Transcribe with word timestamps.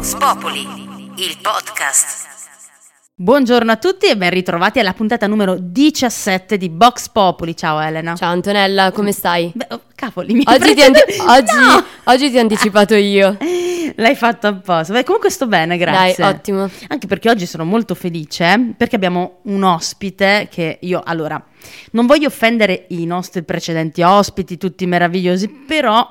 Vox 0.00 0.16
Populi, 0.16 0.60
il 1.16 1.36
podcast. 1.42 2.26
Buongiorno 3.16 3.70
a 3.70 3.76
tutti 3.76 4.06
e 4.06 4.16
ben 4.16 4.30
ritrovati 4.30 4.78
alla 4.78 4.94
puntata 4.94 5.26
numero 5.26 5.58
17 5.60 6.56
di 6.56 6.70
Vox 6.72 7.10
Populi. 7.10 7.54
Ciao 7.54 7.78
Elena. 7.78 8.16
Ciao 8.16 8.30
Antonella, 8.32 8.92
come 8.92 9.12
stai? 9.12 9.52
Beh, 9.54 9.66
oh, 9.68 9.82
cavoli, 9.94 10.32
mi 10.32 10.42
Oggi 10.46 10.74
ti, 10.74 10.80
ante- 10.80 11.04
oggi- 11.20 11.54
No! 11.54 11.84
oggi 12.04 12.30
ti 12.30 12.38
ho 12.38 12.40
anticipato 12.40 12.94
io. 12.94 13.36
L'hai 13.96 14.16
fatto 14.16 14.46
apposta. 14.46 14.94
Beh, 14.94 15.04
comunque 15.04 15.28
sto 15.28 15.46
bene, 15.46 15.76
grazie. 15.76 16.24
Dai, 16.24 16.32
ottimo. 16.32 16.70
Anche 16.88 17.06
perché 17.06 17.28
oggi 17.28 17.44
sono 17.44 17.66
molto 17.66 17.94
felice 17.94 18.72
perché 18.78 18.96
abbiamo 18.96 19.40
un 19.42 19.62
ospite 19.64 20.48
che 20.50 20.78
io 20.80 21.02
allora 21.04 21.38
non 21.90 22.06
voglio 22.06 22.28
offendere 22.28 22.86
i 22.88 23.04
nostri 23.04 23.42
precedenti 23.42 24.00
ospiti, 24.00 24.56
tutti 24.56 24.86
meravigliosi, 24.86 25.46
però 25.46 26.10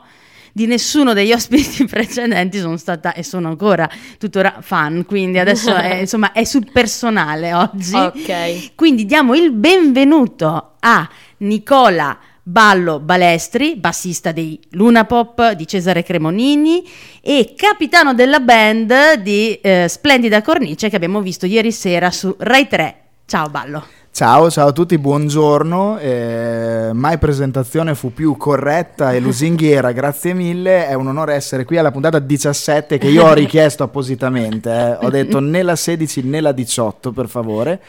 di 0.54 0.66
nessuno 0.66 1.14
degli 1.14 1.32
ospiti 1.34 1.86
precedenti 1.86 2.60
sono 2.60 2.78
stata 2.78 3.14
e 3.14 3.24
sono 3.24 3.48
ancora 3.50 3.90
tuttora 4.18 4.58
fan, 4.62 5.06
quindi 5.06 5.40
adesso 5.40 5.76
è, 5.76 5.96
insomma 6.02 6.32
è 6.32 6.44
sul 6.44 6.70
personale 6.72 7.54
oggi. 7.54 7.96
Ok. 7.96 8.76
Quindi 8.76 9.06
diamo 9.06 9.36
il 9.36 9.52
benvenuto 9.52 10.76
a 10.80 11.10
Nicola 11.38 12.18
Ballo 12.50 13.00
Balestri, 13.00 13.76
bassista 13.76 14.32
dei 14.32 14.60
Luna 14.72 15.06
Pop 15.06 15.52
di 15.52 15.68
Cesare 15.68 16.02
Cremonini 16.02 16.84
e 17.22 17.54
capitano 17.56 18.16
della 18.16 18.40
band 18.40 19.20
di 19.22 19.54
eh, 19.62 19.86
Splendida 19.88 20.42
Cornice 20.42 20.90
che 20.90 20.96
abbiamo 20.96 21.22
visto 21.22 21.46
ieri 21.46 21.72
sera 21.72 22.10
su 22.10 22.36
Rai 22.40 22.68
3. 22.68 23.02
Ciao 23.28 23.50
Ballo. 23.50 23.86
Ciao, 24.20 24.52
ciao 24.52 24.68
a 24.68 24.72
tutti, 24.74 24.98
buongiorno. 24.98 25.98
Eh, 25.98 26.90
mai 26.92 27.18
presentazione 27.18 27.96
fu 27.96 28.12
più 28.12 28.36
corretta 28.36 29.14
e 29.14 29.22
lusinghiera, 29.22 29.94
grazie 29.94 30.34
mille. 30.34 30.88
È 30.88 30.94
un 30.94 31.08
onore 31.08 31.36
essere 31.36 31.64
qui 31.64 31.78
alla 31.78 31.92
puntata 31.92 32.20
17 32.20 32.98
che 32.98 33.08
io 33.08 33.24
ho 33.24 33.32
richiesto 33.34 33.84
appositamente. 33.84 34.70
eh. 34.70 35.06
Ho 35.06 35.10
detto 35.10 35.40
né 35.40 35.64
la 35.64 35.78
16 35.78 36.24
né 36.24 36.42
la 36.42 36.52
18, 36.52 37.14
per 37.14 37.30
favore. 37.30 37.80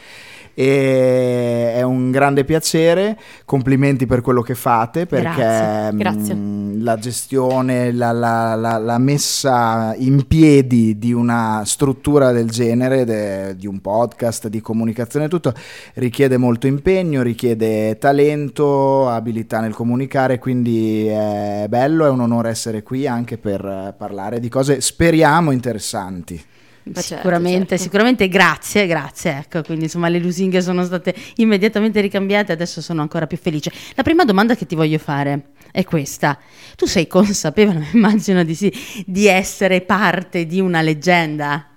E 0.53 1.73
è 1.75 1.81
un 1.81 2.11
grande 2.11 2.43
piacere, 2.43 3.17
complimenti 3.45 4.05
per 4.05 4.21
quello 4.21 4.41
che 4.41 4.55
fate 4.55 5.05
perché 5.05 5.35
Grazie, 5.41 5.91
mh, 5.91 5.97
grazie. 5.97 6.37
la 6.79 6.97
gestione, 6.97 7.91
la, 7.91 8.11
la- 8.11 8.55
la- 8.55 8.77
la 8.77 8.97
messa 8.97 9.93
in 9.97 10.27
piedi 10.27 10.97
di 10.97 11.13
una 11.13 11.63
struttura 11.65 12.31
del 12.31 12.49
genere, 12.49 13.05
de- 13.05 13.55
di 13.55 13.67
un 13.67 13.79
podcast, 13.79 14.47
di 14.47 14.61
comunicazione, 14.61 15.27
tutto 15.27 15.53
richiede 15.95 16.37
molto 16.37 16.67
impegno, 16.67 17.21
richiede 17.21 17.97
talento, 17.97 19.07
abilità 19.09 19.59
nel 19.61 19.73
comunicare, 19.73 20.39
quindi 20.39 21.07
è 21.07 21.65
bello, 21.69 22.05
è 22.05 22.09
un 22.09 22.19
onore 22.21 22.49
essere 22.49 22.83
qui 22.83 23.07
anche 23.07 23.37
per 23.37 23.63
eh, 23.65 23.93
parlare 23.97 24.39
di 24.39 24.49
cose 24.49 24.81
speriamo 24.81 25.51
interessanti. 25.51 26.41
Certo, 26.83 27.01
sicuramente, 27.01 27.67
certo. 27.69 27.83
sicuramente 27.83 28.27
grazie, 28.27 28.87
grazie. 28.87 29.37
Ecco, 29.37 29.61
quindi 29.61 29.83
insomma 29.83 30.09
le 30.09 30.19
lusinghe 30.19 30.61
sono 30.61 30.83
state 30.83 31.13
immediatamente 31.35 32.01
ricambiate, 32.01 32.51
adesso 32.51 32.81
sono 32.81 33.01
ancora 33.01 33.27
più 33.27 33.37
felice. 33.37 33.71
La 33.95 34.03
prima 34.03 34.25
domanda 34.25 34.55
che 34.55 34.65
ti 34.65 34.75
voglio 34.75 34.97
fare 34.97 35.51
è 35.71 35.83
questa. 35.83 36.37
Tu 36.75 36.85
sei 36.87 37.07
consapevole, 37.07 37.87
immagino 37.93 38.43
di 38.43 38.55
sì, 38.55 38.73
di 39.05 39.27
essere 39.27 39.81
parte 39.81 40.45
di 40.45 40.59
una 40.59 40.81
leggenda? 40.81 41.67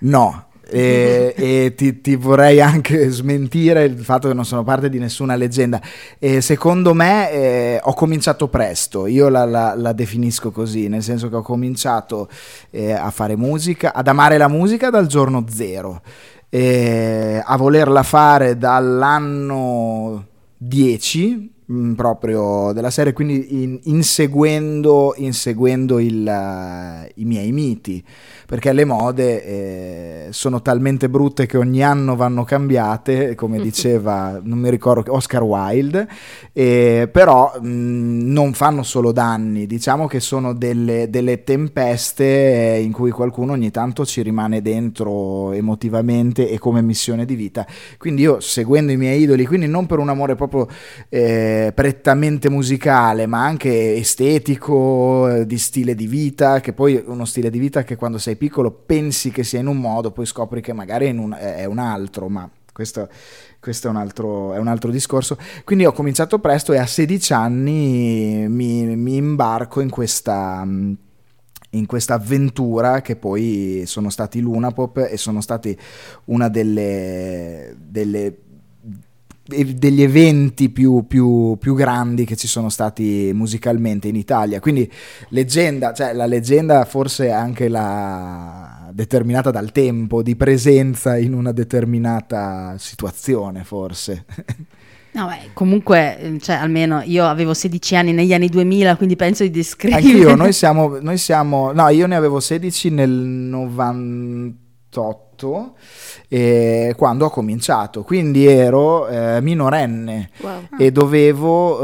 No. 0.00 0.45
E, 0.68 1.32
e 1.36 1.74
ti, 1.76 2.00
ti 2.00 2.16
vorrei 2.16 2.60
anche 2.60 3.08
smentire 3.10 3.84
il 3.84 3.98
fatto 4.02 4.26
che 4.28 4.34
non 4.34 4.44
sono 4.44 4.64
parte 4.64 4.88
di 4.88 4.98
nessuna 4.98 5.36
leggenda. 5.36 5.80
E 6.18 6.40
secondo 6.40 6.92
me 6.92 7.30
eh, 7.30 7.80
ho 7.82 7.94
cominciato 7.94 8.48
presto, 8.48 9.06
io 9.06 9.28
la, 9.28 9.44
la- 9.44 9.74
la 9.76 9.92
definisco 9.92 10.50
così, 10.50 10.88
nel 10.88 11.02
senso 11.02 11.28
che 11.28 11.36
ho 11.36 11.42
cominciato 11.42 12.28
eh, 12.70 12.92
a 12.92 13.10
fare 13.10 13.36
musica, 13.36 13.94
ad 13.94 14.08
amare 14.08 14.36
la 14.38 14.48
musica 14.48 14.90
dal 14.90 15.06
giorno 15.06 15.44
zero, 15.48 16.02
e 16.48 17.40
a 17.44 17.56
volerla 17.56 18.02
fare 18.02 18.56
dall'anno 18.56 20.26
10 20.56 21.54
mh, 21.66 21.92
proprio 21.92 22.72
della 22.72 22.90
serie, 22.90 23.12
quindi 23.12 23.62
in- 23.62 23.78
inseguendo, 23.84 25.14
inseguendo 25.16 25.98
il, 25.98 26.26
eh, 26.26 27.12
i 27.16 27.24
miei 27.24 27.52
miti, 27.52 28.02
perché 28.46 28.72
le 28.72 28.84
mode 28.84 29.44
eh, 29.44 30.26
sono 30.30 30.62
talmente 30.62 31.08
brutte 31.08 31.46
che 31.46 31.56
ogni 31.56 31.82
anno 31.82 32.16
vanno 32.16 32.44
cambiate, 32.44 33.34
come 33.34 33.58
diceva, 33.62 34.40
non 34.42 34.58
mi 34.58 34.70
ricordo, 34.70 35.12
Oscar 35.14 35.42
Wilde, 35.42 36.08
eh, 36.52 37.08
però 37.10 37.52
mh, 37.60 37.68
non 38.32 38.52
fanno 38.52 38.82
solo 38.82 39.12
danni, 39.12 39.66
diciamo 39.66 40.06
che 40.06 40.20
sono 40.20 40.52
delle, 40.54 41.10
delle 41.10 41.44
tempeste 41.44 42.74
eh, 42.76 42.80
in 42.82 42.92
cui 42.92 43.10
qualcuno 43.10 43.52
ogni 43.52 43.70
tanto 43.70 44.04
ci 44.04 44.22
rimane 44.22 44.62
dentro 44.62 45.52
emotivamente 45.52 46.48
e 46.48 46.58
come 46.58 46.82
missione 46.82 47.24
di 47.24 47.34
vita. 47.34 47.66
Quindi 47.98 48.22
io 48.22 48.40
seguendo 48.40 48.92
i 48.92 48.96
miei 48.96 49.22
idoli, 49.22 49.44
quindi 49.46 49.66
non 49.66 49.86
per 49.86 49.98
un 49.98 50.08
amore 50.08 50.34
proprio 50.34 50.68
eh, 51.08 51.55
prettamente 51.74 52.50
musicale, 52.50 53.26
ma 53.26 53.44
anche 53.44 53.94
estetico, 53.96 55.28
eh, 55.28 55.46
di 55.46 55.58
stile 55.58 55.94
di 55.94 56.06
vita, 56.06 56.60
che 56.60 56.72
poi 56.72 57.02
uno 57.06 57.24
stile 57.24 57.50
di 57.50 57.58
vita 57.58 57.84
che 57.84 57.96
quando 57.96 58.18
sei 58.18 58.36
piccolo 58.36 58.70
pensi 58.70 59.30
che 59.30 59.44
sia 59.44 59.60
in 59.60 59.66
un 59.66 59.78
modo, 59.78 60.10
poi 60.12 60.26
scopri 60.26 60.60
che 60.60 60.72
magari 60.72 61.06
è, 61.06 61.10
un- 61.10 61.36
è 61.38 61.64
un 61.64 61.78
altro, 61.78 62.28
ma 62.28 62.48
questo, 62.72 63.08
questo 63.58 63.88
è, 63.88 63.90
un 63.90 63.96
altro, 63.96 64.52
è 64.52 64.58
un 64.58 64.68
altro 64.68 64.90
discorso. 64.90 65.38
Quindi 65.64 65.86
ho 65.86 65.92
cominciato 65.92 66.38
presto 66.38 66.72
e 66.72 66.78
a 66.78 66.86
16 66.86 67.32
anni 67.32 68.46
mi, 68.48 68.96
mi 68.96 69.16
imbarco 69.16 69.80
in 69.80 69.90
questa... 69.90 70.62
in 70.66 71.86
questa 71.86 72.14
avventura 72.14 73.00
che 73.00 73.16
poi 73.16 73.82
sono 73.86 74.10
stati 74.10 74.40
Luna 74.40 74.70
Pop 74.70 74.98
e 74.98 75.16
sono 75.16 75.40
stati 75.40 75.76
una 76.26 76.48
delle, 76.48 77.74
delle 77.78 78.34
degli 79.46 80.02
eventi 80.02 80.70
più, 80.70 81.06
più- 81.06 81.56
più 81.58 81.74
grandi 81.74 82.24
che 82.24 82.36
ci 82.36 82.48
sono 82.48 82.68
stati 82.68 83.30
musicalmente 83.32 84.08
in 84.08 84.16
Italia. 84.16 84.60
Quindi 84.60 84.90
leggenda, 85.28 85.92
cioè 85.92 86.12
la 86.12 86.26
leggenda 86.26 86.84
forse 86.84 87.26
è 87.26 87.30
anche 87.30 87.68
la 87.68 88.90
determinata 88.92 89.50
dal 89.50 89.72
tempo 89.72 90.22
di 90.22 90.36
presenza 90.36 91.16
in 91.16 91.34
una 91.34 91.52
determinata 91.52 92.74
situazione, 92.78 93.62
forse. 93.62 94.24
No, 95.12 95.28
beh, 95.28 95.50
comunque, 95.54 96.18
eh, 96.18 96.38
cioè, 96.40 96.56
almeno 96.56 97.00
io 97.02 97.26
avevo 97.26 97.54
16 97.54 97.96
anni 97.96 98.12
negli 98.12 98.34
anni 98.34 98.48
2000, 98.48 98.96
quindi 98.96 99.16
penso 99.16 99.44
di 99.44 99.50
descrivere. 99.50 100.02
Anch'io, 100.02 100.34
noi 100.34 100.52
siamo, 100.52 100.98
noi 101.00 101.16
siamo, 101.16 101.72
no, 101.72 101.88
io 101.88 102.06
ne 102.06 102.16
avevo 102.16 102.38
16 102.38 102.90
nel 102.90 103.10
98 103.10 105.25
eh, 106.28 106.94
quando 106.96 107.26
ho 107.26 107.30
cominciato, 107.30 108.02
quindi 108.02 108.46
ero 108.46 109.06
eh, 109.08 109.40
minorenne 109.40 110.30
Wow. 110.40 110.60
e 110.78 110.90
dovevo 110.90 111.78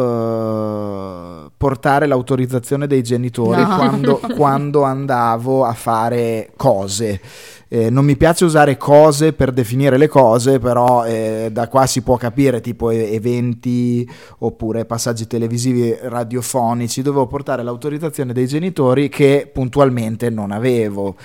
eh, 1.46 1.50
portare 1.56 2.06
l'autorizzazione 2.06 2.86
dei 2.86 3.02
genitori 3.02 3.60
No. 3.62 3.76
quando, 3.76 4.20
quando 4.36 4.82
andavo 4.82 5.64
a 5.64 5.72
fare 5.74 6.50
cose. 6.56 7.20
Eh, 7.74 7.88
non 7.88 8.04
mi 8.04 8.18
piace 8.18 8.44
usare 8.44 8.76
cose 8.76 9.32
per 9.32 9.50
definire 9.50 9.96
le 9.96 10.06
cose, 10.06 10.58
però 10.58 11.06
eh, 11.06 11.48
da 11.50 11.68
qua 11.68 11.86
si 11.86 12.02
può 12.02 12.18
capire 12.18 12.60
tipo 12.60 12.90
eventi 12.90 14.06
oppure 14.40 14.84
passaggi 14.84 15.26
televisivi 15.26 15.96
radiofonici. 16.02 17.00
Dovevo 17.00 17.26
portare 17.26 17.62
l'autorizzazione 17.62 18.34
dei 18.34 18.46
genitori 18.46 19.08
che 19.08 19.50
puntualmente 19.50 20.28
non 20.28 20.50
avevo. 20.50 21.16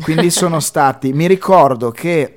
Quindi 0.00 0.30
sono 0.30 0.60
stati, 0.60 1.12
mi 1.12 1.26
ricordo 1.26 1.90
che 1.90 2.20
eh, 2.20 2.34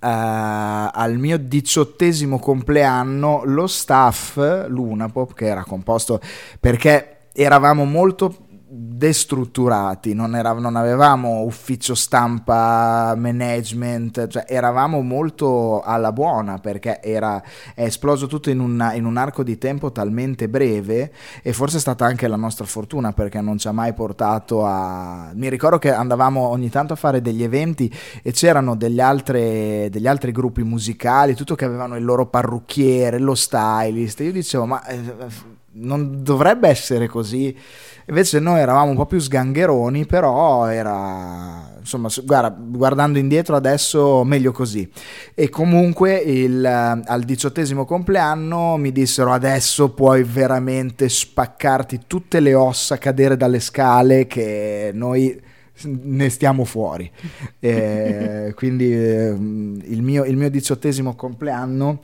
al 0.00 1.16
mio 1.16 1.38
diciottesimo 1.38 2.40
compleanno 2.40 3.42
lo 3.44 3.68
staff 3.68 4.66
Lunapop, 4.66 5.34
che 5.34 5.46
era 5.46 5.62
composto 5.62 6.20
perché 6.58 7.28
eravamo 7.34 7.84
molto 7.84 8.48
destrutturati, 8.72 10.14
non, 10.14 10.36
era- 10.36 10.52
non 10.52 10.76
avevamo 10.76 11.42
ufficio 11.42 11.96
stampa, 11.96 13.14
management, 13.16 14.28
cioè 14.28 14.44
eravamo 14.46 15.00
molto 15.00 15.80
alla 15.80 16.12
buona 16.12 16.58
perché 16.58 17.00
era, 17.02 17.42
è 17.74 17.82
esploso 17.82 18.28
tutto 18.28 18.48
in, 18.48 18.60
una- 18.60 18.94
in 18.94 19.06
un 19.06 19.16
arco 19.16 19.42
di 19.42 19.58
tempo 19.58 19.90
talmente 19.90 20.48
breve 20.48 21.12
e 21.42 21.52
forse 21.52 21.78
è 21.78 21.80
stata 21.80 22.04
anche 22.04 22.28
la 22.28 22.36
nostra 22.36 22.64
fortuna 22.64 23.12
perché 23.12 23.40
non 23.40 23.58
ci 23.58 23.66
ha 23.66 23.72
mai 23.72 23.92
portato 23.92 24.64
a... 24.64 25.32
Mi 25.34 25.48
ricordo 25.48 25.78
che 25.78 25.92
andavamo 25.92 26.46
ogni 26.46 26.70
tanto 26.70 26.92
a 26.92 26.96
fare 26.96 27.20
degli 27.20 27.42
eventi 27.42 27.92
e 28.22 28.30
c'erano 28.30 28.76
degli, 28.76 29.00
altre- 29.00 29.88
degli 29.90 30.06
altri 30.06 30.30
gruppi 30.30 30.62
musicali, 30.62 31.34
tutto 31.34 31.56
che 31.56 31.64
avevano 31.64 31.96
il 31.96 32.04
loro 32.04 32.26
parrucchiere, 32.26 33.18
lo 33.18 33.34
stylist, 33.34 34.20
io 34.20 34.32
dicevo 34.32 34.66
ma 34.66 34.84
eh, 34.84 35.00
non 35.72 36.22
dovrebbe 36.22 36.68
essere 36.68 37.06
così. 37.06 37.56
Invece 38.06 38.40
noi 38.40 38.60
eravamo 38.60 38.90
un 38.90 38.96
po' 38.96 39.06
più 39.06 39.18
sgangheroni, 39.18 40.06
però 40.06 40.66
era 40.66 41.70
insomma, 41.78 42.08
guarda, 42.24 42.56
guardando 42.56 43.18
indietro 43.18 43.56
adesso 43.56 44.24
meglio 44.24 44.52
così. 44.52 44.88
E 45.34 45.48
comunque 45.48 46.16
il, 46.16 46.64
eh, 46.64 47.02
al 47.04 47.22
diciottesimo 47.22 47.84
compleanno 47.84 48.76
mi 48.76 48.92
dissero 48.92 49.32
adesso 49.32 49.90
puoi 49.90 50.22
veramente 50.22 51.08
spaccarti 51.08 52.02
tutte 52.06 52.40
le 52.40 52.54
ossa, 52.54 52.98
cadere 52.98 53.36
dalle 53.36 53.60
scale 53.60 54.26
che 54.26 54.90
noi 54.92 55.40
ne 55.82 56.28
stiamo 56.28 56.64
fuori. 56.64 57.10
Eh, 57.62 58.54
quindi 58.56 58.90
eh, 58.90 59.28
il, 59.28 60.02
mio, 60.02 60.24
il 60.24 60.34
mio 60.34 60.48
diciottesimo 60.48 61.14
compleanno 61.14 62.00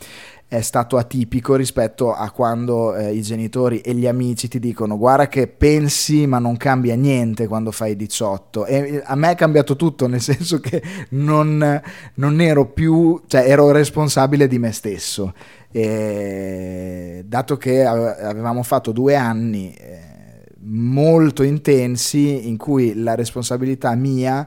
è 0.48 0.60
stato 0.60 0.96
atipico 0.96 1.56
rispetto 1.56 2.12
a 2.12 2.30
quando 2.30 2.94
eh, 2.94 3.12
i 3.12 3.20
genitori 3.20 3.80
e 3.80 3.94
gli 3.94 4.06
amici 4.06 4.46
ti 4.46 4.60
dicono 4.60 4.96
guarda 4.96 5.26
che 5.26 5.48
pensi 5.48 6.24
ma 6.28 6.38
non 6.38 6.56
cambia 6.56 6.94
niente 6.94 7.48
quando 7.48 7.72
fai 7.72 7.96
18 7.96 8.64
e 8.64 9.02
a 9.04 9.16
me 9.16 9.32
è 9.32 9.34
cambiato 9.34 9.74
tutto 9.74 10.06
nel 10.06 10.20
senso 10.20 10.60
che 10.60 10.80
non, 11.10 11.82
non 12.14 12.40
ero 12.40 12.66
più 12.66 13.22
cioè 13.26 13.48
ero 13.48 13.72
responsabile 13.72 14.46
di 14.46 14.58
me 14.58 14.72
stesso. 14.72 15.34
E 15.72 17.22
dato 17.26 17.56
che 17.56 17.84
avevamo 17.84 18.62
fatto 18.62 18.92
due 18.92 19.14
anni 19.14 19.74
eh, 19.74 20.44
molto 20.60 21.42
intensi 21.42 22.48
in 22.48 22.56
cui 22.56 22.94
la 22.94 23.14
responsabilità 23.14 23.94
mia 23.94 24.46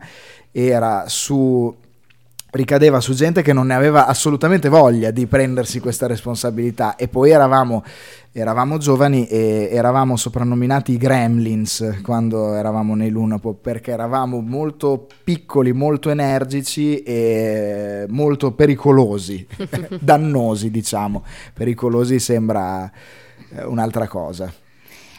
era 0.51 1.03
su 1.07 1.75
ricadeva 2.51 2.99
su 2.99 3.13
gente 3.13 3.41
che 3.41 3.53
non 3.53 3.67
ne 3.67 3.75
aveva 3.75 4.07
assolutamente 4.07 4.69
voglia 4.69 5.11
di 5.11 5.27
prendersi 5.27 5.79
questa 5.79 6.07
responsabilità 6.07 6.95
e 6.95 7.07
poi 7.07 7.31
eravamo, 7.31 7.83
eravamo 8.31 8.77
giovani 8.77 9.27
e 9.27 9.69
eravamo 9.71 10.15
soprannominati 10.15 10.93
i 10.93 10.97
gremlins 10.97 11.99
quando 12.01 12.55
eravamo 12.55 12.95
nei 12.95 13.09
Lunapop 13.09 13.61
perché 13.61 13.91
eravamo 13.91 14.41
molto 14.41 15.07
piccoli, 15.23 15.73
molto 15.73 16.09
energici 16.09 17.03
e 17.03 18.05
molto 18.09 18.53
pericolosi, 18.53 19.45
dannosi 19.99 20.71
diciamo, 20.71 21.23
pericolosi 21.53 22.19
sembra 22.19 22.91
eh, 23.51 23.63
un'altra 23.63 24.07
cosa. 24.07 24.51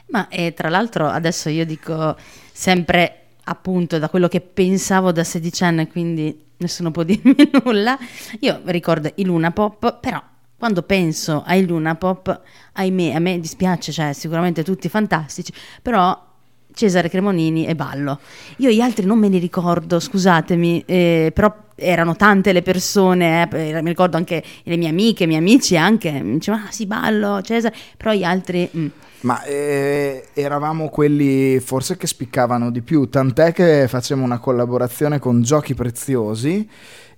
Ma 0.07 0.27
e 0.29 0.55
tra 0.55 0.69
l'altro 0.69 1.07
adesso 1.07 1.49
io 1.49 1.65
dico 1.65 2.17
sempre 2.53 3.20
appunto 3.51 3.99
da 3.99 4.09
quello 4.09 4.29
che 4.29 4.41
pensavo 4.41 5.13
da 5.13 5.25
sedicenne, 5.25 5.89
quindi 5.89 6.47
nessuno 6.59 6.91
può 6.91 7.03
dirmi 7.05 7.35
nulla. 7.65 7.99
Io 8.41 8.61
ricordo 8.67 9.11
i 9.17 9.25
Luna 9.25 9.51
Pop, 9.51 9.99
però 10.01 10.23
quando 10.57 10.83
penso 10.83 11.43
ai 11.45 11.67
Luna 11.67 11.97
Pop, 11.97 12.41
ahimè, 12.73 13.13
a 13.13 13.19
me 13.19 13.41
dispiace, 13.41 13.93
cioè 13.93 14.13
sicuramente 14.13 14.63
tutti 14.63 14.89
fantastici, 14.89 15.53
però 15.83 16.29
Cesare 16.75 17.09
Cremonini 17.09 17.67
e 17.67 17.75
Ballo. 17.75 18.19
Io 18.59 18.71
gli 18.71 18.81
altri 18.81 19.07
non 19.07 19.19
me 19.19 19.29
li 19.29 19.39
ricordo, 19.39 20.01
scusatemi, 20.01 20.85
eh, 20.87 21.31
però 21.35 21.55
erano 21.75 22.15
tante 22.15 22.53
le 22.53 22.63
persone, 22.63 23.49
eh, 23.51 23.83
mi 23.83 23.89
ricordo 23.89 24.17
anche 24.17 24.43
le 24.63 24.77
mie 24.77 24.89
amiche, 24.89 25.25
i 25.25 25.27
miei 25.27 25.39
amici 25.41 25.77
anche, 25.77 26.11
mi 26.11 26.35
dicevano, 26.35 26.65
ah 26.67 26.71
sì, 26.71 26.87
Ballo, 26.87 27.41
Cesare, 27.43 27.75
però 27.97 28.13
gli 28.13 28.25
altri... 28.25 28.69
Mm. 28.77 28.87
Ma 29.23 29.43
eh, 29.45 30.29
eravamo 30.33 30.89
quelli 30.89 31.61
forse 31.61 31.99
che 31.99 32.07
spiccavano 32.07 32.71
di 32.71 32.81
più, 32.81 33.09
tant'è 33.11 33.53
che 33.53 33.87
facevamo 33.87 34.25
una 34.25 34.39
collaborazione 34.39 35.19
con 35.19 35.43
Giochi 35.43 35.75
Preziosi 35.75 36.67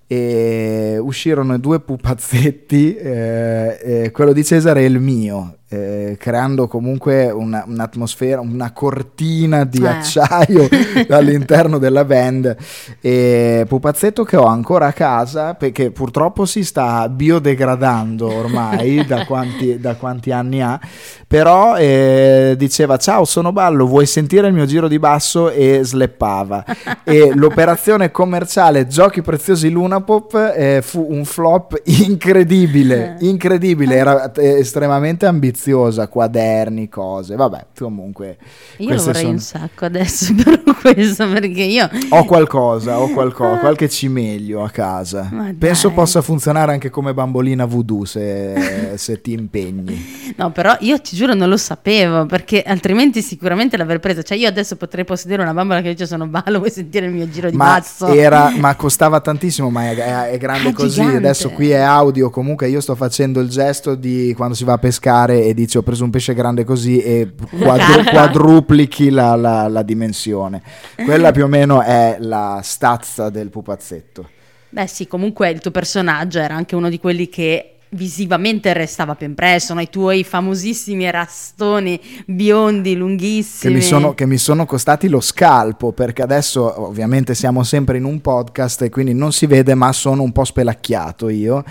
e 0.08 0.98
uscirono 1.00 1.58
due 1.58 1.80
pupazzetti, 1.80 2.96
eh, 2.96 3.78
eh, 3.82 4.10
quello 4.10 4.32
di 4.32 4.44
Cesare 4.44 4.82
e 4.82 4.86
il 4.86 4.98
mio, 4.98 5.58
eh, 5.72 6.16
creando 6.18 6.68
comunque 6.68 7.30
una, 7.30 7.64
un'atmosfera, 7.66 8.40
una 8.40 8.72
cortina 8.72 9.64
di 9.64 9.82
eh. 9.82 9.88
acciaio 9.88 10.68
all'interno 11.08 11.78
della 11.78 12.04
band. 12.04 12.54
E 13.00 13.64
pupazzetto 13.66 14.22
che 14.24 14.36
ho 14.36 14.44
ancora 14.44 14.88
a 14.88 14.92
casa 14.92 15.54
perché 15.54 15.90
purtroppo 15.90 16.44
si 16.44 16.62
sta 16.62 17.08
biodegradando 17.08 18.30
ormai 18.30 19.04
da, 19.08 19.24
quanti, 19.24 19.80
da 19.80 19.94
quanti 19.94 20.30
anni 20.30 20.60
ha, 20.60 20.78
però 21.26 21.76
eh, 21.78 22.54
diceva 22.58 22.98
ciao 22.98 23.24
sono 23.24 23.52
Ballo, 23.52 23.86
vuoi 23.86 24.06
sentire 24.06 24.48
il 24.48 24.52
mio 24.52 24.66
giro 24.66 24.88
di 24.88 24.98
basso 24.98 25.50
e 25.50 25.80
sleppava. 25.82 26.64
e 27.02 27.32
l'operazione 27.34 28.10
commerciale 28.10 28.86
Giochi 28.86 29.22
Preziosi 29.22 29.70
Lunapop 29.70 30.52
eh, 30.54 30.82
fu 30.82 31.06
un 31.08 31.24
flop 31.24 31.80
incredibile, 31.84 33.16
eh. 33.18 33.26
incredibile, 33.26 33.96
era 33.96 34.32
eh, 34.32 34.58
estremamente 34.58 35.24
ambizioso 35.24 35.60
preziosa, 35.62 36.08
quaderni, 36.08 36.88
cose, 36.88 37.36
vabbè, 37.36 37.66
comunque. 37.78 38.36
Io 38.78 38.96
vorrei 38.96 39.14
sono... 39.14 39.28
un 39.30 39.38
sacco 39.38 39.84
adesso 39.84 40.34
per 40.42 40.62
questo, 40.80 41.28
perché 41.28 41.62
io... 41.62 41.88
Ho 42.08 42.24
qualcosa, 42.24 42.98
ho 42.98 43.08
qualcosa, 43.10 43.58
qualche 43.58 43.88
cimeglio 43.88 44.64
a 44.64 44.70
casa. 44.70 45.30
Penso 45.56 45.90
possa 45.92 46.20
funzionare 46.20 46.72
anche 46.72 46.90
come 46.90 47.14
bambolina 47.14 47.64
voodoo 47.64 48.04
se, 48.04 48.94
se, 48.96 49.20
ti 49.20 49.32
impegni. 49.32 50.34
No, 50.36 50.50
però 50.50 50.76
io 50.80 51.00
ti 51.00 51.14
giuro 51.14 51.34
non 51.34 51.48
lo 51.48 51.56
sapevo, 51.56 52.26
perché 52.26 52.62
altrimenti 52.62 53.22
sicuramente 53.22 53.76
l'avrei 53.76 54.00
presa. 54.00 54.22
Cioè 54.22 54.36
io 54.36 54.48
adesso 54.48 54.74
potrei 54.74 55.04
possedere 55.04 55.42
una 55.42 55.54
bambola 55.54 55.80
che 55.80 55.90
dice 55.90 56.06
sono 56.06 56.26
ballo, 56.26 56.58
vuoi 56.58 56.70
sentire 56.70 57.06
il 57.06 57.12
mio 57.12 57.28
giro 57.28 57.50
di 57.50 57.56
ma 57.56 57.76
basso? 57.76 58.08
Era, 58.08 58.52
ma 58.56 58.74
costava 58.76 59.20
tantissimo, 59.20 59.70
ma 59.70 59.90
è, 59.90 59.94
è, 59.94 60.30
è 60.32 60.38
grande 60.38 60.70
è 60.70 60.72
così. 60.72 61.00
Gigante. 61.00 61.16
Adesso 61.18 61.50
qui 61.50 61.70
è 61.70 61.78
audio, 61.80 62.30
comunque 62.30 62.68
io 62.68 62.80
sto 62.80 62.96
facendo 62.96 63.40
il 63.40 63.48
gesto 63.48 63.94
di 63.94 64.34
quando 64.36 64.54
si 64.54 64.64
va 64.64 64.72
a 64.72 64.78
pescare 64.78 65.51
e 65.52 65.54
dice 65.54 65.78
ho 65.78 65.82
preso 65.82 66.04
un 66.04 66.10
pesce 66.10 66.34
grande 66.34 66.64
così 66.64 67.00
e 67.00 67.32
quadru- 67.60 68.08
quadruplichi 68.08 69.10
la, 69.10 69.36
la, 69.36 69.68
la, 69.68 69.82
dimensione. 69.82 70.62
Quella 71.04 71.30
più 71.30 71.44
o 71.44 71.46
meno 71.46 71.80
è 71.82 72.16
la 72.18 72.60
stazza 72.62 73.30
del 73.30 73.50
pupazzetto. 73.50 74.28
Beh 74.70 74.86
sì, 74.86 75.06
comunque 75.06 75.50
il 75.50 75.60
tuo 75.60 75.70
personaggio 75.70 76.38
era 76.38 76.54
anche 76.54 76.74
uno 76.74 76.88
di 76.88 76.98
quelli 76.98 77.28
che 77.28 77.71
visivamente 77.92 78.72
restava 78.72 79.14
più 79.14 79.26
impresso, 79.26 79.74
no? 79.74 79.80
i 79.80 79.90
tuoi 79.90 80.24
famosissimi 80.24 81.10
rastoni 81.10 82.00
biondi, 82.26 82.94
lunghissimi. 82.94 83.72
Che 83.72 83.78
mi, 83.78 83.84
sono, 83.84 84.14
che 84.14 84.26
mi, 84.26 84.38
sono, 84.38 84.64
costati 84.64 85.08
lo 85.08 85.20
scalpo, 85.20 85.92
perché 85.92 86.22
adesso 86.22 86.82
ovviamente 86.82 87.34
siamo 87.34 87.62
sempre 87.62 87.98
in 87.98 88.04
un 88.04 88.20
podcast 88.20 88.82
e 88.82 88.90
quindi 88.90 89.12
non 89.12 89.32
si 89.32 89.46
vede, 89.46 89.74
ma 89.74 89.92
sono 89.92 90.22
un 90.22 90.32
po' 90.32 90.44
spelacchiato 90.44 91.28
io, 91.28 91.64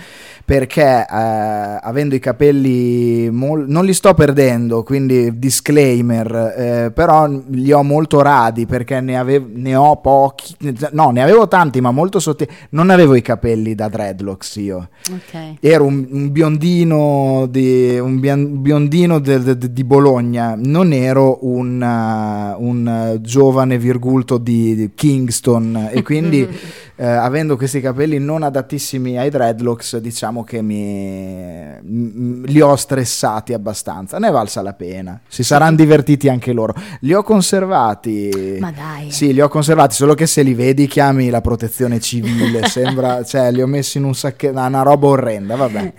perché 0.44 1.06
eh, 1.08 1.78
avendo 1.80 2.14
i 2.14 2.20
capelli, 2.20 3.28
mol- 3.30 3.68
non 3.68 3.84
li 3.84 3.94
sto 3.94 4.14
perdendo, 4.14 4.82
quindi 4.82 5.38
disclaimer, 5.38 6.54
eh, 6.56 6.90
però 6.92 7.26
li 7.26 7.72
ho 7.72 7.82
molto 7.82 8.22
radi 8.22 8.66
perché 8.66 9.00
ne, 9.00 9.18
avevo, 9.18 9.48
ne 9.52 9.74
ho 9.74 9.96
pochi, 9.96 10.54
no, 10.92 11.10
ne 11.10 11.22
avevo 11.22 11.48
tanti, 11.48 11.80
ma 11.80 11.90
molto 11.90 12.20
sottili, 12.20 12.50
non 12.70 12.90
avevo 12.90 13.14
i 13.14 13.22
capelli 13.22 13.74
da 13.74 13.88
dreadlocks 13.88 14.56
io. 14.56 14.88
Okay. 15.10 15.56
Ero 15.60 15.84
un 15.84 16.06
un 16.12 16.30
biondino, 16.30 17.46
di, 17.50 17.98
un 17.98 18.20
biondino 18.20 19.18
de, 19.18 19.42
de, 19.42 19.72
di 19.72 19.84
Bologna, 19.84 20.54
non 20.56 20.92
ero 20.92 21.38
un, 21.42 21.80
uh, 21.80 22.62
un 22.62 23.18
giovane 23.20 23.78
virgulto 23.78 24.38
di, 24.38 24.74
di 24.74 24.90
Kingston. 24.94 25.88
E 25.90 26.02
quindi 26.02 26.46
eh, 26.96 27.06
avendo 27.06 27.56
questi 27.56 27.80
capelli 27.80 28.18
non 28.18 28.42
adattissimi 28.42 29.18
ai 29.18 29.30
dreadlocks, 29.30 29.96
diciamo 29.96 30.44
che 30.44 30.60
mi, 30.60 31.64
m- 31.82 32.44
li 32.44 32.60
ho 32.60 32.76
stressati 32.76 33.54
abbastanza. 33.54 34.18
Ne 34.18 34.28
è 34.28 34.30
valsa 34.30 34.62
la 34.62 34.74
pena. 34.74 35.20
Si 35.26 35.42
saranno 35.42 35.76
divertiti 35.76 36.28
anche 36.28 36.52
loro. 36.52 36.74
Li 37.00 37.14
ho 37.14 37.22
conservati. 37.22 38.58
Ma 38.60 38.70
dai. 38.70 39.10
Sì, 39.10 39.32
li 39.32 39.40
ho 39.40 39.48
conservati, 39.48 39.94
solo 39.94 40.14
che 40.14 40.26
se 40.26 40.42
li 40.42 40.54
vedi 40.54 40.86
chiami 40.86 41.30
la 41.30 41.40
protezione 41.40 41.98
civile. 41.98 42.66
Sembra, 42.70 43.24
cioè, 43.24 43.50
li 43.50 43.62
ho 43.62 43.66
messi 43.66 43.98
in 43.98 44.04
un 44.04 44.14
sacchetto. 44.14 44.58
Una 44.58 44.82
roba 44.82 45.06
orrenda, 45.06 45.56
vabbè. 45.56 45.92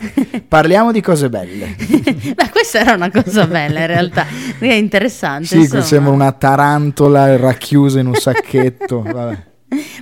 Parliamo 0.47 0.91
di 0.91 1.01
cose 1.01 1.29
belle. 1.29 1.75
Beh, 1.75 2.50
questa 2.51 2.79
era 2.81 2.93
una 2.93 3.09
cosa 3.09 3.47
bella 3.47 3.81
in 3.81 3.88
realtà. 3.88 4.25
È 4.59 4.73
interessante. 4.73 5.45
Sì, 5.47 5.67
sembra 5.81 6.12
una 6.12 6.31
tarantola 6.31 7.35
racchiusa 7.35 8.00
in 8.00 8.07
un 8.07 8.15
sacchetto. 8.15 9.01
Vabbè. 9.01 9.51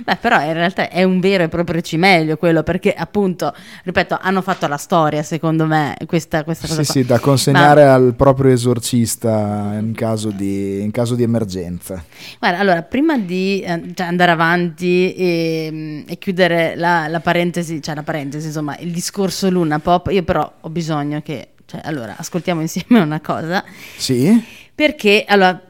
Beh, 0.04 0.16
però 0.16 0.40
in 0.42 0.52
realtà 0.52 0.88
è 0.88 1.04
un 1.04 1.20
vero 1.20 1.44
e 1.44 1.48
proprio 1.48 1.80
cimelio 1.80 2.36
quello, 2.36 2.62
perché 2.62 2.92
appunto, 2.92 3.54
ripeto, 3.84 4.18
hanno 4.20 4.42
fatto 4.42 4.66
la 4.66 4.76
storia, 4.76 5.22
secondo 5.22 5.66
me, 5.66 5.96
questa, 6.06 6.42
questa 6.44 6.66
cosa. 6.66 6.82
Sì, 6.82 6.92
qua. 6.92 7.00
sì, 7.00 7.06
da 7.06 7.18
consegnare 7.18 7.84
Ma... 7.84 7.94
al 7.94 8.14
proprio 8.14 8.50
esorcista 8.50 9.76
in 9.78 9.92
caso 9.94 10.30
di, 10.30 10.80
in 10.80 10.90
caso 10.90 11.14
di 11.14 11.22
emergenza. 11.22 12.02
Guarda, 12.38 12.58
allora, 12.58 12.82
prima 12.82 13.18
di 13.18 13.60
eh, 13.60 13.92
cioè, 13.94 14.06
andare 14.06 14.32
avanti 14.32 15.14
e, 15.14 16.04
e 16.06 16.18
chiudere 16.18 16.74
la, 16.76 17.06
la, 17.08 17.20
parentesi, 17.20 17.80
cioè 17.80 17.94
la 17.94 18.02
parentesi, 18.02 18.46
insomma, 18.46 18.76
il 18.78 18.90
discorso 18.90 19.48
Luna 19.50 19.78
Pop, 19.78 20.08
io 20.10 20.22
però 20.24 20.50
ho 20.60 20.68
bisogno 20.68 21.20
che, 21.22 21.50
cioè, 21.66 21.80
allora, 21.84 22.16
ascoltiamo 22.18 22.60
insieme 22.60 23.00
una 23.00 23.20
cosa. 23.20 23.64
Sì? 23.96 24.42
Perché, 24.74 25.24
allora 25.26 25.60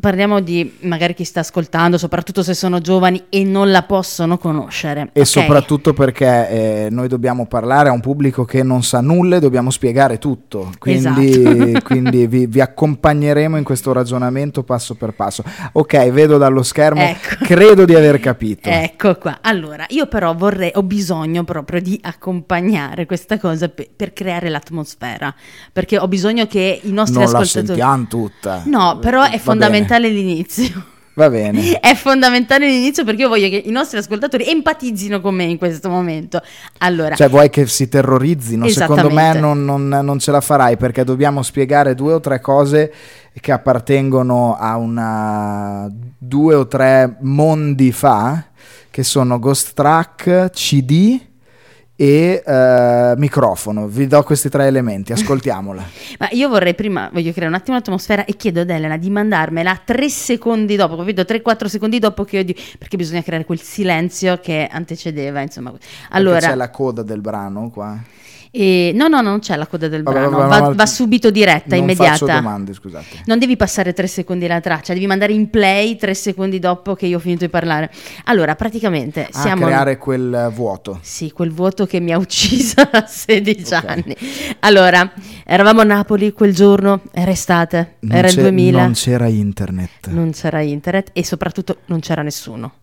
Parliamo 0.00 0.40
di 0.40 0.78
magari 0.80 1.12
chi 1.12 1.22
sta 1.22 1.40
ascoltando, 1.40 1.98
soprattutto 1.98 2.42
se 2.42 2.54
sono 2.54 2.80
giovani 2.80 3.24
e 3.28 3.44
non 3.44 3.70
la 3.70 3.82
possono 3.82 4.38
conoscere. 4.38 5.02
E 5.12 5.20
okay. 5.20 5.24
soprattutto 5.26 5.92
perché 5.92 6.48
eh, 6.86 6.88
noi 6.90 7.08
dobbiamo 7.08 7.44
parlare 7.44 7.90
a 7.90 7.92
un 7.92 8.00
pubblico 8.00 8.46
che 8.46 8.62
non 8.62 8.82
sa 8.82 9.02
nulla 9.02 9.36
e 9.36 9.40
dobbiamo 9.40 9.68
spiegare 9.68 10.16
tutto. 10.16 10.72
Quindi, 10.78 11.28
esatto. 11.28 11.80
quindi 11.84 12.26
vi, 12.26 12.46
vi, 12.46 12.60
accompagneremo 12.62 13.58
in 13.58 13.64
questo 13.64 13.92
ragionamento 13.92 14.62
passo 14.62 14.94
per 14.94 15.12
passo. 15.12 15.44
Ok, 15.72 16.08
vedo 16.10 16.38
dallo 16.38 16.62
schermo, 16.62 17.02
ecco. 17.02 17.44
credo 17.44 17.84
di 17.84 17.94
aver 17.94 18.18
capito. 18.18 18.70
Ecco 18.70 19.18
qua. 19.18 19.40
Allora, 19.42 19.84
io 19.90 20.06
però 20.06 20.34
vorrei, 20.34 20.70
ho 20.74 20.82
bisogno 20.82 21.44
proprio 21.44 21.82
di 21.82 22.00
accompagnare 22.02 23.04
questa 23.04 23.38
cosa 23.38 23.68
per, 23.68 23.88
per 23.94 24.14
creare 24.14 24.48
l'atmosfera. 24.48 25.34
Perché 25.70 25.98
ho 25.98 26.08
bisogno 26.08 26.46
che 26.46 26.80
i 26.82 26.92
nostri 26.92 27.18
non 27.18 27.24
ascoltatori... 27.24 27.66
Non 27.66 27.76
la 27.76 27.94
sentiamo 27.94 28.06
tutta. 28.08 28.62
No, 28.64 28.98
però 28.98 29.24
è 29.24 29.38
fondamentale 29.38 29.80
fondamentale 29.86 30.08
l'inizio. 30.08 30.84
Va 31.14 31.28
bene. 31.28 31.78
È 31.80 31.94
fondamentale 31.94 32.66
l'inizio 32.66 33.04
perché 33.04 33.22
io 33.22 33.28
voglio 33.28 33.48
che 33.48 33.62
i 33.64 33.70
nostri 33.70 33.98
ascoltatori 33.98 34.48
empatizzino 34.48 35.20
con 35.20 35.34
me 35.34 35.44
in 35.44 35.58
questo 35.58 35.88
momento. 35.88 36.40
Allora, 36.78 37.14
Cioè, 37.14 37.28
vuoi 37.28 37.50
che 37.50 37.66
si 37.66 37.88
terrorizzino? 37.88 38.66
Secondo 38.68 39.10
me 39.10 39.34
non, 39.34 39.64
non- 39.64 39.88
non 39.88 40.18
ce 40.18 40.30
la 40.30 40.40
farai 40.40 40.76
perché 40.76 41.04
dobbiamo 41.04 41.42
spiegare 41.42 41.94
due 41.94 42.14
o 42.14 42.20
tre 42.20 42.40
cose 42.40 42.92
che 43.40 43.52
appartengono 43.52 44.56
a 44.58 44.76
una 44.76 45.90
due 46.18 46.54
o 46.54 46.66
tre 46.66 47.16
mondi 47.20 47.92
fa, 47.92 48.46
che 48.90 49.02
sono 49.02 49.38
Ghost 49.38 49.74
Track, 49.74 50.50
CD 50.50 51.20
e 52.02 52.42
eh, 52.44 53.14
microfono. 53.16 53.86
Vi 53.86 54.08
do 54.08 54.20
questi 54.24 54.48
tre 54.48 54.66
elementi, 54.66 55.12
ascoltiamola. 55.14 55.84
ma 56.18 56.28
io 56.32 56.48
vorrei 56.48 56.74
prima, 56.74 57.08
voglio 57.12 57.30
creare 57.30 57.46
un 57.46 57.54
attimo 57.54 57.76
l'atmosfera 57.76 58.24
e 58.24 58.34
chiedo 58.34 58.62
ad 58.62 58.70
Elena 58.70 58.96
di 58.96 59.08
mandarmela 59.08 59.80
tre 59.84 60.08
secondi 60.08 60.74
dopo, 60.74 60.96
capito? 60.96 61.22
3-4 61.22 61.66
secondi 61.66 62.00
dopo 62.00 62.24
che 62.24 62.38
io 62.38 62.44
dico, 62.44 62.60
perché 62.76 62.96
bisogna 62.96 63.22
creare 63.22 63.44
quel 63.44 63.60
silenzio 63.60 64.40
che 64.40 64.68
antecedeva, 64.68 65.42
insomma. 65.42 65.70
Perché 65.70 65.86
Allora, 66.10 66.40
c'è 66.40 66.56
la 66.56 66.70
coda 66.70 67.04
del 67.04 67.20
brano 67.20 67.70
qua. 67.70 67.96
Eh, 68.54 68.92
no, 68.94 69.08
no, 69.08 69.22
non 69.22 69.38
c'è 69.40 69.56
la 69.56 69.66
coda 69.66 69.88
del 69.88 70.02
Vabbè, 70.02 70.18
brano, 70.20 70.36
vabbè, 70.46 70.60
va, 70.60 70.74
va 70.74 70.86
subito 70.86 71.30
diretta, 71.30 71.74
non 71.74 71.84
immediata. 71.84 72.10
faccio 72.10 72.26
domande, 72.26 72.74
scusate. 72.74 73.22
Non 73.24 73.38
devi 73.38 73.56
passare 73.56 73.92
tre 73.94 74.06
secondi 74.06 74.46
la 74.46 74.60
traccia, 74.60 74.92
devi 74.92 75.06
mandare 75.06 75.32
in 75.32 75.48
play 75.48 75.96
tre 75.96 76.12
secondi 76.14 76.58
dopo 76.58 76.94
che 76.94 77.06
io 77.06 77.16
ho 77.16 77.20
finito 77.20 77.44
di 77.46 77.50
parlare. 77.50 77.90
Allora, 78.24 78.54
praticamente 78.54 79.26
Ah, 79.32 79.40
siamo... 79.40 79.64
creare 79.64 79.96
quel 79.96 80.50
vuoto. 80.54 80.98
Sì, 81.02 81.30
quel 81.32 81.50
vuoto 81.50 81.86
che 81.86 81.98
mi 81.98 82.12
ha 82.12 82.18
uccisa 82.18 82.90
a 82.90 83.04
16 83.08 83.74
Ok. 83.74 83.84
anni. 83.88 84.16
Allora, 84.60 85.10
eravamo 85.44 85.80
a 85.80 85.84
Napoli 85.84 86.32
quel 86.32 86.54
giorno, 86.54 87.00
era 87.10 87.30
estate, 87.30 87.96
Non 88.00 88.16
era 88.18 88.28
il 88.28 88.34
c'è- 88.34 88.42
2000, 88.42 88.82
Non 88.82 88.92
c'era 88.92 89.26
internet. 89.28 90.08
non 90.08 90.30
c'era 90.32 90.60
internet 90.60 91.08
e 91.14 91.24
soprattutto 91.24 91.78
non 91.86 92.00
c'era 92.00 92.20
nessuno. 92.22 92.74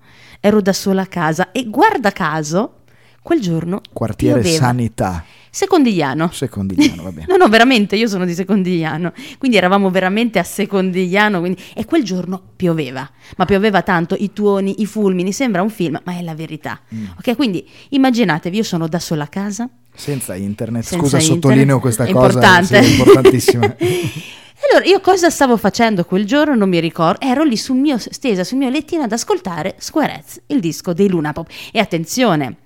Ero 0.41 0.61
da 0.61 0.71
sola 0.73 1.01
a 1.01 1.05
casa 1.07 1.51
e 1.51 1.65
guarda 1.69 2.11
caso, 2.11 2.78
quel 3.21 3.39
giorno 3.41 3.81
Quartiere 3.93 4.39
pioveva. 4.41 4.65
Sanità. 4.65 5.23
Secondigliano. 5.51 6.29
Secondigliano, 6.31 7.03
va 7.03 7.11
bene. 7.11 7.25
No, 7.29 7.35
no, 7.37 7.47
veramente, 7.47 7.95
io 7.95 8.07
sono 8.07 8.25
di 8.25 8.33
Secondigliano, 8.33 9.13
quindi 9.37 9.57
eravamo 9.57 9.89
veramente 9.89 10.39
a 10.39 10.43
Secondigliano, 10.43 11.39
quindi- 11.39 11.61
e 11.73 11.85
quel 11.85 12.03
giorno 12.03 12.41
pioveva, 12.55 13.09
ma 13.37 13.45
pioveva 13.45 13.81
tanto, 13.81 14.15
i 14.17 14.31
tuoni, 14.31 14.81
i 14.81 14.85
fulmini, 14.85 15.31
sembra 15.31 15.61
un 15.61 15.69
film, 15.69 15.99
ma 16.03 16.17
è 16.17 16.21
la 16.21 16.35
verità. 16.35 16.79
Mm. 16.93 17.05
Ok, 17.17 17.35
quindi 17.35 17.67
immaginatevi, 17.89 18.57
io 18.57 18.63
sono 18.63 18.87
da 18.87 18.99
sola 18.99 19.23
a 19.23 19.27
casa, 19.27 19.69
Senza 19.91 20.33
internet, 20.35 20.83
senza 20.83 21.03
scusa, 21.03 21.17
internet, 21.17 21.41
sottolineo 21.43 21.79
questa 21.79 22.05
è 22.05 22.11
cosa. 22.11 22.25
importante. 22.27 22.83
sì, 22.83 22.89
è 22.89 22.95
importantissima. 22.97 23.75
Allora, 24.71 24.85
io 24.89 24.99
cosa 24.99 25.29
stavo 25.29 25.55
facendo 25.55 26.03
quel 26.03 26.25
giorno? 26.25 26.53
Non 26.53 26.67
mi 26.67 26.81
ricordo. 26.81 27.25
Ero 27.25 27.43
lì 27.43 27.55
sul 27.55 27.77
mio, 27.77 27.97
stesa 27.97 28.43
sul 28.43 28.57
mio 28.57 28.69
lettino 28.69 29.03
ad 29.03 29.11
ascoltare 29.13 29.75
Squarez, 29.77 30.41
il 30.47 30.59
disco 30.59 30.91
dei 30.93 31.07
Luna 31.07 31.31
Pop. 31.31 31.49
E 31.71 31.79
attenzione, 31.79 32.57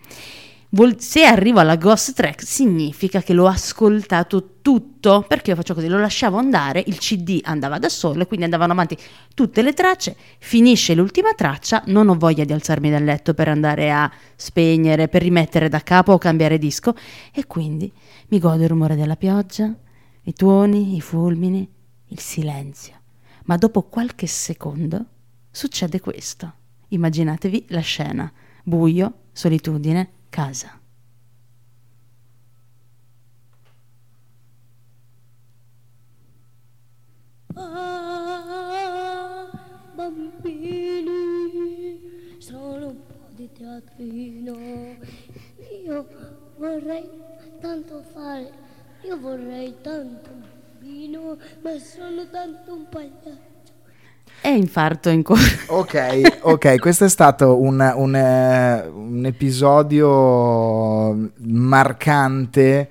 vuol- 0.74 1.00
se 1.00 1.24
arrivo 1.24 1.60
alla 1.60 1.76
Ghost 1.76 2.14
Track 2.14 2.44
significa 2.44 3.22
che 3.22 3.34
l'ho 3.34 3.48
ascoltato 3.48 4.58
tutto, 4.62 5.24
perché 5.28 5.52
io 5.52 5.56
faccio 5.56 5.74
così, 5.74 5.88
lo 5.88 6.00
lasciavo 6.00 6.38
andare, 6.38 6.84
il 6.86 6.98
CD 6.98 7.40
andava 7.44 7.80
da 7.80 7.90
solo 7.90 8.22
e 8.22 8.26
quindi 8.26 8.46
andavano 8.46 8.74
avanti 8.74 8.98
tutte 9.34 9.62
le 9.62 9.74
tracce, 9.74 10.16
finisce 10.40 10.96
l'ultima 10.96 11.34
traccia, 11.34 11.84
non 11.88 12.10
ho 12.10 12.16
voglia 12.16 12.44
di 12.44 12.54
alzarmi 12.54 12.90
dal 12.90 13.04
letto 13.04 13.34
per 13.34 13.48
andare 13.48 13.92
a 13.92 14.12
spegnere, 14.36 15.08
per 15.08 15.22
rimettere 15.22 15.70
da 15.70 15.80
capo 15.80 16.14
o 16.14 16.18
cambiare 16.18 16.58
disco 16.58 16.96
e 17.32 17.46
quindi 17.46 17.92
mi 18.30 18.40
godo 18.40 18.64
il 18.64 18.70
rumore 18.70 18.96
della 18.96 19.16
pioggia, 19.16 19.74
i 20.24 20.34
tuoni, 20.34 20.96
i 20.96 21.02
fulmini, 21.02 21.68
il 22.08 22.20
silenzio. 22.20 22.94
Ma 23.46 23.58
dopo 23.58 23.84
qualche 23.84 24.26
secondo 24.26 25.06
succede 25.52 26.00
questo. 26.00 26.54
Immaginatevi 26.90 27.66
la 27.70 27.82
scena. 27.82 28.32
Buio, 28.64 29.14
solitudine, 29.34 30.10
casa. 30.34 30.82
Ah, 37.56 39.48
bambini, 39.94 41.12
sono 42.40 42.88
un 42.88 43.06
po' 43.06 43.28
di 43.36 43.48
teatrino. 43.52 44.58
Io 45.86 46.08
vorrei 46.58 47.08
tanto 47.60 48.02
fare, 48.02 48.52
io 49.04 49.20
vorrei 49.20 49.80
tanto 49.82 50.32
un 50.32 50.42
bambino, 50.42 51.38
ma 51.62 51.78
sono 51.78 52.28
tanto 52.28 52.74
un 52.74 52.90
pagliaccio. 52.90 53.53
È 54.44 54.50
infarto 54.50 55.08
in 55.08 55.24
corso. 55.24 55.56
Ok, 55.68 56.40
ok, 56.42 56.78
questo 56.82 57.06
è 57.06 57.10
stato 57.10 57.62
un, 57.62 57.80
un, 57.96 58.14
eh, 58.14 58.86
un 58.94 59.26
episodio 59.26 61.32
marcante 61.38 62.90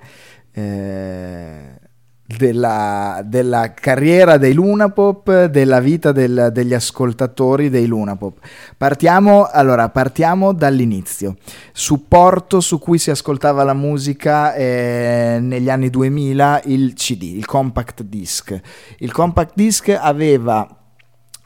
eh, 0.51 1.79
della, 2.25 3.21
della 3.23 3.71
carriera 3.75 4.37
dei 4.37 4.53
Lunapop, 4.53 5.45
della 5.45 5.79
vita 5.79 6.11
del- 6.11 6.49
degli 6.51 6.73
ascoltatori 6.73 7.69
dei 7.69 7.85
Lunapop. 7.85 8.39
Partiamo, 8.75 9.45
allora, 9.45 9.89
partiamo 9.89 10.53
dall'inizio. 10.53 11.35
Supporto 11.71 12.61
su 12.61 12.79
cui 12.79 12.97
si 12.97 13.11
ascoltava 13.11 13.63
la 13.63 13.75
musica 13.75 14.55
eh, 14.55 15.37
negli 15.39 15.69
anni 15.69 15.91
2000, 15.91 16.61
il 16.65 16.93
CD, 16.95 17.21
il 17.35 17.45
compact 17.45 18.01
disc. 18.01 18.59
Il 18.97 19.11
compact 19.11 19.51
disc 19.53 19.89
aveva 19.89 20.67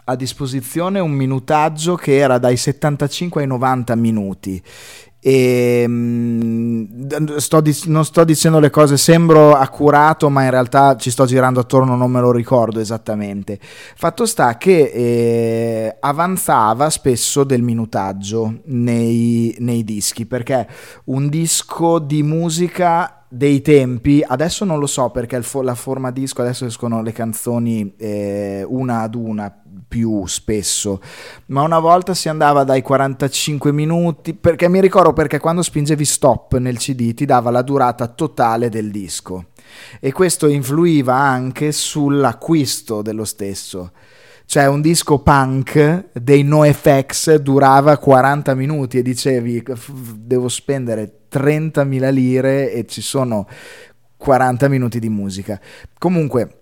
a 0.10 0.16
disposizione 0.16 1.00
un 1.00 1.12
minutaggio 1.12 1.96
che 1.96 2.18
era 2.18 2.38
dai 2.38 2.56
75 2.56 3.42
ai 3.42 3.48
90 3.48 3.96
minuti. 3.96 4.62
E, 5.20 5.86
d- 5.90 7.36
sto 7.38 7.62
non 7.88 8.06
sto 8.06 8.24
dicendo 8.24 8.60
le 8.60 8.70
cose, 8.70 8.96
sembro 8.96 9.54
accurato, 9.54 10.30
ma 10.30 10.44
in 10.44 10.52
realtà 10.52 10.96
ci 10.96 11.10
sto 11.10 11.26
girando 11.26 11.60
attorno, 11.60 11.98
non 11.98 12.10
me 12.10 12.22
lo 12.22 12.32
ricordo 12.32 12.80
esattamente. 12.80 13.60
Fatto 13.62 14.26
sta 14.26 14.58
che 14.58 14.92
eh, 14.94 15.98
avanzava 16.00 16.90
spesso 16.90 17.44
del 17.44 17.62
minutaggio 17.62 18.62
nei, 18.66 19.54
nei 19.60 19.84
dischi, 19.84 20.26
perché 20.26 20.66
un 21.06 21.28
disco 21.28 22.00
di 22.00 22.24
musica 22.24 23.17
dei 23.30 23.62
tempi, 23.62 24.24
adesso 24.26 24.64
non 24.64 24.80
lo 24.80 24.88
so 24.88 25.10
perché 25.10 25.42
fo- 25.42 25.62
la 25.62 25.76
forma 25.76 26.12
disco, 26.12 26.42
adesso 26.42 26.66
escono 26.66 27.02
le 27.02 27.12
canzoni 27.12 27.94
eh, 27.98 28.66
una 28.68 29.02
ad 29.02 29.16
una 29.16 29.62
più 29.88 30.26
spesso, 30.26 31.02
ma 31.48 31.62
una 31.62 31.80
volta 31.80 32.14
si 32.14 32.30
andava 32.30 32.64
dai 32.64 32.82
45 32.82 33.72
minuti, 33.72 34.34
perché 34.34 34.68
mi 34.70 34.82
ricordo 34.82 35.14
perché 35.14 35.40
quando 35.40 35.62
spingevi 35.62 36.06
stop 36.06 36.58
nel 36.58 36.78
CD 36.78 37.14
ti 37.14 37.26
dava 37.26 37.52
la 37.52 37.62
durata 37.62 38.08
totale 38.08 38.70
del 38.70 38.92
disco. 38.92 39.48
E 40.00 40.12
questo 40.12 40.48
influiva 40.48 41.16
anche 41.16 41.72
sull'acquisto 41.72 43.02
dello 43.02 43.26
stesso. 43.26 43.92
Cioè 44.48 44.66
un 44.66 44.80
disco 44.80 45.20
punk 45.20 46.12
dei 46.14 46.42
NoFX 46.42 47.36
durava 47.36 47.98
40 47.98 48.56
minuti 48.56 48.98
e 48.98 49.02
dicevi 49.02 49.62
"F- 49.62 49.92
devo 50.16 50.48
spendere 50.48 51.24
30.000 51.30 52.10
lire 52.14 52.72
e 52.72 52.86
ci 52.86 53.02
sono 53.02 53.46
40 54.16 54.70
minuti 54.70 55.00
di 55.00 55.10
musica. 55.10 55.60
Comunque, 55.98 56.60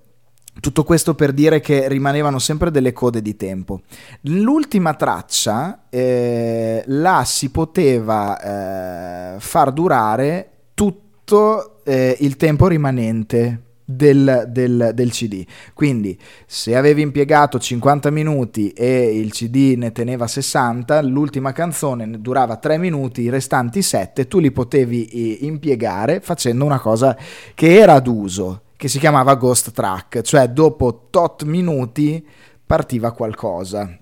tutto 0.60 0.84
questo 0.84 1.14
per 1.14 1.32
dire 1.32 1.60
che 1.60 1.88
rimanevano 1.88 2.40
sempre 2.40 2.72
delle 2.72 2.92
code 2.92 3.22
di 3.22 3.36
tempo. 3.36 3.82
L'ultima 4.22 4.96
traccia 4.96 5.86
eh, 5.92 6.84
la 6.88 7.24
si 7.24 7.52
poteva 7.52 9.36
eh, 9.36 9.40
far 9.40 9.72
durare 9.72 10.50
tutto 10.74 11.84
eh, 11.84 12.18
il 12.22 12.36
tempo 12.36 12.68
rimanente 12.68 13.65
del, 13.86 14.46
del- 14.50 14.92
del 14.94 15.12
CD. 15.12 15.46
Quindi 15.74 16.18
se 16.46 16.76
avevi 16.76 17.02
impiegato 17.02 17.60
50 17.60 18.10
minuti 18.10 18.70
e 18.72 19.18
il 19.18 19.32
CD 19.32 19.76
ne 19.78 19.92
teneva 19.92 20.28
60, 20.28 21.02
l'ultima 21.02 21.52
canzone 21.52 22.06
ne 22.06 22.20
durava 22.20 22.58
3 22.58 22.78
minuti, 22.78 23.22
i 23.22 23.30
restanti 23.30 23.82
7 23.82 24.28
tu 24.28 24.40
li 24.40 24.52
potevi 24.52 25.46
impiegare 25.46 26.20
facendo 26.20 26.66
una 26.66 26.80
cosa 26.80 27.16
che 27.54 27.78
era 27.78 27.94
ad 27.94 28.08
uso, 28.08 28.62
che 28.76 28.88
si 28.88 29.00
chiamava 29.00 29.36
ghost 29.36 29.72
track, 29.72 30.22
cioè 30.22 30.50
dopo 30.50 31.08
tot 31.10 31.44
minuti 31.44 32.26
partiva 32.66 33.12
qualcosa. 33.12 34.00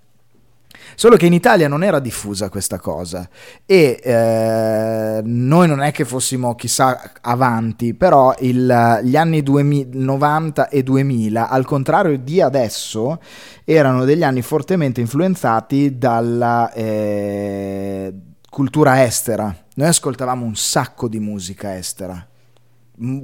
Solo 0.95 1.15
che 1.15 1.25
in 1.25 1.33
Italia 1.33 1.67
non 1.67 1.83
era 1.83 1.99
diffusa 1.99 2.49
questa 2.49 2.77
cosa 2.79 3.27
e 3.65 3.99
eh, 4.03 5.21
noi 5.23 5.67
non 5.67 5.81
è 5.81 5.91
che 5.91 6.05
fossimo 6.05 6.55
chissà 6.55 7.11
avanti, 7.21 7.93
però 7.93 8.33
il- 8.39 8.99
gli 9.03 9.15
anni 9.15 9.41
2000 9.41 9.91
90 9.93 10.69
e 10.69 10.83
2000, 10.83 11.49
al 11.49 11.65
contrario 11.65 12.17
di 12.17 12.41
adesso, 12.41 13.19
erano 13.63 14.05
degli 14.05 14.23
anni 14.23 14.41
fortemente 14.41 15.01
influenzati 15.01 15.97
dalla 15.97 16.71
eh, 16.73 18.13
cultura 18.49 19.03
estera. 19.03 19.55
Noi 19.75 19.87
ascoltavamo 19.87 20.45
un 20.45 20.55
sacco 20.55 21.07
di 21.07 21.19
musica 21.19 21.75
estera, 21.75 22.25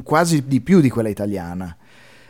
quasi 0.03 0.47
di 0.47 0.61
più 0.61 0.81
di 0.81 0.89
quella 0.89 1.09
italiana. 1.09 1.75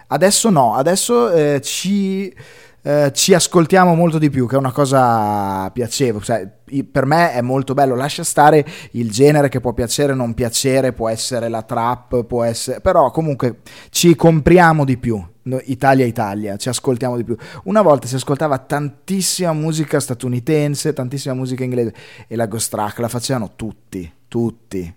Adesso 0.07 0.49
no, 0.49 0.75
adesso 0.75 1.31
eh, 1.31 1.61
ci 1.61 2.33
eh, 2.81 3.11
ci 3.13 3.33
ascoltiamo 3.33 3.93
molto 3.95 4.17
di 4.17 4.29
più, 4.29 4.47
che 4.47 4.55
è 4.55 4.59
una 4.59 4.71
cosa 4.71 5.69
piacevole. 5.71 6.23
Cioè, 6.23 6.49
per 6.89 7.05
me 7.05 7.33
è 7.33 7.41
molto 7.41 7.73
bello. 7.73 7.95
Lascia 7.95 8.23
stare 8.23 8.65
il 8.91 9.11
genere 9.11 9.49
che 9.49 9.59
può 9.59 9.73
piacere 9.73 10.13
o 10.13 10.15
non 10.15 10.33
piacere, 10.33 10.93
può 10.93 11.09
essere 11.09 11.49
la 11.49 11.63
trap, 11.63 12.23
può 12.23 12.43
essere. 12.43 12.79
Però 12.79 13.11
comunque 13.11 13.59
ci 13.89 14.15
compriamo 14.15 14.85
di 14.85 14.97
più. 14.97 15.23
Italia 15.65 16.05
Italia, 16.05 16.57
ci 16.57 16.69
ascoltiamo 16.69 17.17
di 17.17 17.23
più. 17.23 17.35
Una 17.63 17.81
volta 17.81 18.07
si 18.07 18.15
ascoltava 18.15 18.59
tantissima 18.59 19.51
musica 19.51 19.99
statunitense, 19.99 20.93
tantissima 20.93 21.33
musica 21.33 21.63
inglese 21.63 21.93
e 22.27 22.35
la 22.35 22.45
Ghost 22.45 22.69
Track 22.69 22.99
la 22.99 23.07
facevano 23.07 23.53
tutti, 23.55 24.11
tutti. 24.27 24.93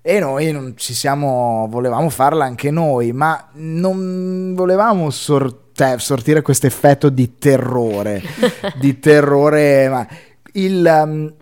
E 0.00 0.18
noi 0.18 0.52
non 0.52 0.74
ci 0.76 0.94
siamo, 0.94 1.66
volevamo 1.68 2.08
farla 2.10 2.44
anche 2.44 2.70
noi, 2.70 3.12
ma 3.12 3.50
non 3.54 4.52
volevamo 4.54 5.10
sor- 5.10 5.70
cioè, 5.82 5.98
sortire 5.98 6.42
questo 6.42 6.66
effetto 6.66 7.08
di 7.08 7.38
terrore, 7.38 8.22
di 8.78 9.00
terrore. 9.00 9.88
Ma 9.88 10.06
il, 10.52 11.02
um, 11.04 11.34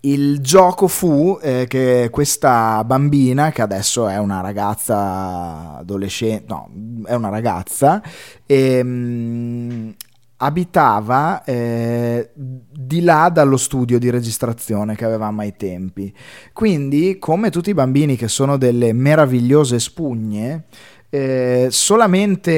il 0.00 0.40
gioco 0.40 0.88
fu 0.88 1.38
eh, 1.40 1.64
che 1.66 2.08
questa 2.10 2.84
bambina, 2.84 3.50
che 3.52 3.62
adesso 3.62 4.08
è 4.08 4.18
una 4.18 4.42
ragazza 4.42 5.78
adolescente, 5.78 6.44
no, 6.48 6.68
è 7.06 7.14
una 7.14 7.30
ragazza, 7.30 8.02
ehm, 8.44 9.94
abitava 10.38 11.42
eh, 11.44 12.30
di 12.34 13.00
là 13.00 13.30
dallo 13.30 13.56
studio 13.56 13.98
di 13.98 14.10
registrazione 14.10 14.94
che 14.94 15.06
avevamo 15.06 15.40
ai 15.40 15.56
tempi. 15.56 16.14
Quindi, 16.52 17.16
come 17.18 17.48
tutti 17.48 17.70
i 17.70 17.74
bambini 17.74 18.16
che 18.16 18.28
sono 18.28 18.58
delle 18.58 18.92
meravigliose 18.92 19.78
spugne, 19.80 20.64
eh, 21.10 21.68
solamente 21.70 22.50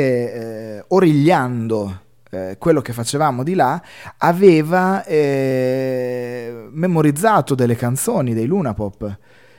eh, 0.77 0.85
origliando 0.89 2.01
eh, 2.31 2.57
quello 2.59 2.81
che 2.81 2.93
facevamo 2.93 3.43
di 3.43 3.55
là, 3.55 3.81
aveva 4.19 5.05
eh, 5.05 6.69
memorizzato 6.71 7.55
delle 7.55 7.77
canzoni 7.77 8.35
dei 8.35 8.47
Luna 8.47 8.75
Pop, 8.75 9.19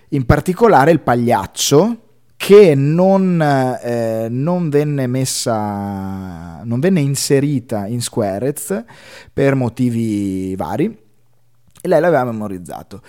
in 0.09 0.25
particolare 0.25 0.91
il 0.91 1.01
pagliaccio 1.01 2.03
che 2.35 2.73
non, 2.73 3.41
eh, 3.41 4.27
non 4.29 4.69
venne 4.69 5.07
messa, 5.07 6.61
non 6.63 6.79
venne 6.79 7.01
inserita 7.01 7.85
in 7.85 8.01
Squarez 8.01 8.83
per 9.33 9.55
motivi 9.55 10.55
vari 10.55 10.85
e 11.81 11.87
lei 11.87 11.99
l'aveva 11.99 12.23
memorizzato. 12.23 13.01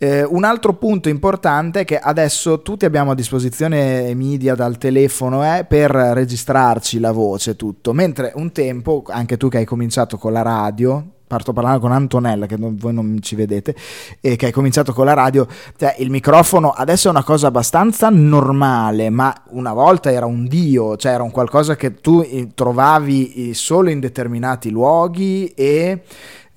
Eh, 0.00 0.22
un 0.22 0.44
altro 0.44 0.74
punto 0.74 1.08
importante 1.08 1.80
è 1.80 1.84
che 1.84 1.98
adesso 1.98 2.62
tutti 2.62 2.84
abbiamo 2.84 3.10
a 3.10 3.14
disposizione 3.16 4.14
media 4.14 4.54
dal 4.54 4.78
telefono 4.78 5.42
eh, 5.42 5.64
per 5.64 5.90
registrarci 5.90 7.00
la 7.00 7.10
voce, 7.10 7.56
tutto, 7.56 7.92
mentre 7.92 8.30
un 8.36 8.52
tempo, 8.52 9.02
anche 9.08 9.36
tu 9.36 9.48
che 9.48 9.56
hai 9.56 9.64
cominciato 9.64 10.16
con 10.16 10.32
la 10.32 10.42
radio, 10.42 11.04
parto 11.26 11.52
parlando 11.52 11.80
con 11.80 11.90
Antonella, 11.90 12.46
che 12.46 12.56
non- 12.56 12.76
voi 12.76 12.94
non 12.94 13.18
ci 13.20 13.34
vedete, 13.34 13.74
e 14.20 14.36
che 14.36 14.46
hai 14.46 14.52
cominciato 14.52 14.92
con 14.92 15.04
la 15.04 15.14
radio, 15.14 15.48
cioè, 15.76 15.96
il 15.98 16.10
microfono 16.10 16.70
adesso 16.70 17.08
è 17.08 17.10
una 17.10 17.24
cosa 17.24 17.48
abbastanza 17.48 18.08
normale, 18.08 19.10
ma 19.10 19.34
una 19.48 19.72
volta 19.72 20.12
era 20.12 20.26
un 20.26 20.46
dio, 20.46 20.96
cioè 20.96 21.12
era 21.12 21.24
un 21.24 21.32
qualcosa 21.32 21.74
che 21.74 21.96
tu 21.96 22.24
eh, 22.24 22.50
trovavi 22.54 23.50
eh, 23.50 23.54
solo 23.54 23.90
in 23.90 23.98
determinati 23.98 24.70
luoghi 24.70 25.48
e 25.56 26.04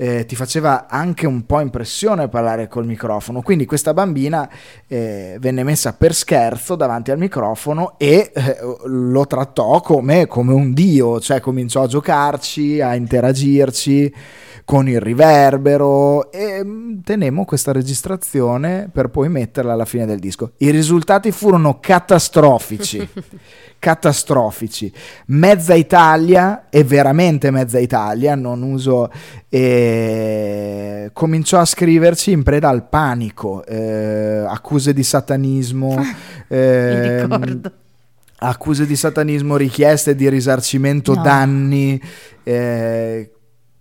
eh, 0.01 0.25
ti 0.25 0.35
faceva 0.35 0.87
anche 0.89 1.27
un 1.27 1.45
po' 1.45 1.59
impressione 1.59 2.27
parlare 2.27 2.67
col 2.67 2.87
microfono. 2.87 3.43
Quindi 3.43 3.67
questa 3.67 3.93
bambina 3.93 4.49
eh, 4.87 5.37
venne 5.39 5.61
messa 5.61 5.93
per 5.93 6.15
scherzo 6.15 6.75
davanti 6.75 7.11
al 7.11 7.19
microfono 7.19 7.99
e 7.99 8.31
eh, 8.33 8.57
lo 8.85 9.27
trattò 9.27 9.79
come, 9.81 10.25
come 10.25 10.53
un 10.53 10.73
dio, 10.73 11.19
cioè 11.19 11.39
cominciò 11.39 11.83
a 11.83 11.87
giocarci, 11.87 12.81
a 12.81 12.95
interagirci 12.95 14.11
con 14.71 14.87
il 14.87 15.01
riverbero 15.01 16.31
e 16.31 16.63
mm, 16.63 16.99
tenemmo 17.03 17.43
questa 17.43 17.73
registrazione 17.73 18.87
per 18.89 19.09
poi 19.09 19.27
metterla 19.27 19.73
alla 19.73 19.83
fine 19.83 20.05
del 20.05 20.19
disco. 20.19 20.53
I 20.59 20.69
risultati 20.69 21.33
furono 21.33 21.79
catastrofici. 21.81 23.05
catastrofici. 23.77 24.89
Mezza 25.25 25.73
Italia, 25.73 26.69
e 26.69 26.85
veramente 26.85 27.51
mezza 27.51 27.79
Italia, 27.79 28.35
non 28.35 28.61
uso, 28.61 29.11
eh, 29.49 31.09
cominciò 31.11 31.59
a 31.59 31.65
scriverci 31.65 32.31
in 32.31 32.43
preda 32.43 32.69
al 32.69 32.87
panico, 32.87 33.65
eh, 33.65 34.45
accuse 34.47 34.93
di 34.93 35.03
satanismo. 35.03 36.01
Ricordo. 36.47 37.71
accuse 38.37 38.85
di 38.85 38.95
satanismo, 38.95 39.57
richieste 39.57 40.15
di 40.15 40.29
risarcimento 40.29 41.13
No. 41.13 41.21
danni. 41.21 42.01
eh, 42.43 43.31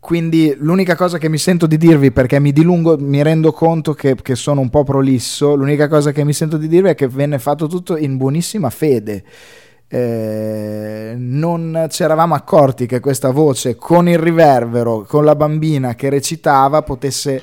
quindi 0.01 0.57
l'unica 0.59 0.97
cosa 0.97 1.19
che 1.19 1.29
mi 1.29 1.37
sento 1.37 1.67
di 1.67 1.77
dirvi, 1.77 2.11
perché 2.11 2.41
mi 2.41 2.53
dilungo, 2.53 2.97
mi 2.99 3.23
rendo 3.23 3.53
conto 3.53 3.93
che, 3.93 4.17
che 4.17 4.35
sono 4.35 4.63
un 4.63 4.71
po' 4.71 4.83
prolisso, 4.83 5.55
l'unica 5.55 5.89
cosa 5.89 6.11
che 6.11 6.25
mi 6.25 6.33
sento 6.33 6.57
di 6.57 6.69
dirvi 6.69 6.89
è 6.89 6.95
che 6.95 7.07
venne 7.07 7.39
fatto 7.39 7.67
tutto 7.67 7.99
in 7.99 8.17
buonissima 8.17 8.71
fede. 8.71 9.23
Eh, 9.87 11.15
non 11.17 11.87
ci 11.91 12.03
eravamo 12.03 12.35
accorti 12.35 12.87
che 12.87 13.01
questa 13.01 13.31
voce 13.31 13.77
con 13.77 14.09
il 14.09 14.19
riverbero, 14.19 15.05
con 15.07 15.25
la 15.25 15.37
bambina 15.37 15.95
che 15.95 16.09
recitava, 16.09 16.81
potesse 16.81 17.43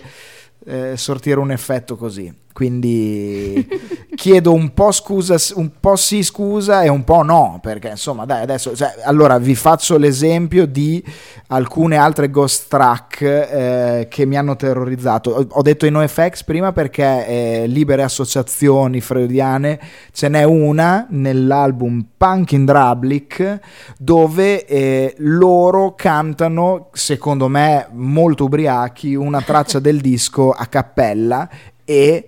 eh, 0.66 0.98
sortire 0.98 1.40
un 1.40 1.52
effetto 1.52 1.96
così. 1.96 2.34
Quindi 2.58 3.68
chiedo 4.16 4.52
un 4.52 4.74
po' 4.74 4.92
scusa, 4.92 5.36
un 5.58 5.74
po' 5.80 5.96
sì 5.96 6.24
scusa 6.24 6.82
e 6.82 6.90
un 6.90 7.04
po' 7.04 7.22
no, 7.22 7.60
perché 7.62 7.90
insomma 7.90 8.26
dai 8.26 8.42
adesso, 8.42 8.76
cioè, 8.76 8.96
allora 9.04 9.38
vi 9.38 9.54
faccio 9.54 9.96
l'esempio 10.00 10.66
di 10.66 11.04
alcune 11.50 11.98
altre 11.98 12.32
ghost 12.32 12.68
track 12.68 13.22
eh, 13.22 14.08
che 14.10 14.26
mi 14.26 14.38
hanno 14.38 14.56
terrorizzato. 14.56 15.46
Ho, 15.48 15.62
detto 15.62 15.86
i 15.86 15.92
NoFX 15.92 16.46
prima 16.46 16.72
perché 16.72 17.28
eh, 17.28 17.68
libere 17.68 18.02
associazioni 18.02 19.02
freudiane, 19.02 19.80
ce 20.12 20.28
n'è 20.28 20.42
una 20.42 21.06
nell'album 21.12 22.08
Punk 22.18 22.54
in 22.54 22.66
Drablic 22.66 23.60
dove 24.00 24.66
eh, 24.66 25.14
loro 25.20 25.94
cantano, 25.94 26.90
secondo 26.94 27.50
me 27.50 27.86
molto 27.92 28.46
ubriachi, 28.46 29.14
una 29.14 29.44
traccia 29.44 29.78
del 29.78 30.02
disco 30.02 30.50
a 30.50 30.66
cappella 30.66 31.48
e 31.86 32.28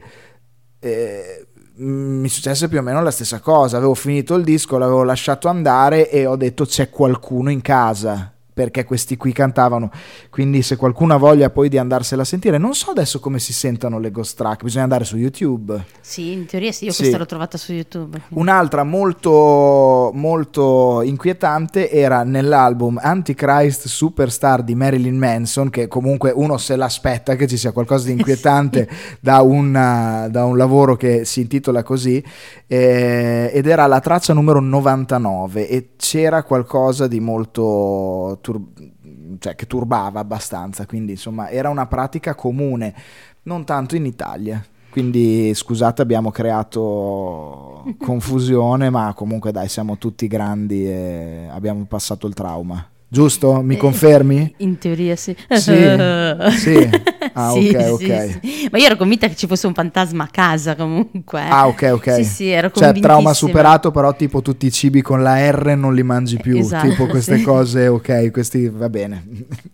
eh, 0.79 1.47
mi 1.75 2.27
successe 2.27 2.67
più 2.67 2.79
o 2.79 2.81
meno 2.81 3.01
la 3.01 3.11
stessa 3.11 3.39
cosa. 3.39 3.77
Avevo 3.77 3.93
finito 3.93 4.35
il 4.35 4.43
disco, 4.43 4.77
l'avevo 4.77 5.03
lasciato 5.03 5.47
andare 5.47 6.09
e 6.09 6.25
ho 6.25 6.35
detto 6.35 6.65
c'è 6.65 6.89
qualcuno 6.89 7.49
in 7.49 7.61
casa. 7.61 8.33
Perché 8.59 8.83
questi 8.83 9.15
qui 9.15 9.31
cantavano, 9.31 9.89
quindi 10.29 10.61
se 10.63 10.75
qualcuno 10.75 11.13
ha 11.13 11.17
voglia 11.17 11.49
poi 11.49 11.69
di 11.69 11.77
andarsela 11.77 12.23
a 12.23 12.25
sentire, 12.25 12.57
non 12.57 12.73
so 12.73 12.91
adesso 12.91 13.21
come 13.21 13.39
si 13.39 13.53
sentano 13.53 13.99
le 13.99 14.11
ghost 14.11 14.35
track, 14.35 14.63
bisogna 14.63 14.83
andare 14.83 15.05
su 15.05 15.15
YouTube. 15.15 15.81
Sì, 16.01 16.33
in 16.33 16.45
teoria 16.45 16.73
sì, 16.73 16.83
io 16.83 16.91
Sì. 16.91 16.97
questa 16.97 17.17
l'ho 17.17 17.25
trovata 17.25 17.57
su 17.57 17.71
YouTube. 17.71 18.19
Un'altra 18.31 18.83
molto, 18.83 20.11
molto 20.13 21.01
inquietante 21.03 21.89
era 21.89 22.23
nell'album 22.23 22.99
Antichrist 23.01 23.87
Superstar 23.87 24.61
di 24.63 24.75
Marilyn 24.75 25.17
Manson, 25.17 25.69
che 25.69 25.87
comunque 25.87 26.33
uno 26.35 26.57
se 26.57 26.75
l'aspetta 26.75 27.37
che 27.37 27.47
ci 27.47 27.55
sia 27.55 27.71
qualcosa 27.71 28.07
di 28.07 28.11
inquietante 28.19 28.89
da, 29.21 29.39
una- 29.41 30.27
da 30.29 30.43
un 30.43 30.57
lavoro 30.57 30.97
che 30.97 31.23
si 31.23 31.39
intitola 31.39 31.81
così, 31.81 32.21
eh, 32.67 33.51
ed 33.53 33.67
era 33.67 33.87
la 33.87 34.01
traccia 34.01 34.33
numero 34.33 34.59
99 34.59 35.69
e 35.69 35.89
c'era 35.95 36.43
qualcosa 36.43 37.07
di 37.07 37.21
molto... 37.21 38.37
tur- 38.49 39.37
cioè 39.37 39.55
che 39.55 39.67
turbava 39.67 40.19
abbastanza, 40.19 40.85
quindi 40.85 41.11
insomma 41.11 41.49
era 41.49 41.69
una 41.69 41.85
pratica 41.85 42.33
comune, 42.33 42.95
non 43.43 43.63
tanto 43.63 43.95
in 43.95 44.05
Italia. 44.05 44.63
Quindi 44.89 45.53
scusate, 45.53 46.01
abbiamo 46.01 46.31
creato 46.31 47.85
confusione, 48.01 48.89
ma 48.89 49.13
comunque 49.15 49.51
dai, 49.51 49.69
siamo 49.69 49.97
tutti 49.99 50.25
grandi 50.27 50.87
e 50.87 51.47
abbiamo 51.51 51.85
passato 51.85 52.25
il 52.25 52.33
trauma. 52.33 52.83
Giusto? 53.11 53.61
Mi 53.63 53.73
Eh, 53.73 53.77
confermi? 53.77 54.53
In 54.57 54.77
teoria 54.77 55.15
sì. 55.15 55.35
Sì, 55.49 55.57
sì. 56.57 56.89
Ah, 57.33 57.51
Sì, 57.51 57.69
ok, 57.75 57.91
ok. 57.91 58.39
sì. 58.43 58.67
Ma 58.71 58.77
io 58.77 58.85
ero 58.85 58.95
convinta 58.97 59.27
che 59.27 59.35
ci 59.35 59.47
fosse 59.47 59.65
un 59.65 59.73
fantasma 59.73 60.25
a 60.25 60.27
casa 60.27 60.75
comunque. 60.75 61.41
Ah, 61.41 61.67
ok, 61.67 61.89
ok. 61.93 62.13
Sì, 62.13 62.23
sì, 62.23 62.49
ero 62.49 62.69
Cioè, 62.71 62.93
trauma 62.99 63.33
superato, 63.33 63.89
però 63.89 64.15
tipo 64.15 64.43
tutti 64.43 64.67
i 64.67 64.71
cibi 64.71 65.01
con 65.01 65.23
la 65.23 65.49
R 65.49 65.75
non 65.75 65.95
li 65.95 66.03
mangi 66.03 66.37
più. 66.37 66.57
Esatto, 66.57 66.87
tipo 66.87 67.07
queste 67.07 67.41
cose, 67.41 67.87
ok, 67.87 68.29
questi 68.29 68.69
va 68.69 68.89
bene. 68.89 69.25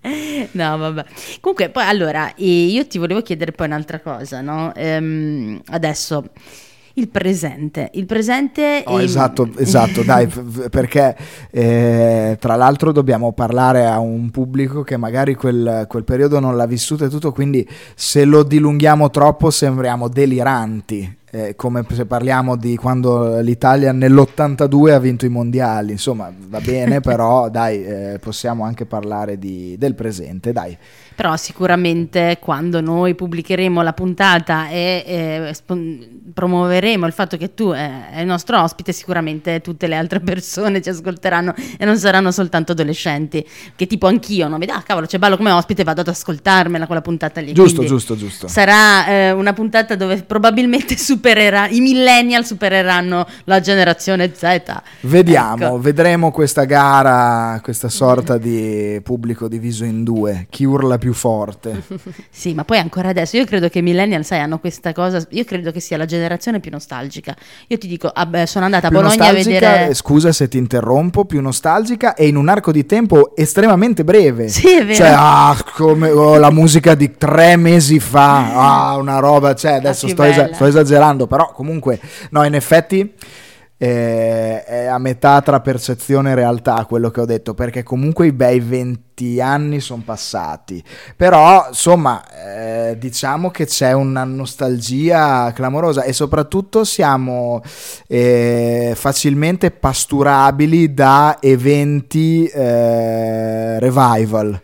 No, 0.51 0.77
vabbè. 0.77 1.05
Comunque, 1.41 1.69
poi 1.69 1.83
allora, 1.85 2.33
eh, 2.35 2.43
io 2.65 2.85
ti 2.87 2.97
volevo 2.97 3.21
chiedere 3.21 3.51
poi 3.51 3.67
un'altra 3.67 3.99
cosa, 3.99 4.41
no? 4.41 4.73
Ehm, 4.75 5.59
adesso, 5.67 6.25
il 6.95 7.09
presente. 7.09 7.89
Il 7.93 8.05
presente... 8.05 8.83
Oh, 8.85 8.99
ehm, 8.99 9.05
esatto, 9.05 9.49
esatto, 9.57 10.03
dai, 10.03 10.27
perché 10.69 11.15
eh, 11.51 12.37
tra 12.39 12.55
l'altro 12.55 12.91
dobbiamo 12.91 13.33
parlare 13.33 13.85
a 13.85 13.99
un 13.99 14.29
pubblico 14.29 14.83
che 14.83 14.97
magari 14.97 15.35
quel, 15.35 15.85
quel 15.87 16.03
periodo 16.03 16.39
non 16.39 16.55
l'ha 16.55 16.65
vissuto 16.65 17.05
e 17.05 17.09
tutto, 17.09 17.31
quindi 17.31 17.67
se 17.95 18.25
lo 18.25 18.43
dilunghiamo 18.43 19.09
troppo 19.09 19.49
sembriamo 19.49 20.07
deliranti. 20.07 21.23
Eh, 21.31 21.55
come 21.55 21.85
se 21.91 22.05
parliamo 22.05 22.55
di 22.55 22.75
quando 22.75 23.39
l'Italia 23.41 23.91
nell'82 23.91 24.91
ha 24.91 24.99
vinto 24.99 25.25
i 25.25 25.29
mondiali, 25.29 25.91
insomma 25.91 26.31
va 26.47 26.59
bene, 26.61 26.99
però 27.01 27.49
dai, 27.49 27.83
eh, 27.83 28.19
possiamo 28.19 28.63
anche 28.63 28.85
parlare 28.85 29.37
di- 29.37 29.75
del 29.77 29.95
presente, 29.95 30.53
dai. 30.53 30.77
Però 31.15 31.35
sicuramente 31.37 32.39
quando 32.41 32.81
noi 32.81 33.15
pubblicheremo 33.15 33.81
la 33.81 33.93
puntata 33.93 34.67
e 34.67 35.03
eh, 35.05 35.53
spon- 35.53 36.31
promuoveremo 36.33 37.05
il 37.05 37.13
fatto 37.13 37.37
che 37.37 37.53
tu 37.53 37.71
eh, 37.71 38.09
è 38.11 38.19
il 38.19 38.25
nostro 38.25 38.61
ospite, 38.61 38.91
sicuramente 38.91 39.61
tutte 39.61 39.87
le 39.87 39.95
altre 39.95 40.19
persone 40.19 40.81
ci 40.81 40.89
ascolteranno 40.89 41.53
e 41.77 41.85
non 41.85 41.97
saranno 41.97 42.31
soltanto 42.31 42.73
adolescenti, 42.73 43.45
che 43.75 43.87
tipo 43.87 44.07
anch'io, 44.07 44.47
no? 44.47 44.57
Vedi, 44.57 44.71
ah 44.71 44.81
cavolo, 44.83 45.05
c'è 45.05 45.17
Ballo 45.17 45.37
come 45.37 45.51
ospite, 45.51 45.83
vado 45.83 46.01
ad 46.01 46.07
ascoltarmela 46.09 46.85
quella 46.85 47.01
puntata 47.01 47.39
lì. 47.39 47.53
Giusto, 47.53 47.77
Quindi 47.77 47.93
giusto, 47.93 48.15
giusto. 48.17 48.47
Sarà 48.47 49.07
eh, 49.07 49.31
una 49.31 49.53
puntata 49.53 49.95
dove 49.95 50.21
probabilmente 50.23 50.95
supererà, 51.25 51.67
i 51.69 51.79
millennial 51.79 52.45
supereranno 52.45 53.25
la 53.45 53.59
generazione 53.59 54.31
Z. 54.35 54.61
Vediamo, 55.01 55.65
Ecco. 55.65 55.79
vedremo 55.79 56.31
questa 56.31 56.65
gara, 56.65 57.59
questa 57.63 57.89
sorta 57.89 58.37
di 58.37 58.99
pubblico 59.03 59.47
diviso 59.47 59.85
in 59.85 60.03
due, 60.03 60.45
chi 60.51 60.65
urla 60.65 60.97
più 60.97 61.13
forte. 61.13 61.81
Sì, 62.29 62.53
ma 62.53 62.65
poi 62.65 62.77
ancora 62.79 63.09
adesso, 63.09 63.37
io 63.37 63.45
credo 63.45 63.69
che 63.69 63.79
i 63.79 63.81
millennial, 63.81 64.25
sai, 64.25 64.39
hanno 64.39 64.59
questa 64.59 64.91
cosa, 64.93 65.25
io 65.29 65.43
credo 65.45 65.71
che 65.71 65.79
sia 65.79 65.95
la 65.95 66.05
generazione 66.05 66.59
più 66.59 66.69
nostalgica. 66.69 67.33
Io 67.67 67.77
ti 67.77 67.87
dico, 67.87 68.07
ah, 68.13 68.25
beh, 68.25 68.45
sono 68.45 68.65
andata 68.65 68.87
a 68.87 68.89
Più 68.89 68.99
Bologna 68.99 69.27
a 69.27 69.31
vedere... 69.31 69.89
eh, 69.89 69.93
scusa 69.93 70.31
se 70.31 70.47
ti 70.47 70.57
interrompo, 70.57 71.25
più 71.25 71.41
nostalgica 71.41 72.13
e 72.13 72.27
in 72.27 72.35
un 72.35 72.49
arco 72.49 72.71
di 72.71 72.85
tempo 72.85 73.35
estremamente 73.35 74.03
breve. 74.03 74.49
Sì, 74.49 74.67
è 74.67 74.85
vero. 74.85 74.95
Cioè, 74.95 75.13
ah, 75.15 75.57
come 75.75 76.09
oh, 76.09 76.37
la 76.37 76.51
musica 76.51 76.93
di 76.93 77.15
tre 77.17 77.55
mesi 77.55 77.99
fa, 77.99 78.89
ah, 78.91 78.97
una 78.97 79.19
roba, 79.19 79.55
cioè, 79.55 79.73
adesso 79.73 80.07
sto, 80.07 80.21
bella. 80.21 80.53
sto 80.53 80.65
esagerando, 80.65 81.04
però 81.27 81.51
comunque, 81.51 81.99
no, 82.31 82.43
in 82.43 82.55
effetti 82.55 83.13
eh, 83.77 84.63
è 84.63 84.85
a 84.85 84.97
metà 84.97 85.41
tra 85.41 85.59
percezione 85.59 86.31
e 86.31 86.35
realtà 86.35 86.85
quello 86.85 87.09
che 87.09 87.21
ho 87.21 87.25
detto, 87.25 87.53
perché 87.53 87.83
comunque 87.83 88.27
i 88.27 88.31
bei 88.31 88.59
20 88.59 89.41
anni 89.41 89.79
sono 89.79 90.01
passati, 90.05 90.83
però 91.15 91.65
insomma 91.69 92.23
eh, 92.89 92.97
diciamo 92.97 93.51
che 93.51 93.65
c'è 93.65 93.91
una 93.91 94.23
nostalgia 94.23 95.51
clamorosa 95.53 96.03
e 96.03 96.13
soprattutto 96.13 96.83
siamo 96.83 97.61
eh, 98.07 98.93
facilmente 98.95 99.71
pasturabili 99.71 100.93
da 100.93 101.37
eventi 101.41 102.45
eh, 102.45 103.79
revival. 103.79 104.61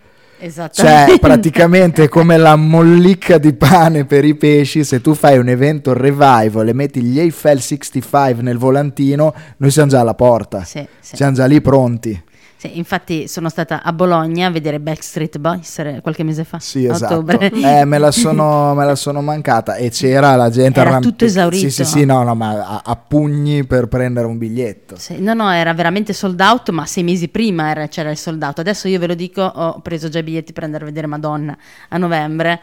Cioè, 0.71 1.17
praticamente 1.19 2.10
come 2.10 2.38
la 2.38 2.56
mollicca 2.56 3.38
di 3.38 3.54
pane 3.54 4.06
per 4.06 4.25
i 4.25 4.36
pesci. 4.36 4.84
Se 4.84 4.99
tu 4.99 5.13
fai 5.13 5.38
un 5.38 5.49
evento 5.49 5.93
revival 5.93 6.67
e 6.67 6.73
metti 6.73 7.01
gli 7.01 7.19
Eiffel 7.19 7.62
65 7.62 8.41
nel 8.41 8.58
volantino, 8.58 9.34
noi 9.58 9.69
siamo 9.69 9.89
già 9.89 9.99
alla 9.99 10.15
porta. 10.15 10.63
Sì, 10.63 10.86
sì. 10.99 11.15
Siamo 11.15 11.34
già 11.34 11.45
lì 11.45 11.62
pronti. 11.62 12.30
Sì, 12.62 12.78
infatti 12.78 13.28
sono 13.28 13.50
stata 13.50 13.82
a 13.82 13.91
Bologna 13.91 14.45
a 14.45 14.52
vedere 14.52 14.80
Backstreet 14.80 15.39
Boys 15.39 15.80
eh, 15.80 16.00
qualche 16.04 16.21
mese 16.21 16.43
fa. 16.43 16.60
Sì, 16.60 16.86
esatto. 16.86 17.26
Eh, 17.41 17.86
me, 17.86 17.97
la 17.97 18.12
sono, 18.12 18.76
me 18.76 18.86
la 18.86 18.93
sono 18.93 19.19
mancata 19.24 19.78
e 19.78 19.89
c'era 19.89 20.36
la 20.36 20.52
gente 20.52 20.80
Era 20.80 20.89
arrampi- 20.89 21.08
tutto 21.08 21.26
esaurito. 21.26 21.63
Sì, 21.63 21.71
sì, 21.71 21.84
sì, 21.84 22.06
no, 22.06 22.21
no, 22.21 22.36
ma 22.36 22.52
a, 22.63 22.82
a 22.86 22.95
pugni 22.95 23.65
per 23.65 23.88
prendere 23.88 24.28
un 24.28 24.38
biglietto. 24.38 24.95
Sì, 24.97 25.19
no, 25.19 25.34
no, 25.34 25.50
era 25.52 25.74
veramente 25.74 26.13
sold 26.13 26.39
out, 26.39 26.69
ma 26.69 26.86
sei 26.86 27.02
mesi 27.02 27.30
prima 27.30 27.71
era- 27.71 27.88
c'era 27.88 28.12
il 28.12 28.17
sold 28.17 28.43
out. 28.43 28.60
Adesso 28.60 28.88
io 28.88 29.00
ve 29.00 29.08
lo 29.08 29.15
dico, 29.15 29.41
ho 29.41 29.80
preso 29.82 30.08
già 30.10 30.19
i 30.19 30.24
biglietti 30.24 30.54
per 30.54 30.63
andare 30.63 30.84
a 30.84 30.86
vedere 30.86 31.08
Madonna 31.08 31.58
a 31.89 31.97
novembre. 31.97 32.62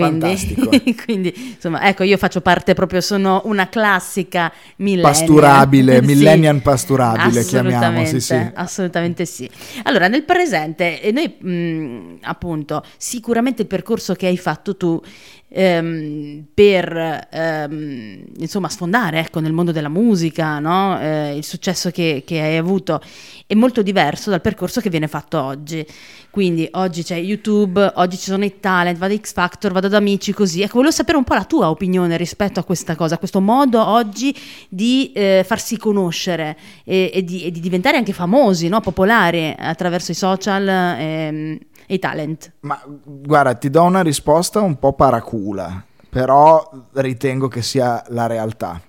Quindi, 0.00 0.20
Fantastico. 0.20 0.70
quindi, 1.04 1.52
insomma, 1.54 1.88
ecco, 1.88 2.02
io 2.02 2.16
faccio 2.18 2.40
parte 2.40 2.74
proprio, 2.74 3.00
sono 3.00 3.42
una 3.44 3.68
classica 3.68 4.52
millennial. 4.76 5.12
Pasturabile, 5.12 6.00
Sì, 6.00 6.06
millennial 6.06 6.60
pasturabile, 6.60 7.44
chiamiamo, 7.44 8.04
sì, 8.04 8.16
assolutamente, 8.16 8.20
sì. 8.20 8.50
Assolutamente 8.54 9.26
sì. 9.26 9.50
Allora, 9.84 10.08
nel 10.08 10.24
presente, 10.24 11.00
e 11.00 11.12
noi 11.12 11.34
mh, 11.38 12.18
appunto, 12.22 12.84
sicuramente 12.96 13.62
il 13.62 13.68
percorso 13.68 14.14
che 14.14 14.26
hai 14.26 14.36
fatto 14.36 14.76
tu 14.76 15.00
ehm, 15.48 16.46
per 16.52 17.28
ehm, 17.30 18.24
insomma 18.38 18.68
sfondare 18.68 19.20
ecco, 19.20 19.40
nel 19.40 19.52
mondo 19.52 19.72
della 19.72 19.88
musica, 19.88 20.58
no? 20.58 21.00
Eh, 21.00 21.36
il 21.36 21.44
successo 21.44 21.90
che, 21.90 22.22
che 22.26 22.40
hai 22.40 22.56
avuto 22.56 23.00
è 23.46 23.54
molto 23.54 23.82
diverso 23.82 24.30
dal 24.30 24.40
percorso 24.40 24.80
che 24.80 24.90
viene 24.90 25.08
fatto 25.08 25.40
oggi. 25.40 25.86
Quindi 26.30 26.68
oggi 26.72 27.02
c'è 27.02 27.16
YouTube, 27.16 27.92
oggi 27.94 28.18
ci 28.18 28.24
sono 28.24 28.44
i 28.44 28.60
talent, 28.60 28.98
vado 28.98 29.14
a 29.14 29.16
X 29.16 29.32
Factor, 29.32 29.72
vado 29.72 29.86
ad 29.86 29.94
amici, 29.94 30.32
così. 30.32 30.60
Ecco, 30.60 30.74
volevo 30.74 30.92
sapere 30.92 31.16
un 31.16 31.24
po' 31.24 31.34
la 31.34 31.44
tua 31.44 31.70
opinione 31.70 32.16
rispetto 32.16 32.60
a 32.60 32.64
questa 32.64 32.94
cosa, 32.94 33.14
a 33.14 33.18
questo 33.18 33.40
modo 33.40 33.82
oggi 33.82 34.36
di 34.68 35.12
eh, 35.14 35.44
farsi 35.46 35.78
conoscere 35.78 36.56
e, 36.84 37.10
e 37.14 37.24
di, 37.24 37.44
e 37.44 37.50
di 37.50 37.60
diventare 37.60 37.96
anche 37.96 38.12
famosi, 38.12 38.68
no? 38.68 38.80
popolari 38.80 39.54
attraverso 39.56 40.10
i 40.10 40.14
social 40.14 40.68
ehm, 40.68 41.58
i 41.88 41.98
talent. 41.98 42.52
Ma 42.60 42.80
guarda, 43.04 43.54
ti 43.54 43.70
do 43.70 43.82
una 43.82 44.02
risposta 44.02 44.60
un 44.60 44.78
po' 44.78 44.92
paracula, 44.94 45.84
però 46.08 46.68
ritengo 46.94 47.48
che 47.48 47.62
sia 47.62 48.02
la 48.08 48.26
realtà. 48.26 48.80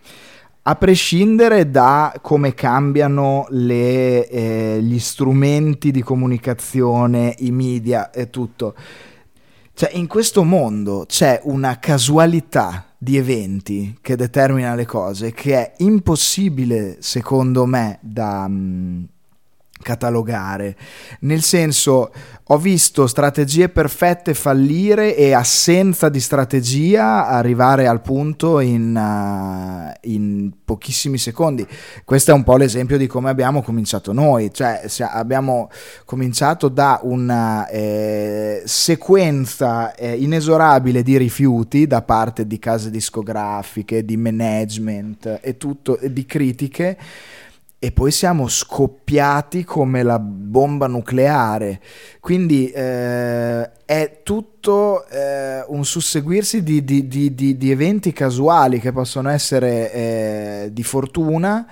A 0.63 0.75
prescindere 0.75 1.71
da 1.71 2.13
come 2.21 2.53
cambiano 2.53 3.45
le, 3.51 4.27
eh, 4.27 4.79
gli 4.81 4.99
strumenti 4.99 5.91
di 5.91 6.01
comunicazione, 6.01 7.36
i 7.38 7.51
media 7.51 8.12
e 8.12 8.29
tutto, 8.29 8.75
cioè 9.73 9.91
in 9.93 10.07
questo 10.07 10.43
mondo 10.43 11.05
c'è 11.07 11.39
una 11.43 11.77
casualità 11.79 12.88
di 12.97 13.15
eventi 13.15 13.97
che 14.01 14.15
determina 14.15 14.73
le 14.73 14.86
cose 14.86 15.31
che 15.31 15.53
è 15.53 15.73
impossibile, 15.77 16.97
secondo 16.99 17.65
me, 17.65 17.99
da 18.01 18.47
mm, 18.49 19.03
catalogare. 19.88 20.76
Nel 21.21 21.41
senso, 21.41 22.12
ho 22.50 22.58
visto 22.58 23.08
strategie 23.08 23.69
perfette 23.69 24.34
fallire 24.34 25.15
e 25.15 25.32
assenza 25.32 26.10
di 26.10 26.19
strategia 26.19 27.28
arrivare 27.28 27.88
al 27.88 28.02
punto 28.02 28.60
in, 28.60 28.93
uh, 28.93 29.97
in 30.10 30.52
pochissimi 30.65 31.17
secondi. 31.17 31.65
Questo 32.04 32.32
è 32.32 32.34
un 32.34 32.43
po' 32.43 32.58
l'esempio 32.58 32.97
di 32.97 33.08
come 33.08 33.30
abbiamo 33.30 33.62
cominciato 33.62 34.12
noi, 34.12 34.54
cioè 34.54 34.82
abbiamo 35.10 35.69
cominciato 36.04 36.67
da 36.67 37.00
una 37.04 37.65
eh, 37.67 38.63
sequenza 38.65 39.95
eh, 39.95 40.15
inesorabile 40.15 41.04
di 41.04 41.17
rifiuti 41.17 41.88
da 41.88 42.02
parte 42.02 42.45
di 42.45 42.60
case 42.60 42.89
discografiche, 42.89 44.04
di 44.04 44.17
management 44.17 45.39
e 45.41 45.56
tutto, 45.56 45.97
di 46.02 46.26
critiche 46.26 46.97
e 47.80 47.92
poi 47.92 48.10
siamo 48.12 48.48
scoppiati 48.48 49.63
come 49.63 50.02
la 50.02 50.18
bomba 50.20 50.88
nucleare. 50.88 51.80
Quindi 52.20 52.70
eh, 52.72 53.72
è 53.86 54.22
tutto 54.24 55.08
eh, 55.08 55.63
un 55.68 55.86
susseguirsi 55.86 56.63
di, 56.63 56.84
di- 56.84 57.08
di- 57.08 57.36
di- 57.36 57.72
eventi 57.72 58.12
casuali 58.13 58.80
che 58.80 58.92
possono 58.92 59.30
essere 59.30 59.92
eh, 59.94 60.70
di 60.72 60.84
fortuna 60.84 61.68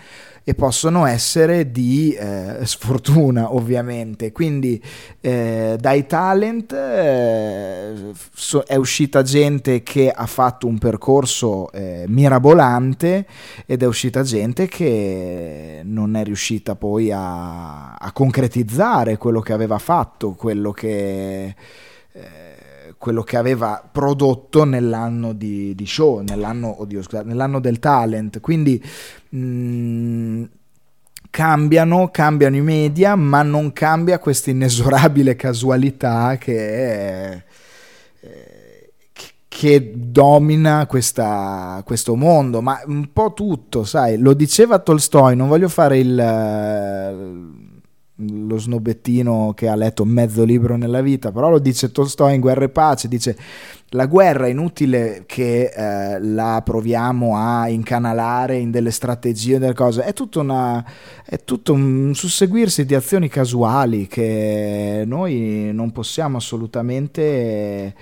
e 0.47 0.53
possono 0.53 1.07
essere 1.07 1.71
di 1.71 2.13
eh, 2.13 2.59
sfortuna 2.65 3.51
ovviamente. 3.55 4.31
Quindi 4.31 4.81
eh, 5.19 5.75
dai 5.79 6.05
talent 6.05 6.71
eh, 6.71 8.11
so- 8.31 8.63
è 8.63 8.75
uscita 8.75 9.23
gente 9.23 9.81
che 9.81 10.11
ha 10.11 10.27
fatto 10.27 10.67
un 10.67 10.77
percorso 10.77 11.71
eh, 11.71 12.05
mirabolante 12.07 13.25
ed 13.65 13.81
è 13.81 13.87
uscita 13.87 14.21
gente 14.21 14.67
che 14.67 15.81
non 15.83 16.15
è 16.15 16.23
riuscita 16.23 16.75
poi 16.75 17.11
a, 17.11 17.95
a 17.95 18.11
concretizzare 18.11 19.17
quello 19.17 19.41
che 19.41 19.51
aveva 19.51 19.79
fatto 19.79 20.33
quello 20.33 20.71
che 20.71 21.55
eh, 22.11 22.44
quello 23.05 23.21
che 23.21 23.37
aveva 23.37 23.87
prodotto 23.91 24.63
nell'anno 24.63 25.33
di, 25.33 25.75
di 25.75 25.85
show, 25.85 26.21
nell'anno, 26.21 26.81
oddio, 26.81 27.03
scusate, 27.03 27.27
nell'anno 27.27 27.59
del 27.59 27.77
talent. 27.77 28.39
Quindi 28.39 28.83
mh, 29.29 30.43
cambiano, 31.29 32.09
cambiano 32.09 32.55
i 32.55 32.61
media, 32.61 33.13
ma 33.15 33.43
non 33.43 33.73
cambia 33.73 34.17
questa 34.17 34.49
inesorabile 34.49 35.35
casualità 35.35 36.35
che, 36.39 37.31
eh, 37.31 37.43
che- 39.47 39.91
domina 39.95 40.87
questa- 40.87 41.83
questo 41.85 42.15
mondo, 42.15 42.63
ma 42.63 42.81
un 42.87 43.13
po' 43.13 43.33
tutto, 43.33 43.83
sai, 43.83 44.17
lo 44.17 44.33
diceva 44.33 44.79
Tolstoi, 44.79 45.35
non 45.35 45.47
voglio 45.47 45.69
fare 45.69 45.99
il, 45.99 46.15
lo 48.17 48.57
snobettino 48.57 49.51
che 49.53 49.67
ha 49.67 49.75
letto 49.75 50.05
mezzo 50.05 50.43
libro 50.43 50.77
nella 50.77 51.01
vita, 51.01 51.31
però 51.31 51.49
lo 51.49 51.59
dice 51.59 51.91
Tolstoi 51.91 52.35
in 52.35 52.41
Guerra 52.41 52.65
e 52.65 52.69
Pace, 52.69 53.07
dice 53.09 53.35
la 53.89 54.05
guerra 54.07 54.47
è 54.47 54.49
inutile 54.49 55.23
che 55.25 55.71
eh, 55.73 56.19
la 56.19 56.61
proviamo 56.63 57.35
a 57.37 57.69
incanalare 57.69 58.57
in 58.57 58.71
delle 58.71 58.91
strategie, 58.91 59.59
delle 59.59 59.73
cose, 59.73 60.03
è 60.03 60.13
tutto, 60.13 60.39
una, 60.39 60.83
è 61.25 61.43
tutto 61.43 61.73
un 61.73 62.13
susseguirsi 62.13 62.85
di 62.85 62.95
azioni 62.95 63.27
casuali 63.27 64.07
che 64.07 65.03
noi 65.05 65.71
non 65.73 65.91
possiamo 65.91 66.37
assolutamente 66.37 67.93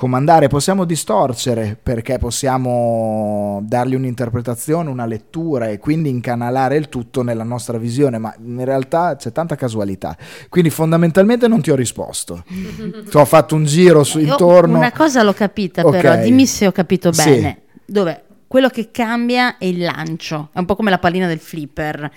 comandare, 0.00 0.48
possiamo 0.48 0.86
distorcere 0.86 1.76
perché 1.80 2.16
possiamo 2.16 3.60
dargli 3.64 3.94
un'interpretazione, 3.94 4.88
una 4.88 5.04
lettura 5.04 5.68
e 5.68 5.78
quindi 5.78 6.08
incanalare 6.08 6.78
il 6.78 6.88
tutto 6.88 7.22
nella 7.22 7.42
nostra 7.44 7.76
visione, 7.76 8.16
ma 8.16 8.34
in 8.42 8.64
realtà 8.64 9.16
c'è 9.16 9.30
tanta 9.30 9.56
casualità. 9.56 10.16
Quindi 10.48 10.70
fondamentalmente 10.70 11.48
non 11.48 11.60
ti 11.60 11.70
ho 11.70 11.74
risposto. 11.74 12.44
ti 12.48 13.14
ho 13.14 13.24
fatto 13.26 13.54
un 13.54 13.66
giro 13.66 14.02
su, 14.02 14.20
intorno. 14.20 14.78
Una 14.78 14.90
cosa 14.90 15.22
l'ho 15.22 15.34
capita 15.34 15.82
Ok. 15.82 15.90
però, 15.90 16.16
dimmi 16.16 16.46
se 16.46 16.66
ho 16.66 16.72
capito 16.72 17.12
Sì. 17.12 17.28
bene. 17.28 17.60
Dove 17.84 18.24
quello 18.46 18.70
che 18.70 18.88
cambia 18.90 19.58
è 19.58 19.66
il 19.66 19.80
lancio, 19.80 20.48
è 20.54 20.58
un 20.60 20.64
po' 20.64 20.76
come 20.76 20.88
la 20.88 20.98
pallina 20.98 21.26
del 21.26 21.40
flipper. 21.40 22.10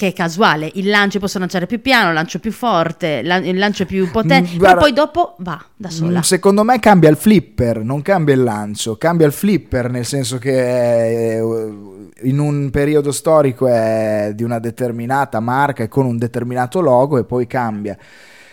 Che 0.00 0.06
è 0.06 0.12
casuale, 0.14 0.70
il 0.76 0.88
lancio 0.88 1.18
posso 1.18 1.38
lanciare 1.38 1.66
più 1.66 1.82
piano, 1.82 2.08
il 2.08 2.14
lancio 2.14 2.38
più 2.38 2.52
forte, 2.52 3.20
la- 3.22 3.36
il 3.36 3.58
lancio 3.58 3.84
più 3.84 4.10
potente, 4.10 4.48
Mm, 4.54 4.56
però 4.56 4.58
guarda- 4.58 4.80
poi 4.80 4.92
dopo 4.94 5.34
va 5.40 5.62
da 5.76 5.90
sola. 5.90 6.20
Mm, 6.20 6.22
Secondo 6.22 6.64
me 6.64 6.78
cambia 6.80 7.10
il 7.10 7.16
flipper, 7.18 7.82
non 7.84 8.00
cambia 8.00 8.32
il 8.32 8.42
lancio, 8.42 8.96
cambia 8.96 9.26
il 9.26 9.32
flipper 9.32 9.90
nel 9.90 10.06
senso 10.06 10.38
che 10.38 11.36
eh, 11.36 11.38
in 12.22 12.38
un 12.38 12.70
periodo 12.70 13.12
storico 13.12 13.66
è 13.66 14.32
di 14.34 14.42
una 14.42 14.58
determinata 14.58 15.38
marca 15.38 15.82
e 15.82 15.88
con 15.88 16.06
un 16.06 16.16
determinato 16.16 16.80
logo 16.80 17.18
e 17.18 17.24
poi 17.24 17.46
cambia. 17.46 17.94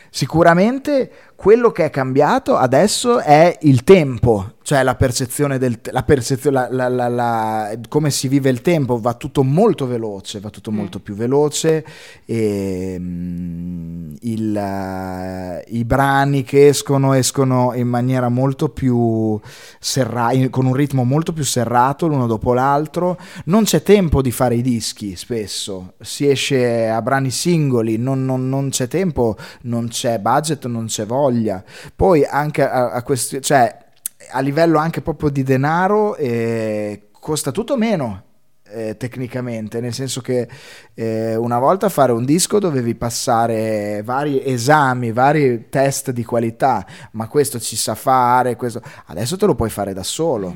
Sicuramente 0.09 1.09
quello 1.37 1.71
che 1.71 1.85
è 1.85 1.89
cambiato 1.89 2.57
adesso 2.57 3.19
è 3.19 3.57
il 3.61 3.83
tempo, 3.85 4.55
cioè 4.67 4.83
la 4.83 4.95
percezione 4.95 5.57
del 5.57 5.79
la 5.91 6.03
percezione, 6.03 6.67
la- 6.71 6.89
la- 6.89 7.07
la- 7.07 7.79
come 7.87 8.11
si 8.11 8.27
vive 8.27 8.49
il 8.49 8.61
tempo, 8.61 8.99
va 8.99 9.13
tutto 9.13 9.41
molto 9.41 9.87
veloce, 9.87 10.41
va 10.41 10.49
tutto 10.49 10.71
molto 10.71 10.99
più 10.99 11.15
veloce. 11.15 11.85
E 12.25 12.97
mm, 12.99 14.15
il, 14.23 14.57
eh, 14.57 15.63
i 15.69 15.85
brani 15.85 16.43
che 16.43 16.67
escono 16.67 17.13
escono 17.13 17.71
in 17.75 17.87
maniera 17.87 18.27
molto 18.27 18.67
più 18.67 19.39
serrata, 19.79 20.49
con 20.49 20.65
un 20.65 20.73
ritmo 20.73 21.05
molto 21.05 21.31
più 21.31 21.45
serrato 21.45 22.07
l'uno 22.07 22.27
dopo 22.27 22.53
l'altro, 22.53 23.17
non 23.45 23.63
c'è 23.63 23.81
tempo 23.81 24.21
di 24.21 24.31
fare 24.31 24.55
i 24.55 24.61
dischi 24.61 25.15
spesso, 25.15 25.93
si 26.01 26.27
esce 26.27 26.89
a 26.89 27.01
brani 27.01 27.31
singoli, 27.31 27.95
non, 27.97 28.25
non- 28.25 28.49
non 28.49 28.67
c'è 28.67 28.89
tempo, 28.89 29.37
non 29.61 29.87
c'è 29.87 30.19
budget, 30.19 30.65
non 30.65 30.87
c'è 30.87 31.05
voglia. 31.05 31.63
Poi 31.95 32.25
anche 32.25 32.67
a, 32.67 32.91
a 32.91 33.01
questi- 33.03 33.41
cioè, 33.41 33.85
a 34.31 34.39
livello 34.41 34.77
anche 34.79 35.01
proprio 35.01 35.29
di 35.29 35.43
denaro 35.43 36.15
eh, 36.15 37.09
costa 37.11 37.51
tutto 37.51 37.77
meno. 37.77 38.23
eh, 38.69 38.97
tecnicamente, 38.97 39.79
nel 39.79 39.93
senso 39.93 40.19
che 40.21 40.47
eh, 40.93 41.35
una 41.37 41.57
volta 41.57 41.87
fare 41.87 42.11
un 42.11 42.25
disco 42.25 42.59
dovevi 42.59 42.95
passare 42.95 44.01
vari 44.03 44.43
esami, 44.43 45.11
vari 45.13 45.69
test 45.69 46.11
di 46.11 46.25
qualità, 46.25 46.85
ma 47.13 47.27
questo 47.29 47.59
ci 47.61 47.77
sa 47.77 47.95
fare, 47.95 48.57
questo... 48.57 48.81
adesso 49.05 49.37
te 49.37 49.45
lo 49.45 49.55
puoi 49.55 49.69
fare 49.69 49.93
da 49.93 50.03
solo. 50.03 50.53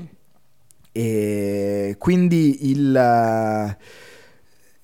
E 0.94 1.96
quindi 1.98 2.70
il, 2.72 3.78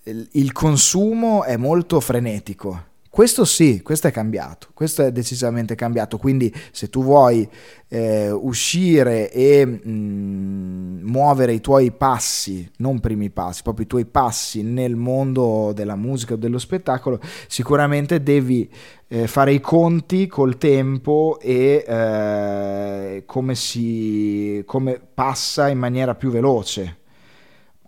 il- 0.03 0.29
il 0.33 0.51
consumo 0.51 1.43
è 1.43 1.57
molto 1.57 1.99
frenetico. 1.99 2.86
Questo 3.17 3.45
sì, 3.45 3.81
questo 3.81 4.05
è 4.05 4.11
cambiato, 4.11 4.67
questo 4.75 5.01
è 5.01 5.11
decisamente 5.11 5.73
cambiato. 5.73 6.19
Quindi 6.19 6.53
se 6.69 6.87
tu 6.87 7.01
vuoi 7.01 7.49
eh, 7.87 8.29
uscire 8.29 9.31
e 9.31 9.65
mm, 9.65 11.01
muovere 11.01 11.53
i 11.53 11.59
tuoi 11.59 11.91
passi, 11.91 12.69
non 12.77 12.99
primi 12.99 13.31
passi, 13.31 13.63
proprio 13.63 13.85
i 13.85 13.87
tuoi 13.87 14.05
passi 14.05 14.61
nel 14.61 14.95
mondo 14.95 15.71
della 15.73 15.95
musica 15.95 16.35
o 16.35 16.37
dello 16.37 16.59
spettacolo, 16.59 17.19
sicuramente 17.47 18.21
devi 18.21 18.69
eh, 19.07 19.25
fare 19.25 19.51
i 19.51 19.61
conti 19.61 20.27
col 20.27 20.59
tempo 20.59 21.39
e 21.41 21.83
eh, 21.87 23.23
come 23.25 23.55
si 23.55 24.61
come 24.67 25.01
passa 25.11 25.69
in 25.69 25.79
maniera 25.79 26.13
più 26.13 26.29
veloce 26.29 26.97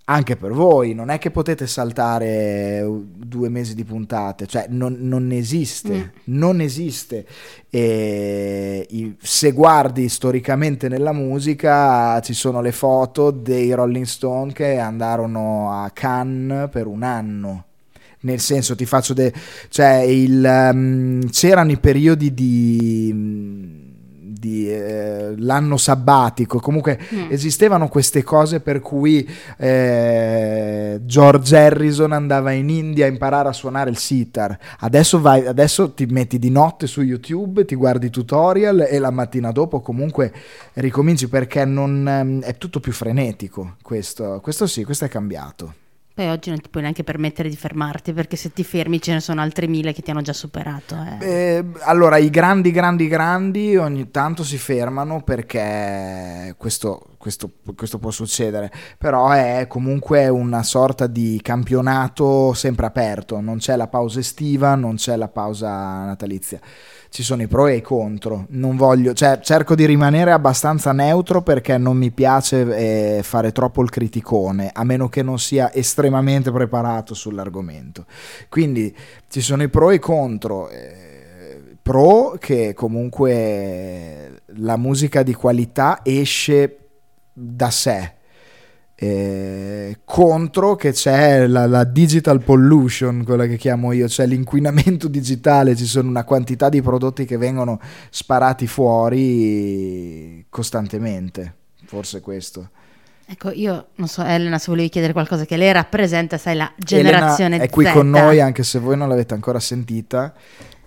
anche 0.09 0.35
per 0.35 0.51
voi, 0.51 0.95
non 0.95 1.09
è 1.09 1.19
che 1.19 1.29
potete 1.29 1.67
saltare 1.67 2.81
uh, 2.81 3.05
due 3.15 3.47
mesi 3.47 3.75
di 3.75 3.83
puntate, 3.83 4.47
cioè 4.47 4.65
non, 4.69 4.97
non 5.01 5.31
esiste, 5.31 6.13
non 6.25 6.61
esiste. 6.61 7.27
E 7.69 9.15
se 9.19 9.51
guardi 9.51 10.09
storicamente 10.09 10.87
nella 10.87 11.13
musica 11.13 12.19
ci 12.21 12.33
sono 12.33 12.59
le 12.59 12.71
foto 12.71 13.29
dei 13.29 13.71
Rolling 13.71 14.05
Stone 14.05 14.51
che 14.51 14.79
andarono 14.79 15.71
a 15.71 15.91
Cannes 15.91 16.69
per 16.71 16.87
un 16.87 17.03
anno. 17.03 17.65
Nel 18.21 18.39
senso, 18.39 18.75
ti 18.75 18.85
faccio 18.85 19.13
de- 19.13 19.31
cioè 19.69 19.99
il, 19.99 20.43
um, 20.43 21.29
c'erano 21.29 21.71
i 21.71 21.77
periodi 21.77 22.33
di, 22.33 23.78
di 24.39 24.71
eh, 24.71 25.33
l'anno 25.37 25.77
sabbatico, 25.77 26.59
comunque 26.59 26.97
esistevano 27.29 27.89
queste 27.89 28.23
cose 28.23 28.61
per 28.61 28.79
cui 28.79 29.29
eh, 29.57 31.01
George 31.03 31.57
Harrison 31.57 32.13
andava 32.13 32.51
in 32.51 32.69
India 32.69 33.05
a 33.05 33.09
imparare 33.09 33.49
a 33.49 33.53
suonare 33.53 33.89
il 33.89 33.97
sitar. 33.97 34.57
Adesso, 34.79 35.19
vai, 35.19 35.45
adesso 35.45 35.91
ti 35.91 36.05
metti 36.05 36.39
di 36.39 36.49
notte 36.49 36.87
su 36.87 37.01
YouTube, 37.01 37.65
ti 37.65 37.75
guardi 37.75 38.07
i 38.07 38.11
tutorial 38.11 38.87
e 38.89 38.97
la 38.97 39.11
mattina 39.11 39.51
dopo 39.51 39.81
comunque 39.81 40.31
ricominci 40.75 41.27
perché 41.27 41.65
non, 41.65 42.07
ehm, 42.07 42.41
è 42.41 42.57
tutto 42.57 42.79
più 42.79 42.93
frenetico. 42.93 43.75
Questo, 43.81 44.39
questo 44.41 44.65
sì, 44.65 44.83
questo 44.85 45.05
è 45.05 45.09
cambiato. 45.09 45.73
Poi 46.19 46.27
oggi 46.27 46.49
non 46.49 46.59
ti 46.59 46.67
puoi 46.67 46.83
neanche 46.83 47.05
permettere 47.05 47.47
di 47.47 47.55
fermarti 47.55 48.11
perché 48.11 48.35
se 48.35 48.51
ti 48.51 48.65
fermi 48.65 49.01
ce 49.01 49.13
ne 49.13 49.21
sono 49.21 49.39
altri 49.39 49.69
mille 49.69 49.93
che 49.93 50.01
ti 50.01 50.11
hanno 50.11 50.19
già 50.19 50.33
superato. 50.33 50.97
eh. 51.21 51.25
Eh, 51.25 51.65
allora, 51.83 52.17
i 52.17 52.29
grandi, 52.29 52.71
grandi, 52.71 53.07
grandi 53.07 53.77
ogni 53.77 54.11
tanto 54.11 54.43
si 54.43 54.57
fermano 54.57 55.21
perché 55.21 56.55
questo, 56.57 57.11
questo- 57.17 57.51
questo 57.73 57.99
può 57.99 58.11
succedere, 58.11 58.69
però 58.97 59.29
è 59.29 59.65
comunque 59.69 60.27
una 60.27 60.61
sorta 60.61 61.07
di 61.07 61.39
campionato 61.41 62.51
sempre 62.53 62.85
aperto, 62.87 63.39
non 63.39 63.59
c'è 63.59 63.77
la 63.77 63.87
pausa 63.87 64.19
estiva, 64.19 64.75
non 64.75 64.95
c'è 64.95 65.15
la 65.15 65.29
pausa 65.29 66.03
natalizia. 66.03 66.59
Ci 67.09 67.23
sono 67.23 67.41
i 67.41 67.47
pro 67.47 67.67
e 67.67 67.77
i 67.77 67.81
contro. 67.81 68.45
Non 68.49 68.77
voglio, 68.77 69.13
cioè, 69.13 69.39
cerco 69.41 69.75
di 69.75 69.85
rimanere 69.85 70.31
abbastanza 70.31 70.91
neutro 70.91 71.41
perché 71.41 71.77
non 71.77 71.97
mi 71.97 72.11
piace 72.11 73.17
eh, 73.17 73.23
fare 73.23 73.51
troppo 73.51 73.81
il 73.81 73.89
criticone, 73.89 74.69
a 74.71 74.83
meno 74.83 75.09
che 75.09 75.23
non 75.23 75.39
sia 75.39 75.73
estremamente 75.73 76.51
preparato 76.51 77.13
sull'argomento. 77.13 78.05
Quindi 78.47 78.95
ci 79.27 79.41
sono 79.41 79.63
i 79.63 79.69
pro 79.69 79.89
e 79.89 79.95
i 79.95 79.99
contro. 79.99 80.69
eh, 80.69 81.09
pro 81.81 82.37
che 82.39 82.75
comunque 82.75 84.41
la 84.57 84.77
musica 84.77 85.23
di 85.23 85.33
qualità 85.33 86.01
esce 86.03 86.77
da 87.33 87.71
sé. 87.71 88.13
Eh, 89.01 89.99
contro 90.03 90.75
che 90.75 90.91
c'è 90.91 91.47
la, 91.47 91.65
la 91.67 91.85
digital 91.85 92.43
pollution, 92.43 93.23
quella 93.23 93.45
che 93.45 93.55
chiamo 93.55 93.93
io, 93.93 94.09
cioè 94.09 94.25
l'inquinamento 94.25 95.07
digitale, 95.07 95.73
ci 95.77 95.85
sono 95.85 96.09
una 96.09 96.25
quantità 96.25 96.67
di 96.67 96.81
prodotti 96.81 97.23
che 97.23 97.37
vengono 97.37 97.79
sparati 98.09 98.67
fuori 98.67 100.45
costantemente, 100.49 101.55
forse 101.85 102.19
questo. 102.19 102.71
Ecco, 103.25 103.51
io 103.51 103.89
non 103.95 104.09
so, 104.09 104.21
Elena, 104.21 104.57
se 104.57 104.65
volevi 104.69 104.89
chiedere 104.89 105.13
qualcosa 105.13 105.45
che 105.45 105.55
lei 105.55 105.71
rappresenta, 105.71 106.37
sai, 106.37 106.57
la 106.57 106.69
generazione 106.75 107.55
Elena 107.55 107.63
è 107.63 107.73
qui 107.73 107.85
Z. 107.85 107.91
con 107.91 108.09
noi 108.09 108.41
anche 108.41 108.63
se 108.63 108.79
voi 108.79 108.97
non 108.97 109.07
l'avete 109.07 109.33
ancora 109.33 109.61
sentita. 109.61 110.33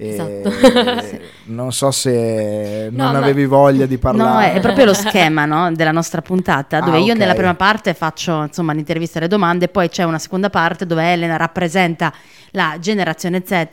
Esatto. 0.09 0.51
non 1.47 1.73
so 1.73 1.91
se 1.91 2.89
No, 2.91 3.05
non 3.05 3.13
ma- 3.13 3.19
avevi 3.19 3.45
voglia 3.47 3.87
di 3.87 3.95
No, 3.95 4.01
parlare. 4.01 4.53
è 4.55 4.61
proprio 4.61 4.85
lo 4.87 4.95
schema 4.95 5.45
no, 5.45 5.73
della 5.73 5.93
nostra 5.93 6.21
puntata, 6.23 6.81
dove 6.81 6.97
Ah, 6.97 7.01
io 7.01 7.13
ok. 7.13 7.19
nella 7.19 7.35
prima 7.35 7.55
parte 7.55 7.95
faccio 7.95 8.43
insomma 8.43 8.73
l'intervista 8.73 9.19
e 9.19 9.23
le 9.23 9.29
domande, 9.29 9.69
poi 9.69 9.89
c'è 9.89 10.03
una 10.05 10.19
seconda 10.19 10.51
parte 10.51 10.87
dove 10.87 11.13
Elena 11.13 11.37
rappresenta 11.37 12.13
la 12.55 12.77
generazione 12.79 13.43
Z 13.47 13.67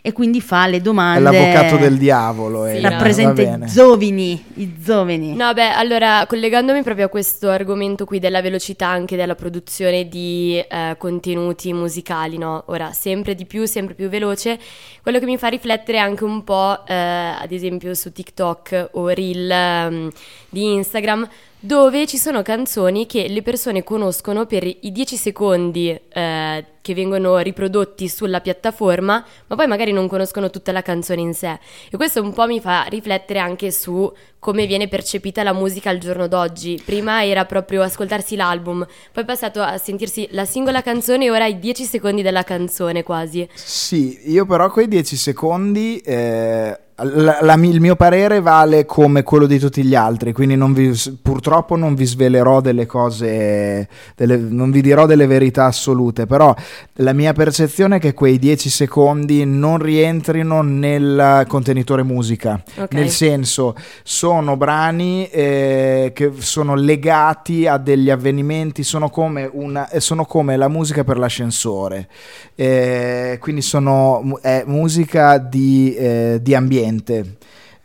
e 0.00 0.12
quindi 0.12 0.40
fa 0.40 0.66
le 0.66 0.78
È 0.78 0.80
domande. 0.80 1.20
l'avvocato 1.20 1.76
del 1.76 1.98
diavolo. 1.98 2.64
Sì, 2.64 2.70
Elena, 2.70 2.88
rappresenta 2.90 3.42
i 3.42 3.66
giovani, 3.66 4.44
i 4.54 4.74
giovani. 4.80 5.34
No, 5.34 5.52
beh, 5.52 5.70
allora, 5.72 6.24
collegandomi 6.26 6.82
proprio 6.82 7.06
a 7.06 7.08
questo 7.08 7.50
argomento 7.50 8.04
qui 8.06 8.18
della 8.20 8.40
velocità 8.40 8.86
anche 8.88 9.16
della 9.16 9.34
produzione 9.34 10.08
di 10.08 10.58
eh, 10.66 10.94
contenuti 10.96 11.72
musicali, 11.74 12.38
no? 12.38 12.62
Ora, 12.68 12.92
sempre 12.92 13.34
di 13.34 13.44
più, 13.44 13.66
sempre 13.66 13.94
più 13.94 14.08
veloce, 14.08 14.58
quello 15.02 15.18
che 15.18 15.26
mi 15.26 15.36
fa 15.36 15.48
riflettere 15.48 15.63
anche 15.98 16.24
un 16.24 16.44
po', 16.44 16.84
eh, 16.86 16.94
ad 16.94 17.50
esempio, 17.50 17.94
su 17.94 18.12
TikTok 18.12 18.90
o 18.92 19.08
Reel 19.08 19.50
ehm, 19.50 20.10
di 20.48 20.72
Instagram, 20.74 21.28
dove 21.64 22.06
ci 22.06 22.18
sono 22.18 22.42
canzoni 22.42 23.06
che 23.06 23.26
le 23.26 23.40
persone 23.40 23.82
conoscono 23.82 24.44
per 24.44 24.66
i 24.66 24.92
10 24.92 25.16
secondi 25.16 25.88
eh, 25.88 26.64
che 26.82 26.94
vengono 26.94 27.38
riprodotti 27.38 28.06
sulla 28.06 28.42
piattaforma, 28.42 29.24
ma 29.46 29.56
poi 29.56 29.66
magari 29.66 29.90
non 29.90 30.06
conoscono 30.06 30.50
tutta 30.50 30.72
la 30.72 30.82
canzone 30.82 31.22
in 31.22 31.32
sé. 31.32 31.58
E 31.90 31.96
questo 31.96 32.20
un 32.20 32.34
po' 32.34 32.46
mi 32.46 32.60
fa 32.60 32.82
riflettere 32.82 33.38
anche 33.38 33.70
su 33.70 34.12
come 34.38 34.66
viene 34.66 34.88
percepita 34.88 35.42
la 35.42 35.54
musica 35.54 35.88
al 35.88 35.96
giorno 35.96 36.28
d'oggi. 36.28 36.82
Prima 36.84 37.24
era 37.24 37.46
proprio 37.46 37.80
ascoltarsi 37.80 38.36
l'album, 38.36 38.86
poi 39.10 39.22
è 39.22 39.26
passato 39.26 39.62
a 39.62 39.78
sentirsi 39.78 40.28
la 40.32 40.44
singola 40.44 40.82
canzone 40.82 41.24
e 41.24 41.30
ora 41.30 41.46
i 41.46 41.58
10 41.58 41.82
secondi 41.84 42.20
della 42.20 42.42
canzone 42.42 43.02
quasi. 43.02 43.48
Sì, 43.54 44.30
io 44.30 44.44
però 44.44 44.70
quei 44.70 44.86
10 44.86 45.16
secondi 45.16 45.96
eh, 46.00 46.78
la- 46.96 47.38
la- 47.40 47.54
il 47.54 47.80
mio 47.80 47.96
parere 47.96 48.40
vale 48.40 48.84
come 48.86 49.24
quello 49.24 49.46
di 49.46 49.58
tutti 49.58 49.82
gli 49.82 49.96
altri, 49.96 50.32
quindi 50.32 50.54
non 50.54 50.72
vi- 50.72 50.92
purtroppo 51.20 51.74
non 51.76 51.94
vi 51.94 52.04
svelerò 52.04 52.60
delle 52.60 52.86
cose, 52.86 53.88
delle- 54.14 54.36
non 54.36 54.70
vi 54.70 54.80
dirò 54.80 55.04
delle 55.06 55.26
verità 55.26 55.64
assolute, 55.64 56.26
però 56.26 56.54
la 56.98 57.12
mia 57.12 57.32
percezione 57.32 57.96
è 57.96 57.98
che 57.98 58.14
quei 58.14 58.38
10 58.38 58.68
secondi 58.70 59.44
non 59.44 59.78
rientrino 59.78 60.62
nel 60.62 61.44
contenitore 61.48 62.04
musica, 62.04 62.62
Ok. 62.76 62.92
nel 62.94 63.10
senso 63.10 63.74
sono 64.04 64.56
brani 64.56 65.26
eh, 65.30 66.12
che 66.14 66.30
sono 66.38 66.76
legati 66.76 67.66
a 67.66 67.76
degli 67.76 68.10
avvenimenti, 68.10 68.84
sono 68.84 69.10
come, 69.10 69.48
una, 69.52 69.88
eh, 69.90 69.98
sono 69.98 70.24
come 70.26 70.56
la 70.56 70.68
musica 70.68 71.02
per 71.02 71.18
l'ascensore, 71.18 72.08
Eh, 72.56 73.38
quindi 73.40 73.62
sono 73.62 74.38
è 74.40 74.62
musica 74.66 75.38
di, 75.38 75.92
eh, 75.96 76.38
di 76.40 76.54
ambiente. 76.54 76.82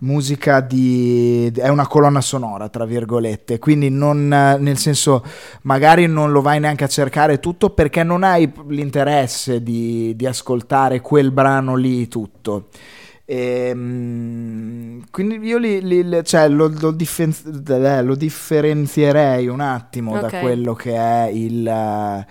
Musica 0.01 0.61
di 0.61 1.51
è 1.53 1.67
una 1.67 1.85
colonna 1.85 2.21
sonora, 2.21 2.69
tra 2.69 2.85
virgolette, 2.85 3.59
quindi 3.59 3.89
non 3.89 4.29
nel 4.29 4.77
senso 4.77 5.25
magari 5.63 6.07
non 6.07 6.31
lo 6.31 6.41
vai 6.41 6.61
neanche 6.61 6.85
a 6.85 6.87
cercare 6.87 7.41
tutto 7.41 7.71
perché 7.71 8.03
non 8.03 8.23
hai 8.23 8.49
l'interesse 8.69 9.61
di, 9.61 10.15
di 10.15 10.25
ascoltare 10.25 11.01
quel 11.01 11.31
brano 11.31 11.75
lì 11.75 12.07
tutto. 12.07 12.69
Ehm, 13.25 15.03
quindi 15.11 15.37
io 15.45 15.57
li, 15.57 15.81
li- 15.81 16.23
cioè, 16.23 16.47
lo, 16.47 16.67
lo 16.79 16.91
diffen- 16.91 17.63
eh, 17.67 18.01
lo 18.01 18.15
differenzierei 18.15 19.47
un 19.47 19.59
attimo 19.59 20.15
Ok. 20.15 20.21
da 20.21 20.39
quello 20.39 20.73
che 20.73 20.95
è 20.95 21.29
il, 21.31 22.25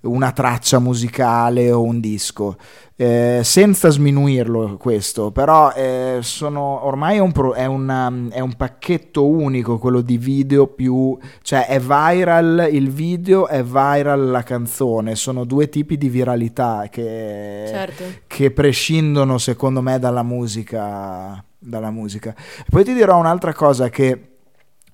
una 0.00 0.32
traccia 0.32 0.78
musicale 0.78 1.70
o 1.70 1.82
un 1.82 2.00
disco. 2.00 2.56
Eh, 3.00 3.42
senza 3.44 3.90
sminuirlo 3.90 4.76
questo, 4.76 5.30
però 5.30 5.70
eh, 5.70 6.18
sono, 6.22 6.84
ormai 6.84 7.18
è 7.18 7.20
un, 7.20 7.30
pro- 7.30 7.54
è, 7.54 7.64
una- 7.64 8.12
è 8.30 8.40
un 8.40 8.54
pacchetto 8.54 9.24
unico 9.24 9.78
quello 9.78 10.00
di 10.00 10.18
video 10.18 10.66
più, 10.66 11.16
cioè 11.42 11.68
è 11.68 11.78
viral 11.78 12.68
il 12.72 12.90
video, 12.90 13.46
è 13.46 13.62
viral 13.62 14.30
la 14.30 14.42
canzone, 14.42 15.14
sono 15.14 15.44
due 15.44 15.68
tipi 15.68 15.96
di 15.96 16.08
viralità 16.08 16.88
che, 16.90 17.66
Certo. 17.68 18.02
che 18.26 18.50
prescindono 18.50 19.38
secondo 19.38 19.80
me 19.80 20.00
dalla 20.00 20.24
musica. 20.24 21.40
Dalla 21.60 21.90
musica. 21.90 22.34
Poi 22.70 22.84
ti 22.84 22.94
dirò 22.94 23.18
un'altra 23.18 23.52
cosa 23.52 23.88
che 23.90 24.27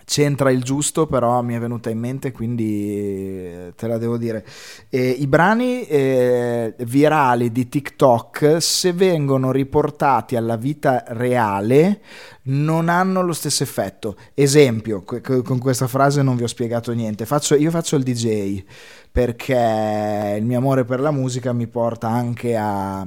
c'entra 0.05 0.51
il 0.51 0.63
giusto, 0.63 1.07
però 1.07 1.43
mi 1.43 1.55
è 1.55 1.59
venuta 1.59 1.91
in 1.91 1.99
mente, 1.99 2.33
quindi 2.33 3.73
te 3.77 3.87
la 3.87 3.99
devo 3.99 4.17
dire. 4.17 4.45
Eh, 4.89 5.09
I 5.11 5.27
brani 5.27 5.87
eh, 5.87 6.75
virali 6.79 7.51
di 7.51 7.69
TikTok, 7.69 8.57
se 8.61 8.93
vengono 8.93 9.51
riportati 9.51 10.37
alla 10.37 10.57
vita 10.57 11.05
reale, 11.09 12.01
non 12.45 12.89
hanno 12.89 13.23
lo 13.23 13.33
stesso 13.33 13.63
effetto. 13.63 14.17
Esempio, 14.35 15.03
con 15.03 15.59
questa 15.59 15.87
frase 15.87 16.23
non 16.23 16.37
vi 16.37 16.43
ho 16.43 16.49
spiegato 16.49 16.93
niente. 16.93 17.27
Faccio- 17.27 17.57
io 17.57 17.71
faccio 17.71 17.97
il 17.97 18.03
DJ 18.03 18.63
perché 19.11 20.37
il 20.37 20.45
mio 20.45 20.59
amore 20.59 20.85
per 20.85 21.01
la 21.01 21.11
musica 21.13 21.53
mi 21.53 21.67
porta 21.67 22.09
anche 22.09 22.57
a 22.57 23.07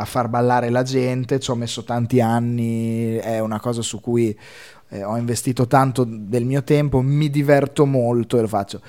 a 0.00 0.04
far 0.04 0.28
ballare 0.28 0.70
la 0.70 0.82
gente, 0.82 1.40
ci 1.40 1.50
ho 1.50 1.56
messo 1.56 1.82
tanti 1.82 2.20
anni, 2.20 3.16
è 3.16 3.40
una 3.40 3.58
cosa 3.58 3.82
su 3.82 4.00
cui 4.00 4.36
eh, 4.90 5.04
ho 5.04 5.16
investito 5.16 5.66
tanto 5.66 6.04
del 6.04 6.44
mio 6.44 6.62
tempo, 6.64 7.00
mi 7.00 7.30
diverto 7.30 7.86
molto 7.86 8.38
e 8.38 8.40
lo 8.42 8.48
faccio. 8.48 8.80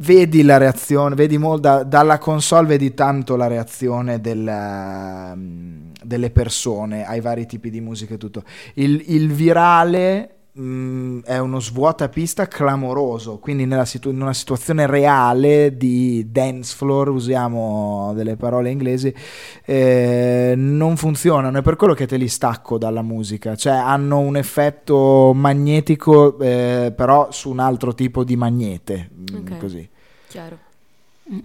Vedi 0.00 0.42
la 0.42 0.58
reazione, 0.58 1.16
vedi 1.16 1.38
mo- 1.38 1.58
da- 1.58 1.82
dalla 1.82 2.18
console 2.18 2.68
vedi 2.68 2.94
tanto 2.94 3.34
la 3.34 3.48
reazione 3.48 4.20
del, 4.20 4.48
mm, 5.36 5.90
delle 6.04 6.30
persone 6.30 7.04
ai 7.04 7.20
vari 7.20 7.46
tipi 7.46 7.68
di 7.68 7.80
musica 7.80 8.14
e 8.14 8.18
tutto. 8.18 8.44
Il, 8.74 9.02
il 9.08 9.32
virale 9.32 10.37
mm, 10.60 11.20
è 11.24 11.38
uno 11.38 11.60
svuotapista 11.60 12.46
clamoroso, 12.48 13.38
quindi 13.38 13.64
nella 13.66 13.84
situ- 13.84 14.12
in 14.12 14.20
una 14.20 14.32
situazione 14.34 14.86
reale 14.86 15.76
di 15.76 16.26
dance 16.30 16.74
floor, 16.76 17.08
usiamo 17.10 18.12
delle 18.14 18.36
parole 18.36 18.70
inglesi, 18.70 19.14
eh, 19.64 20.54
non 20.56 20.96
funzionano, 20.96 21.58
è 21.58 21.62
per 21.62 21.76
quello 21.76 21.94
che 21.94 22.06
te 22.06 22.16
li 22.16 22.28
stacco 22.28 22.78
dalla 22.78 23.02
musica, 23.02 23.54
cioè 23.56 23.74
hanno 23.74 24.18
un 24.18 24.36
effetto 24.36 25.32
magnetico 25.34 26.38
eh, 26.40 26.92
però 26.96 27.30
su 27.30 27.50
un 27.50 27.58
altro 27.60 27.94
tipo 27.94 28.24
di 28.24 28.36
magnete, 28.36 29.10
mm, 29.32 29.36
Ok. 29.36 29.56
così. 29.58 29.88
Chiaro. 30.28 30.58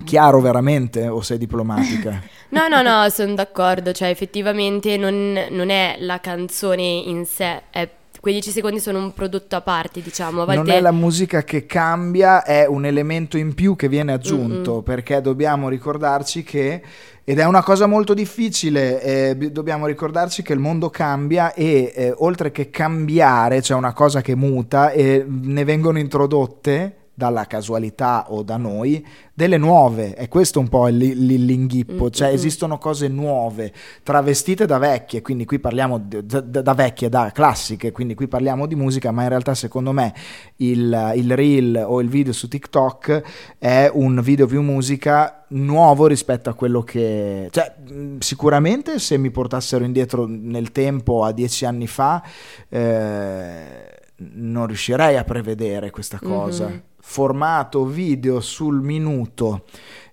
Chiaro 0.05 0.39
veramente 0.39 1.07
o 1.09 1.21
sei 1.21 1.37
diplomatica? 1.37 2.21
No, 2.53 2.67
no, 2.67 2.83
no, 2.83 3.09
sono 3.09 3.33
d'accordo, 3.33 3.93
cioè 3.93 4.09
effettivamente 4.09 4.95
non, 4.95 5.33
non 5.49 5.71
è 5.71 5.95
la 6.01 6.19
canzone 6.19 6.83
in 6.83 7.25
sé, 7.25 7.63
è- 7.71 7.89
quei 8.23 8.35
10 8.35 8.51
secondi 8.51 8.79
sono 8.79 8.99
un 8.99 9.13
prodotto 9.13 9.57
a 9.57 9.59
parte, 9.59 10.01
diciamo, 10.01 10.43
a 10.43 10.45
volte... 10.45 10.61
Non 10.61 10.69
è 10.69 10.79
la 10.79 10.93
musica 10.93 11.43
che 11.43 11.65
cambia, 11.65 12.45
è 12.45 12.65
un 12.65 12.85
elemento 12.85 13.35
in 13.35 13.53
più 13.53 13.75
che 13.75 13.89
viene 13.89 14.13
aggiunto 14.13 14.81
perché 14.81 15.19
dobbiamo 15.19 15.67
ricordarci 15.67 16.41
che, 16.41 16.81
ed 17.21 17.39
è 17.39 17.43
una 17.43 17.61
cosa 17.61 17.85
molto 17.85 18.13
difficile, 18.13 19.01
eh, 19.01 19.35
bi- 19.35 19.51
dobbiamo 19.51 19.87
ricordarci 19.87 20.41
che 20.41 20.53
il 20.53 20.59
mondo 20.59 20.89
cambia 20.89 21.53
e 21.53 21.91
eh, 21.93 22.13
oltre 22.19 22.53
che 22.53 22.69
cambiare, 22.69 23.59
c'è 23.59 23.73
una 23.73 23.91
cosa 23.91 24.21
che 24.21 24.35
muta 24.35 24.91
e 24.91 25.25
ne 25.27 25.65
vengono 25.65 25.99
introdotte 25.99 27.02
dalla 27.15 27.45
casualità 27.45 28.25
o 28.31 28.41
da 28.41 28.57
noi 28.57 29.05
delle 29.35 29.57
nuove 29.57 30.13
è 30.13 30.27
questo 30.27 30.59
un 30.59 30.67
po' 30.67 30.87
il- 30.87 31.01
il- 31.01 31.45
l'inghippo 31.45 32.09
cioè 32.09 32.27
Mm-mm. 32.29 32.33
esistono 32.35 32.77
cose 32.79 33.07
nuove 33.07 33.71
travestite 34.01 34.65
da 34.65 34.77
vecchie 34.79 35.21
quindi 35.21 35.45
qui 35.45 35.59
parliamo 35.59 35.99
da, 35.99 36.41
da- 36.41 36.61
da 36.61 36.73
vecchie 36.73 37.09
da 37.09 37.31
classiche 37.33 37.91
quindi 37.91 38.15
qui 38.15 38.27
parliamo 38.27 38.65
di 38.65 38.75
musica 38.75 39.11
ma 39.11 39.23
in 39.23 39.29
realtà 39.29 39.53
secondo 39.53 39.91
me 39.91 40.13
il, 40.57 41.11
il 41.15 41.35
reel 41.35 41.83
o 41.87 42.01
il 42.01 42.09
video 42.09 42.33
su 42.33 42.47
TikTok 42.47 43.21
è 43.59 43.89
un 43.93 44.19
video 44.21 44.47
più 44.47 44.61
musica 44.61 45.45
nuovo 45.49 46.07
rispetto 46.07 46.49
a 46.49 46.53
quello 46.55 46.81
che 46.81 47.47
cioè 47.51 47.73
mh, 47.89 48.17
sicuramente 48.19 48.97
se 48.97 49.17
mi 49.17 49.29
portassero 49.29 49.83
indietro 49.83 50.25
nel 50.27 50.71
tempo 50.71 51.23
a 51.23 51.31
dieci 51.31 51.65
anni 51.65 51.85
fa 51.87 52.23
eh, 52.69 54.01
non 54.35 54.67
riuscirei 54.67 55.17
a 55.17 55.23
prevedere 55.23 55.89
questa 55.91 56.19
cosa 56.19 56.67
Mhm. 56.67 56.81
Formato 57.05 57.85
video 57.85 58.39
sul 58.39 58.81
minuto 58.81 59.65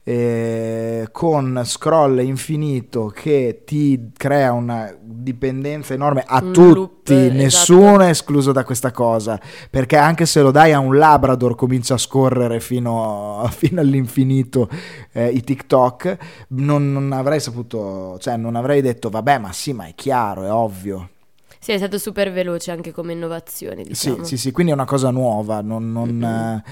eh, 0.02 1.08
con 1.12 1.62
scroll 1.64 2.18
infinito 2.20 3.06
che 3.06 3.62
ti 3.64 4.10
crea 4.16 4.52
una 4.52 4.92
dipendenza 5.00 5.94
enorme 5.94 6.24
a 6.26 6.40
Un 6.42 6.52
tutti, 6.52 6.74
loop, 6.74 7.08
esatto. 7.08 7.32
nessuno 7.34 8.00
è 8.00 8.08
escluso 8.08 8.50
da 8.50 8.64
questa 8.64 8.90
cosa, 8.90 9.40
perché 9.70 9.96
anche 9.96 10.26
se 10.26 10.40
lo 10.42 10.50
dai 10.50 10.72
a 10.72 10.80
un 10.80 10.96
Labrador 10.96 11.54
comincia 11.54 11.94
a 11.94 11.98
scorrere 11.98 12.58
fino, 12.58 13.48
fino 13.54 13.80
all'infinito 13.80 14.68
eh, 15.12 15.28
i 15.28 15.42
TikTok, 15.44 16.16
non, 16.48 16.92
non 16.92 17.12
avrei 17.12 17.38
saputo, 17.38 18.18
cioè 18.18 18.36
non 18.36 18.56
avrei 18.56 18.80
detto 18.80 19.10
vabbè 19.10 19.38
ma 19.38 19.52
sì 19.52 19.72
ma 19.72 19.86
è 19.86 19.94
chiaro, 19.94 20.44
è 20.44 20.50
ovvio. 20.50 21.10
Sì, 21.60 21.72
è 21.72 21.76
stato 21.76 21.98
super 21.98 22.32
veloce 22.32 22.70
anche 22.70 22.90
come 22.90 23.12
innovazione, 23.12 23.82
diciamo. 23.82 24.24
Sì, 24.24 24.36
sì, 24.36 24.36
sì, 24.38 24.50
quindi 24.50 24.72
è 24.72 24.74
una 24.74 24.86
cosa 24.86 25.10
nuova, 25.10 25.60
non, 25.60 25.92
non, 25.92 26.08
Mhm. 26.08 26.62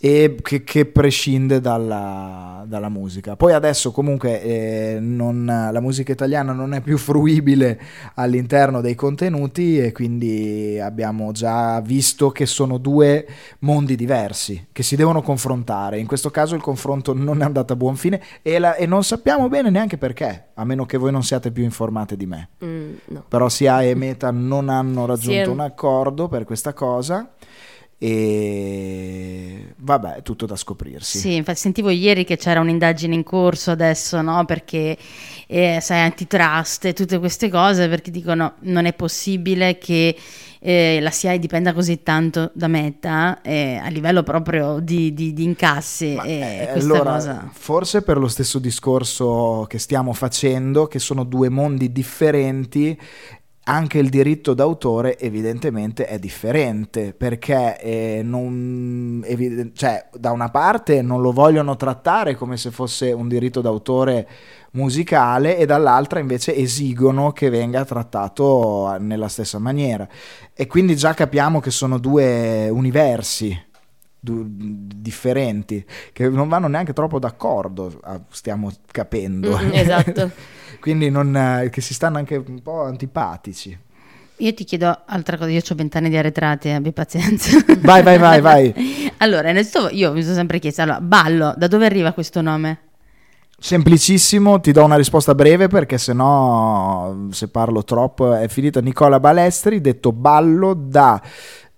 E 0.00 0.36
che, 0.42 0.62
che 0.62 0.86
prescinde 0.86 1.60
dalla, 1.60 2.62
dalla 2.68 2.88
musica. 2.88 3.34
Poi 3.34 3.52
adesso 3.52 3.90
comunque 3.90 4.40
eh, 4.42 4.98
non- 5.00 5.44
la 5.44 5.80
musica 5.80 6.12
italiana 6.12 6.52
non 6.52 6.72
è 6.72 6.80
più 6.80 6.96
fruibile 6.98 7.80
all'interno 8.14 8.80
dei 8.80 8.94
contenuti 8.94 9.78
e 9.80 9.90
quindi 9.90 10.78
abbiamo 10.80 11.32
già 11.32 11.80
visto 11.80 12.30
che 12.30 12.46
sono 12.46 12.78
due 12.78 13.26
mondi 13.60 13.96
diversi 13.96 14.68
che 14.70 14.84
si 14.84 14.94
devono 14.94 15.20
confrontare. 15.20 15.98
In 15.98 16.06
questo 16.06 16.30
caso 16.30 16.54
il 16.54 16.62
confronto 16.62 17.12
non 17.12 17.42
è 17.42 17.44
andato 17.44 17.72
a 17.72 17.76
buon 17.76 17.96
fine 17.96 18.20
e, 18.42 18.60
la- 18.60 18.76
e 18.76 18.86
non 18.86 19.02
sappiamo 19.02 19.48
bene 19.48 19.68
neanche 19.70 19.98
perché, 19.98 20.50
a 20.54 20.64
meno 20.64 20.86
che 20.86 20.96
voi 20.96 21.10
non 21.10 21.24
siate 21.24 21.50
più 21.50 21.64
informate 21.64 22.16
di 22.16 22.26
me 22.26 22.48
Mm, 22.64 22.92
no. 23.06 23.24
però 23.28 23.48
sia 23.48 23.82
e 23.82 23.94
Meta 23.96 24.30
non 24.30 24.68
hanno 24.68 25.06
raggiunto 25.06 25.44
Sì. 25.44 25.48
un 25.50 25.60
accordo 25.60 26.28
per 26.28 26.44
questa 26.44 26.72
cosa 26.72 27.30
e 28.00 29.74
vabbè 29.76 30.16
è 30.16 30.22
tutto 30.22 30.46
da 30.46 30.54
scoprirsi 30.54 31.18
Sì, 31.18 31.34
infatti 31.34 31.58
sentivo 31.58 31.90
ieri 31.90 32.24
che 32.24 32.36
c'era 32.36 32.60
un'indagine 32.60 33.12
in 33.14 33.24
corso 33.24 33.72
adesso, 33.72 34.22
no? 34.22 34.44
Perché 34.44 34.96
eh, 35.48 35.78
sai, 35.80 36.00
antitrust 36.02 36.84
e 36.84 36.92
tutte 36.92 37.18
queste 37.18 37.48
cose, 37.48 37.88
perché 37.88 38.10
dicono 38.12 38.54
non 38.60 38.84
è 38.84 38.92
possibile 38.92 39.78
che 39.78 40.16
eh, 40.60 40.98
la 41.00 41.10
SIAE 41.10 41.38
dipenda 41.38 41.72
così 41.72 42.02
tanto 42.02 42.50
da 42.52 42.66
Meta 42.66 43.40
eh, 43.42 43.80
a 43.82 43.88
livello 43.88 44.22
proprio 44.22 44.80
di, 44.80 45.14
di- 45.14 45.32
di 45.32 45.44
incassi 45.44 46.14
Ma, 46.14 46.24
eh, 46.24 46.68
allora, 46.74 47.12
cosa. 47.12 47.48
forse 47.52 48.02
per 48.02 48.18
lo 48.18 48.28
stesso 48.28 48.58
discorso 48.58 49.66
che 49.68 49.78
stiamo 49.78 50.12
facendo, 50.12 50.86
che 50.86 50.98
sono 50.98 51.24
due 51.24 51.48
mondi 51.48 51.92
differenti, 51.92 52.98
anche 53.68 53.98
il 53.98 54.08
diritto 54.08 54.54
d'autore 54.54 55.18
evidentemente 55.18 56.06
è 56.06 56.18
differente 56.18 57.12
perché 57.12 57.78
eh, 57.78 58.20
non, 58.24 59.22
eviden- 59.26 59.72
cioè, 59.74 60.08
da 60.14 60.30
una 60.30 60.48
parte 60.48 61.02
non 61.02 61.20
lo 61.20 61.32
vogliono 61.32 61.76
trattare 61.76 62.34
come 62.34 62.56
se 62.56 62.70
fosse 62.70 63.12
un 63.12 63.28
diritto 63.28 63.60
d'autore 63.60 64.26
musicale 64.72 65.58
e 65.58 65.66
dall'altra 65.66 66.18
invece 66.18 66.54
esigono 66.56 67.32
che 67.32 67.50
venga 67.50 67.84
trattato 67.84 68.96
nella 69.00 69.28
stessa 69.28 69.58
maniera 69.58 70.08
e 70.54 70.66
quindi 70.66 70.96
già 70.96 71.12
capiamo 71.12 71.60
che 71.60 71.70
sono 71.70 71.98
due 71.98 72.68
universi 72.70 73.66
du- 74.18 74.46
differenti 74.48 75.84
che 76.12 76.28
non 76.28 76.48
vanno 76.48 76.68
neanche 76.68 76.94
troppo 76.94 77.18
d'accordo 77.18 78.00
ah, 78.02 78.20
stiamo 78.30 78.70
capendo 78.90 79.58
Mm, 79.58 79.70
esatto. 79.72 80.30
quindi 80.80 81.10
non, 81.10 81.34
eh, 81.36 81.70
che 81.70 81.80
si 81.80 81.94
stanno 81.94 82.18
anche 82.18 82.36
un 82.36 82.62
po' 82.62 82.82
antipatici 82.84 83.76
Io 84.38 84.54
ti 84.54 84.64
chiedo 84.64 85.00
altra 85.06 85.36
cosa, 85.36 85.50
io 85.50 85.60
ho 85.68 85.74
vent'anni 85.74 86.08
di 86.08 86.16
arretrati, 86.16 86.70
abbi 86.70 86.92
pazienza. 86.92 87.58
vai 87.80 88.02
vai 88.02 88.18
vai 88.18 88.40
vai 88.40 88.74
allora, 89.18 89.50
innanzitutto 89.50 89.88
io 89.92 90.12
mi 90.12 90.22
sono 90.22 90.34
sempre 90.34 90.58
chiesta, 90.58 90.82
allora, 90.82 91.00
ballo, 91.00 91.54
da 91.56 91.66
dove 91.66 91.86
arriva 91.86 92.12
questo 92.12 92.40
nome? 92.40 92.80
Semplicissimo, 93.60 94.60
ti 94.60 94.70
do 94.70 94.84
una 94.84 94.94
risposta 94.94 95.34
breve 95.34 95.66
perché 95.66 95.98
sennò 95.98 97.12
se 97.30 97.48
parlo 97.48 97.82
troppo 97.82 98.32
è 98.32 98.46
finita. 98.46 98.80
Nicola 98.80 99.18
Balestri, 99.18 99.80
detto 99.80 100.12
ballo 100.12 100.74
da 100.74 101.20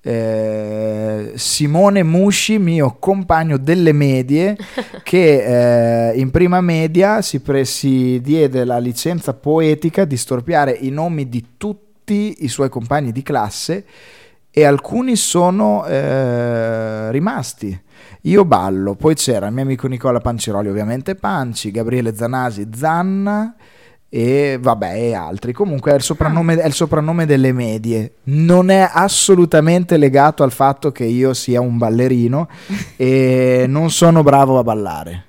eh, 0.02 0.89
Simone 1.36 2.02
Musci, 2.02 2.58
mio 2.58 2.96
compagno 2.98 3.56
delle 3.56 3.92
medie, 3.92 4.56
che 5.02 6.10
eh, 6.10 6.18
in 6.18 6.30
prima 6.30 6.60
media 6.60 7.22
si, 7.22 7.40
pre- 7.40 7.64
si 7.64 8.20
diede 8.20 8.64
la 8.64 8.78
licenza 8.78 9.34
poetica 9.34 10.04
di 10.04 10.16
storpiare 10.16 10.72
i 10.72 10.90
nomi 10.90 11.28
di 11.28 11.44
tutti 11.56 12.44
i 12.44 12.48
suoi 12.48 12.68
compagni 12.68 13.12
di 13.12 13.22
classe 13.22 13.84
e 14.50 14.64
alcuni 14.64 15.16
sono 15.16 15.86
eh, 15.86 17.10
rimasti. 17.10 17.80
Io 18.22 18.44
ballo, 18.44 18.94
poi 18.94 19.14
c'era 19.14 19.46
il 19.46 19.52
mio 19.52 19.62
amico 19.62 19.86
Nicola 19.86 20.20
Panciroli, 20.20 20.68
ovviamente 20.68 21.14
Panci, 21.14 21.70
Gabriele 21.70 22.14
Zanasi, 22.14 22.68
Zanna 22.74 23.54
e 24.12 24.58
vabbè 24.60 24.92
e 24.94 25.14
altri. 25.14 25.52
Comunque 25.52 25.92
è 25.92 25.94
il, 25.94 26.02
soprannome, 26.02 26.56
è 26.56 26.66
il 26.66 26.74
soprannome 26.74 27.24
delle 27.24 27.52
medie. 27.52 28.14
Non 28.24 28.68
è 28.68 28.86
assolutamente 28.92 29.96
legato 29.96 30.42
al 30.42 30.50
fatto 30.52 30.90
che 30.92 31.04
io 31.04 31.32
sia 31.32 31.60
un 31.60 31.78
ballerino 31.78 32.48
e 32.96 33.64
non 33.68 33.90
sono 33.90 34.22
bravo 34.22 34.58
a 34.58 34.62
ballare. 34.64 35.26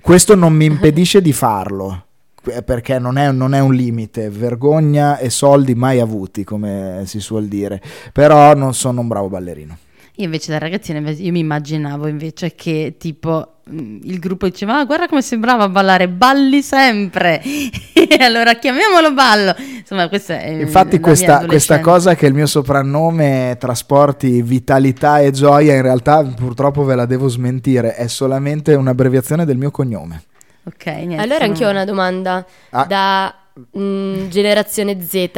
Questo 0.00 0.34
non 0.34 0.54
mi 0.54 0.64
impedisce 0.64 1.20
di 1.20 1.32
farlo. 1.32 2.06
eh, 2.46 2.62
Perché 2.62 2.98
non 2.98 3.18
è, 3.18 3.30
non 3.30 3.54
è 3.54 3.60
un 3.60 3.74
limite, 3.74 4.30
vergogna 4.30 5.18
e 5.18 5.30
soldi 5.30 5.74
mai 5.74 6.00
avuti, 6.00 6.42
come 6.42 7.02
si 7.06 7.20
suol 7.20 7.46
dire. 7.46 7.80
Però 8.12 8.54
non 8.54 8.74
sono 8.74 9.02
un 9.02 9.08
bravo 9.08 9.28
ballerino. 9.28 9.76
Io 10.16 10.24
invece 10.26 10.52
da 10.52 10.58
ragazzina 10.58 10.98
io 11.10 11.32
mi 11.32 11.38
immaginavo 11.38 12.06
invece 12.06 12.54
che 12.54 12.96
tipo 12.98 13.60
mh, 13.64 14.00
il 14.02 14.18
gruppo 14.18 14.46
diceva 14.46 14.78
ah, 14.78 14.84
guarda 14.84 15.08
come 15.08 15.22
sembrava 15.22 15.70
ballare, 15.70 16.06
balli 16.06 16.60
sempre 16.60 17.40
e 17.94 18.22
allora 18.22 18.54
chiamiamolo 18.56 19.14
ballo 19.14 19.54
insomma 19.58 20.08
questa 20.10 20.38
è 20.38 20.50
Infatti 20.50 21.00
questa, 21.00 21.46
questa 21.46 21.80
cosa 21.80 22.14
che 22.14 22.26
il 22.26 22.34
mio 22.34 22.44
soprannome 22.46 23.56
trasporti 23.58 24.42
vitalità 24.42 25.18
e 25.20 25.30
gioia, 25.30 25.74
in 25.74 25.82
realtà 25.82 26.22
purtroppo 26.22 26.84
ve 26.84 26.94
la 26.94 27.06
devo 27.06 27.28
smentire, 27.28 27.94
è 27.94 28.06
solamente 28.06 28.74
un'abbreviazione 28.74 29.46
del 29.46 29.56
mio 29.56 29.70
cognome. 29.70 30.24
ok 30.64 30.86
niente 30.86 31.16
Allora 31.16 31.44
anch'io 31.46 31.68
ho 31.68 31.70
una 31.70 31.86
domanda 31.86 32.44
Ah. 32.70 32.84
da 32.84 33.34
mm, 33.78 34.28
generazione 34.28 35.00
Z. 35.00 35.30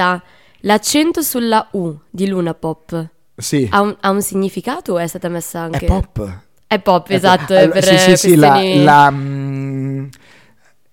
L'accento 0.60 1.22
sulla 1.22 1.68
U 1.72 1.96
di 2.10 2.26
Luna 2.26 2.54
Pop 2.54 3.08
Sì, 3.36 3.68
ha 3.70 3.80
un, 3.80 3.96
ha 4.00 4.10
un 4.10 4.22
significato 4.22 4.94
o 4.94 4.98
è 4.98 5.06
stata 5.06 5.28
messa 5.28 5.60
anche... 5.60 5.84
è 5.84 5.84
pop. 5.84 6.38
È 6.66 6.78
pop, 6.80 7.10
esatto, 7.10 7.52
è 7.52 7.62
Allora, 7.62 7.80
sì, 7.80 7.98
sì, 7.98 8.16
sì, 8.16 8.34
la, 8.36 8.60
la, 8.62 9.10
mm, 9.10 10.06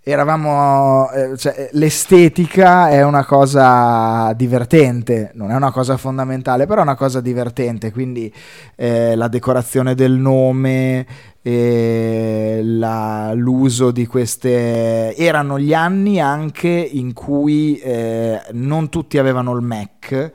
eravamo, 0.04 1.10
eh, 1.12 1.38
cioè, 1.38 1.70
l'estetica 1.74 2.90
è 2.90 3.04
una 3.04 3.26
cosa 3.26 4.34
divertente, 4.34 5.32
non 5.36 5.52
è 5.52 5.56
una 5.56 5.72
cosa 5.72 5.98
fondamentale, 5.98 6.66
però 6.66 6.82
è 6.82 6.84
una 6.84 6.96
cosa 6.96 7.22
divertente, 7.22 7.92
quindi 7.92 8.32
eh, 8.76 9.16
la 9.16 9.28
decorazione 9.28 9.94
del 9.96 10.14
nome, 10.14 11.06
eh, 11.42 12.62
la- 12.64 13.32
l'uso 13.34 13.92
di 13.92 14.06
queste... 14.08 15.16
erano 15.16 15.58
gli 15.60 15.74
anni 15.74 16.20
anche 16.20 16.68
in 16.70 17.14
cui 17.14 17.78
eh, 17.78 18.42
non 18.52 18.90
tutti 18.90 19.18
avevano 19.18 19.56
il 19.56 19.62
Mac 19.62 20.32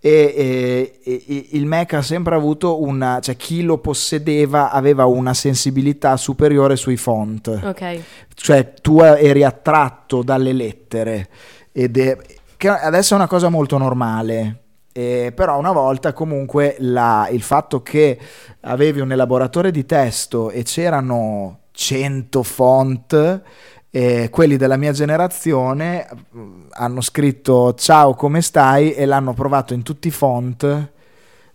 e, 0.00 1.00
e- 1.04 1.24
e- 1.26 1.46
il 1.52 1.66
Mac 1.66 1.92
ha 1.94 2.02
sempre 2.02 2.34
avuto 2.34 2.80
una, 2.82 3.18
cioè 3.20 3.36
chi 3.36 3.62
lo 3.62 3.78
possedeva 3.78 4.70
aveva 4.70 5.06
una 5.06 5.34
sensibilità 5.34 6.16
superiore 6.16 6.76
sui 6.76 6.96
font, 6.96 7.48
Ok. 7.64 8.00
cioè 8.34 8.74
tu 8.80 9.00
eri 9.00 9.42
attratto 9.42 10.22
dalle 10.22 10.52
lettere 10.52 11.28
ed 11.72 11.96
è, 11.98 12.16
che 12.56 12.68
adesso 12.68 13.14
è 13.14 13.16
una 13.16 13.26
cosa 13.28 13.48
molto 13.48 13.76
normale. 13.78 14.62
eh, 14.98 15.30
però 15.32 15.56
una 15.56 15.70
volta 15.70 16.12
comunque 16.12 16.74
la- 16.80 17.28
il 17.30 17.42
fatto 17.42 17.82
che 17.82 18.18
avevi 18.62 18.98
un 18.98 19.12
elaboratore 19.12 19.70
di 19.70 19.86
testo 19.86 20.50
e 20.50 20.64
c'erano 20.64 21.60
100 21.70 22.42
font 22.42 23.42
eh, 23.90 24.28
quelli 24.30 24.56
della 24.56 24.76
mia 24.76 24.92
generazione 24.92 26.06
mm, 26.36 26.66
hanno 26.70 27.00
scritto 27.00 27.74
ciao 27.74 28.14
come 28.14 28.42
stai 28.42 28.92
e 28.92 29.06
l'hanno 29.06 29.32
provato 29.32 29.74
in 29.74 29.82
tutti 29.82 30.08
i 30.08 30.12
font 30.12 30.90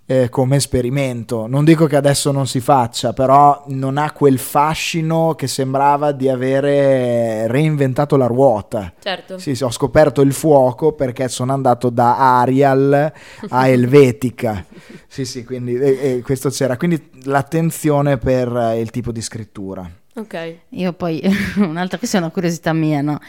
eh, 0.05 0.29
come 0.29 0.57
esperimento. 0.57 1.47
Non 1.47 1.63
dico 1.63 1.85
che 1.85 1.95
adesso 1.95 2.31
non 2.31 2.45
si 2.47 2.59
faccia, 2.59 3.13
però 3.13 3.63
non 3.67 3.97
ha 3.97 4.11
quel 4.11 4.37
fascino 4.37 5.33
che 5.35 5.47
sembrava 5.47 6.11
di 6.11 6.27
avere 6.27 7.47
reinventato 7.47 8.17
la 8.17 8.27
ruota. 8.27 8.93
Certo. 8.99 9.37
Sì, 9.37 9.55
sì, 9.55 9.63
ho 9.63 9.71
scoperto 9.71 10.21
il 10.21 10.33
fuoco 10.33 10.93
perché 10.93 11.27
sono 11.29 11.53
andato 11.53 11.89
da 11.89 12.39
Arial 12.39 13.13
a 13.49 13.67
Helvetica. 13.69 14.65
sì, 15.07 15.25
sì, 15.25 15.43
quindi 15.45 15.75
eh, 15.75 15.99
eh, 16.01 16.21
questo 16.21 16.49
c'era. 16.49 16.75
Quindi 16.77 17.09
l'attenzione 17.23 18.17
per 18.17 18.75
il 18.77 18.89
tipo 18.91 19.11
di 19.11 19.21
scrittura. 19.21 19.89
Ok. 20.15 20.55
Io 20.69 20.93
poi, 20.93 21.21
un'altra, 21.57 21.97
questa 21.97 22.17
è 22.17 22.21
una 22.21 22.29
curiosità 22.29 22.71
mia, 22.73 23.01
no? 23.01 23.19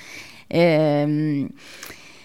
Ehm, 0.47 1.49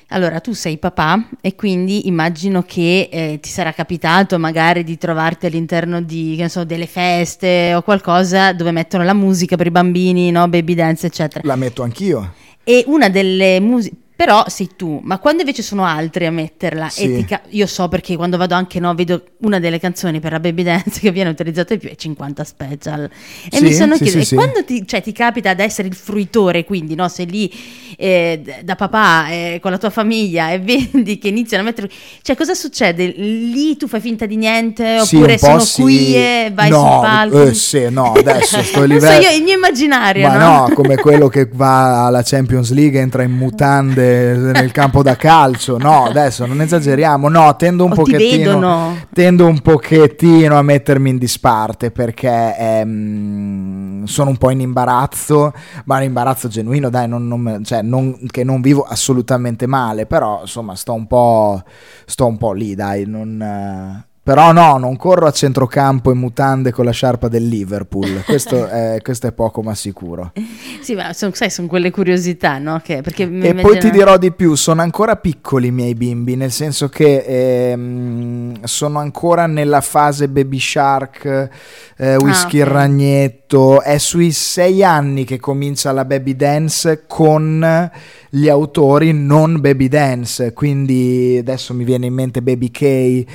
allora, 0.09 0.39
tu 0.39 0.53
sei 0.53 0.77
papà 0.77 1.29
e 1.39 1.55
quindi 1.55 2.07
immagino 2.07 2.63
che 2.63 3.09
eh, 3.11 3.39
ti 3.39 3.49
sarà 3.49 3.71
capitato 3.73 4.39
magari 4.39 4.83
di 4.83 4.97
trovarti 4.97 5.45
all'interno 5.45 6.01
di, 6.01 6.33
che 6.35 6.43
ne 6.43 6.49
so, 6.49 6.63
delle 6.63 6.87
feste 6.87 7.73
o 7.75 7.83
qualcosa 7.83 8.51
dove 8.53 8.71
mettono 8.71 9.03
la 9.03 9.13
musica 9.13 9.55
per 9.55 9.67
i 9.67 9.71
bambini, 9.71 10.31
no? 10.31 10.47
Baby 10.47 10.73
dance, 10.73 11.05
eccetera. 11.07 11.41
La 11.45 11.55
metto 11.55 11.83
anch'io. 11.83 12.33
E 12.63 12.83
una 12.87 13.09
delle 13.09 13.59
musiche... 13.59 13.95
Però 14.19 14.43
sei 14.49 14.71
tu, 14.75 14.99
ma 15.01 15.17
quando 15.17 15.43
invece 15.43 15.61
sono 15.61 15.85
altri 15.85 16.25
a 16.25 16.31
metterla, 16.31 16.89
Sì. 16.89 17.03
e 17.03 17.15
ti 17.15 17.23
ca- 17.25 17.39
io 17.51 17.65
so 17.65 17.87
perché 17.87 18.17
quando 18.17 18.35
vado 18.35 18.53
anche, 18.53 18.77
no, 18.81 18.93
vedo 18.93 19.23
una 19.43 19.59
delle 19.59 19.79
canzoni 19.79 20.19
per 20.19 20.33
la 20.33 20.41
baby 20.41 20.61
dance 20.63 20.99
che 20.99 21.09
viene 21.11 21.29
utilizzata 21.29 21.73
di 21.73 21.79
più 21.79 21.89
è 21.89 21.95
50 21.95 22.43
special. 22.43 23.09
E 23.49 23.55
Sì, 23.55 23.63
mi 23.63 23.71
sono 23.71 23.95
sì, 23.95 24.03
chiesto, 24.03 24.35
e 24.35 24.37
quando 24.37 24.65
ti, 24.65 24.85
cioè, 24.85 25.01
ti 25.01 25.13
capita 25.13 25.51
ad 25.51 25.61
essere 25.61 25.87
il 25.87 25.95
fruitore, 25.95 26.65
quindi 26.65 26.95
no, 26.95 27.07
sei 27.07 27.27
lì 27.27 27.49
eh, 27.95 28.41
da 28.61 28.75
papà 28.75 29.29
eh, 29.29 29.59
con 29.61 29.71
la 29.71 29.77
tua 29.77 29.89
famiglia 29.89 30.51
e 30.51 30.59
vedi 30.91 31.17
che 31.17 31.29
iniziano 31.29 31.63
a 31.63 31.67
mettere... 31.67 31.89
Cioè 32.21 32.35
cosa 32.35 32.53
succede? 32.55 33.05
Lì 33.15 33.77
tu 33.77 33.87
fai 33.87 34.01
finta 34.01 34.25
di 34.25 34.35
niente 34.35 34.99
oppure 34.99 35.37
sono 35.37 35.63
qui 35.75 36.13
e 36.15 36.51
vai 36.53 36.69
no, 36.69 36.77
sul 36.81 36.99
palco? 36.99 37.41
eh, 37.43 37.53
sì, 37.53 37.87
no, 37.89 38.11
adesso 38.11 38.61
sto 38.63 38.79
Non 38.85 38.99
so, 38.99 39.05
livello. 39.07 39.21
io 39.29 39.37
il 39.37 39.43
mio 39.43 39.55
immaginario, 39.55 40.27
Ma 40.27 40.35
no? 40.37 40.67
no, 40.67 40.73
come 40.73 40.97
quello 40.97 41.29
che 41.29 41.47
va 41.49 42.05
alla 42.07 42.21
Champions 42.21 42.73
League, 42.73 42.99
entra 42.99 43.23
in 43.23 43.31
mutande 43.31 44.07
nel 44.35 44.71
campo 44.71 45.01
da 45.03 45.15
calcio. 45.15 45.77
No, 45.77 46.05
adesso 46.05 46.45
non 46.45 46.61
esageriamo. 46.61 47.29
No, 47.29 47.55
tendo 47.55 47.85
un 47.85 47.91
O 47.91 47.95
ti 47.95 48.11
pochettino. 48.11 48.97
Tendo 49.13 49.45
un 49.47 49.59
pochettino 49.61 50.57
a 50.57 50.61
mettermi 50.61 51.09
in 51.09 51.17
disparte 51.17 51.91
perché 51.91 52.55
ehm, 52.57 54.03
sono 54.05 54.29
un 54.29 54.37
po' 54.37 54.49
in 54.49 54.61
imbarazzo, 54.61 55.53
ma 55.85 55.97
un 55.97 56.03
imbarazzo 56.03 56.47
genuino, 56.47 56.89
dai, 56.89 57.07
non- 57.07 57.27
non 57.27 57.61
cioè, 57.63 57.81
non- 57.81 58.17
che 58.27 58.43
non 58.43 58.61
vivo 58.61 58.83
assolutamente 58.83 59.65
male, 59.67 60.05
però 60.05 60.41
insomma 60.41 60.75
sto 60.75 60.93
un 60.93 61.07
po', 61.07 61.61
sto 62.05 62.25
un 62.25 62.37
po' 62.37 62.53
lì, 62.53 62.75
dai, 62.75 63.05
non, 63.05 63.41
eh, 63.41 64.07
però 64.29 64.51
no, 64.51 64.77
non 64.77 64.95
corro 64.95 65.25
a 65.25 65.31
centrocampo 65.31 66.11
in 66.11 66.19
mutande 66.19 66.71
con 66.71 66.85
la 66.85 66.91
sciarpa 66.91 67.27
del 67.27 67.47
Liverpool, 67.47 68.21
questo 68.27 68.67
è, 68.67 68.99
questo 69.01 69.25
è 69.25 69.31
poco 69.31 69.63
ma 69.63 69.73
sicuro. 69.73 70.33
Sì, 70.81 70.93
ma 70.93 71.13
son- 71.13 71.33
sai, 71.33 71.49
sono 71.49 71.67
quelle 71.67 71.89
curiosità, 71.89 72.59
no? 72.59 72.79
Che, 72.79 73.01
E 73.03 73.55
poi 73.55 73.79
ti 73.79 73.89
dirò 73.89 74.19
di 74.19 74.31
più, 74.31 74.53
sono 74.53 74.83
ancora 74.83 75.15
piccoli 75.15 75.69
i 75.69 75.71
miei 75.71 75.95
bimbi, 75.95 76.35
nel 76.35 76.51
senso 76.51 76.89
che 76.89 77.71
ehm, 77.71 78.61
sono 78.65 78.99
ancora 78.99 79.47
nella 79.47 79.81
fase 79.81 80.29
baby 80.29 80.59
shark, 80.59 81.49
eh, 81.97 82.15
whisky 82.17 82.59
Ah, 82.59 82.63
ok. 82.63 82.67
il 82.67 82.71
ragnetto, 82.71 83.38
metto, 83.49 83.81
è 83.81 83.97
sui 83.97 84.31
sei 84.31 84.83
anni 84.83 85.23
che 85.23 85.39
comincia 85.39 85.91
la 85.91 86.05
baby 86.05 86.35
dance 86.35 87.03
con 87.07 87.91
gli 88.29 88.47
autori 88.47 89.11
non 89.11 89.59
baby 89.59 89.87
dance, 89.87 90.53
quindi 90.53 91.37
adesso 91.39 91.73
mi 91.73 91.83
viene 91.83 92.05
in 92.05 92.13
mente 92.13 92.43
Baby 92.43 92.69
K 92.69 92.81
eh, 92.83 93.25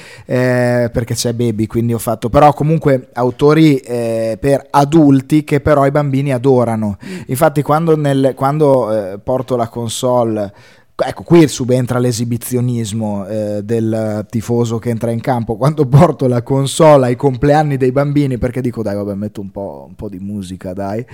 perché 0.93 1.15
c'è 1.15 1.33
Baby, 1.33 1.67
quindi 1.67 1.93
ho 1.93 1.99
fatto, 1.99 2.29
però 2.29 2.53
comunque 2.53 3.09
autori 3.15 3.79
eh, 3.79 4.39
per 4.41 4.69
adulti 4.71 5.43
che 5.43 5.61
però 5.61 5.85
i 5.85 5.91
bambini 5.91 6.33
adorano. 6.33 6.97
Infatti 7.27 7.63
quando, 7.63 7.97
nel, 7.97 8.35
quando 8.37 9.15
eh, 9.15 9.19
porto 9.19 9.57
la 9.57 9.67
console 9.67 10.53
Ecco, 10.97 11.25
qui 11.25 11.49
subentra 11.49 11.99
l'esibizionismo 11.99 13.27
eh, 13.27 13.63
del 13.65 14.25
tifoso 14.31 14.79
che 14.79 14.91
entra 14.91 15.11
in 15.11 15.21
campo. 15.21 15.57
Quando 15.57 15.87
porto 15.89 16.29
la 16.29 16.43
console 16.43 17.07
ai 17.07 17.17
compleanni 17.17 17.77
dei 17.77 17.91
bambini, 17.91 18.39
perché 18.39 18.61
dico 18.61 18.81
dai, 18.81 18.95
vabbè, 18.95 19.15
metto 19.15 19.41
un 19.41 19.51
po', 19.51 19.87
un 19.89 19.97
po 19.97 20.09
di 20.09 20.21
musica, 20.21 20.73
dai, 20.73 21.05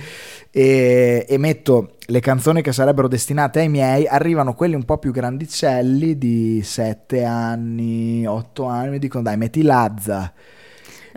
e, 0.51 1.25
e, 1.27 1.37
metto 1.39 1.95
le 2.05 2.19
canzoni 2.19 2.61
che 2.61 2.71
sarebbero 2.71 3.07
destinate 3.07 3.61
ai 3.61 3.69
miei, 3.69 4.05
arrivano 4.05 4.53
quelli 4.53 4.75
un 4.75 4.83
po' 4.83 4.99
più 4.99 5.11
grandicelli 5.11 6.15
di 6.15 6.61
7 6.63 7.23
anni, 7.23 8.23
8 8.27 8.65
anni, 8.65 8.89
mi 8.91 8.99
dicono 8.99 9.23
dai, 9.23 9.37
metti 9.37 9.63
Lazza 9.63 10.31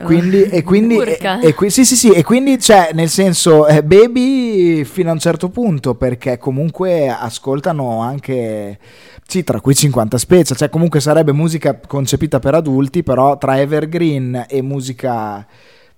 quindi, 0.03 0.43
e 0.43 0.63
quindi, 0.63 0.97
e, 0.99 1.55
e, 1.59 1.71
sì, 1.71 1.85
sì, 1.85 1.97
sì, 1.97 2.11
e 2.11 2.25
quindi 2.25 2.59
cioè, 2.59 2.91
nel 2.93 3.09
senso, 3.09 3.67
eh, 3.67 3.83
baby 3.83 4.85
fino 4.85 5.11
a 5.11 5.13
un 5.13 5.19
certo 5.19 5.49
punto, 5.49 5.95
perché 5.95 6.39
comunque 6.39 7.09
ascoltano 7.09 8.01
anche, 8.01 8.79
sì, 9.27 9.45
tra 9.45 9.61
cui 9.61 9.75
50 9.75 10.19
specie, 10.19 10.55
cioè 10.55 10.69
comunque 10.69 11.01
sarebbe 11.01 11.33
musica 11.33 11.79
concepita 11.87 12.39
per 12.39 12.55
adulti, 12.55 13.03
però 13.03 13.39
tra 13.39 13.61
evergreen 13.61 14.47
e 14.49 14.63
musica 14.63 15.47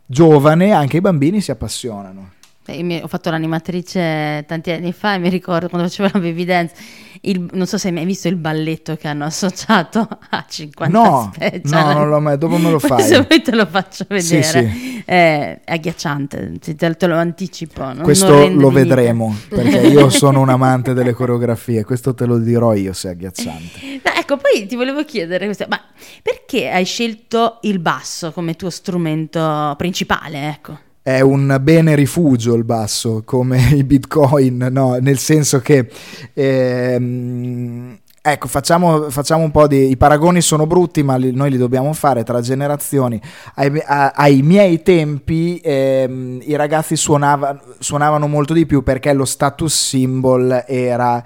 giovane 0.04 0.72
anche 0.72 0.98
i 0.98 1.00
bambini 1.00 1.40
si 1.40 1.50
appassionano. 1.50 2.34
Io 2.72 3.02
ho 3.02 3.08
fatto 3.08 3.30
l'animatrice 3.30 4.44
tanti 4.46 4.70
anni 4.70 4.92
fa 4.92 5.14
e 5.14 5.18
mi 5.18 5.28
ricordo 5.28 5.68
quando 5.68 5.88
facevo 5.88 6.10
la 6.12 6.20
baby 6.20 6.44
dance 6.44 6.74
il, 7.22 7.48
non 7.52 7.66
so 7.66 7.78
se 7.78 7.88
hai 7.88 7.94
mai 7.94 8.04
visto 8.04 8.28
il 8.28 8.36
balletto 8.36 8.96
che 8.96 9.08
hanno 9.08 9.24
associato 9.24 10.06
a 10.30 10.44
50 10.48 10.98
no, 10.98 11.30
special. 11.34 11.84
No, 11.84 11.92
non 11.92 12.08
l'ho 12.08 12.20
mai, 12.20 12.38
dopo 12.38 12.56
me 12.56 12.70
lo 12.70 12.78
fai. 12.80 13.02
Se 13.02 13.20
vuoi 13.22 13.42
te 13.42 13.54
lo 13.54 13.66
faccio 13.66 14.04
vedere. 14.08 14.42
Sì, 14.42 14.42
sì. 14.42 15.02
È, 15.04 15.60
è 15.64 15.72
agghiacciante, 15.72 16.58
te, 16.58 16.96
te, 16.96 17.06
lo 17.06 17.16
anticipo. 17.16 17.82
Non, 17.82 18.02
questo 18.02 18.28
non 18.28 18.56
lo 18.56 18.70
vedremo, 18.70 19.34
perché 19.48 19.78
io 19.86 20.08
sono 20.10 20.40
un 20.40 20.48
amante 20.48 20.94
delle 20.94 21.12
coreografie, 21.12 21.84
questo 21.84 22.14
te 22.14 22.26
lo 22.26 22.38
dirò 22.38 22.74
io 22.74 22.92
se 22.92 23.08
è 23.08 23.10
agghiacciante. 23.12 23.94
No, 24.06 24.12
ecco, 24.12 24.36
poi 24.36 24.66
ti 24.66 24.76
volevo 24.76 25.04
chiedere, 25.04 25.46
questo, 25.46 25.66
ma 25.68 25.80
perché 26.22 26.70
hai 26.70 26.84
scelto 26.84 27.58
il 27.62 27.78
basso 27.78 28.30
come 28.30 28.54
tuo 28.54 28.70
strumento 28.70 29.74
principale? 29.76 30.48
Ecco 30.48 30.78
è 31.06 31.20
un 31.20 31.56
bene 31.60 31.94
rifugio 31.94 32.54
il 32.54 32.64
basso, 32.64 33.22
come 33.24 33.70
i 33.74 33.84
bitcoin, 33.84 34.70
no? 34.72 34.96
nel 35.00 35.18
senso 35.18 35.60
che... 35.60 35.88
Ehm, 36.34 37.98
Ecco, 38.28 38.48
facciamo, 38.48 39.08
facciamo, 39.08 39.44
un 39.44 39.52
po' 39.52 39.68
di... 39.68 39.88
I 39.90 39.96
paragoni 39.96 40.40
sono 40.40 40.66
brutti, 40.66 41.04
ma 41.04 41.14
li, 41.14 41.30
noi 41.30 41.48
li 41.48 41.58
dobbiamo 41.58 41.92
fare 41.92 42.24
tra 42.24 42.40
generazioni. 42.40 43.22
Ai, 43.54 43.80
a, 43.86 44.14
ai 44.16 44.42
miei 44.42 44.82
tempi 44.82 45.60
ehm, 45.62 46.40
i 46.42 46.56
ragazzi 46.56 46.96
suonava, 46.96 47.56
suonavano 47.78 48.26
molto 48.26 48.52
di 48.52 48.66
più 48.66 48.82
perché 48.82 49.12
lo 49.12 49.24
status 49.24 49.72
symbol 49.72 50.64
era 50.66 51.22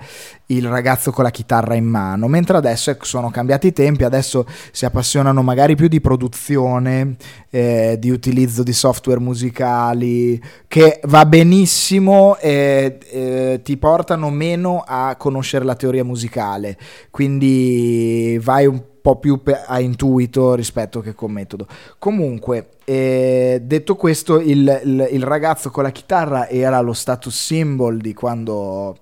il 0.50 0.68
ragazzo 0.68 1.10
con 1.10 1.24
la 1.24 1.30
chitarra 1.30 1.74
in 1.74 1.84
mano, 1.84 2.28
mentre 2.28 2.56
adesso 2.56 2.90
ecco, 2.90 3.04
sono 3.04 3.30
cambiati 3.30 3.68
i 3.68 3.72
tempi, 3.72 4.04
adesso 4.04 4.46
si 4.72 4.84
appassionano 4.84 5.42
magari 5.42 5.76
più 5.76 5.88
di 5.88 6.00
produzione, 6.00 7.16
eh, 7.50 7.96
di 7.98 8.10
utilizzo 8.10 8.62
di 8.62 8.72
software 8.72 9.20
musicali, 9.20 10.40
che 10.66 11.00
va 11.04 11.26
benissimo 11.26 12.36
e 12.38 12.98
eh, 13.10 13.60
ti 13.62 13.76
portano 13.76 14.30
meno 14.30 14.82
a 14.86 15.16
conoscere 15.16 15.64
la 15.64 15.74
teoria 15.74 16.04
musicale, 16.04 16.76
quindi 17.10 18.38
vai 18.42 18.66
un 18.66 18.82
po' 19.00 19.16
più 19.16 19.40
a 19.66 19.80
intuito 19.80 20.54
rispetto 20.54 21.00
che 21.00 21.14
con 21.14 21.32
metodo. 21.32 21.66
Comunque, 21.98 22.68
eh, 22.84 23.60
detto 23.62 23.96
questo, 23.96 24.38
il, 24.38 24.80
il, 24.84 25.08
il 25.12 25.22
ragazzo 25.22 25.70
con 25.70 25.84
la 25.84 25.90
chitarra 25.90 26.48
era 26.48 26.80
lo 26.80 26.92
status 26.92 27.34
symbol 27.34 27.98
di 27.98 28.12
quando 28.12 28.96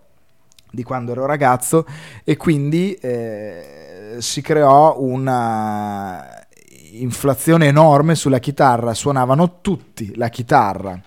di 0.71 0.83
quando 0.83 1.13
ero 1.13 1.27
ragazzo 1.27 1.87
e 2.25 2.37
quindi 2.37 2.95
eh, 2.95 4.17
si 4.19 4.41
creò 4.41 4.97
una 5.01 6.47
inflazione 6.93 7.67
enorme 7.67 8.15
sulla 8.15 8.39
chitarra, 8.39 8.95
suonavano 8.95 9.61
tutti 9.61 10.15
la 10.17 10.29
chitarra. 10.29 11.01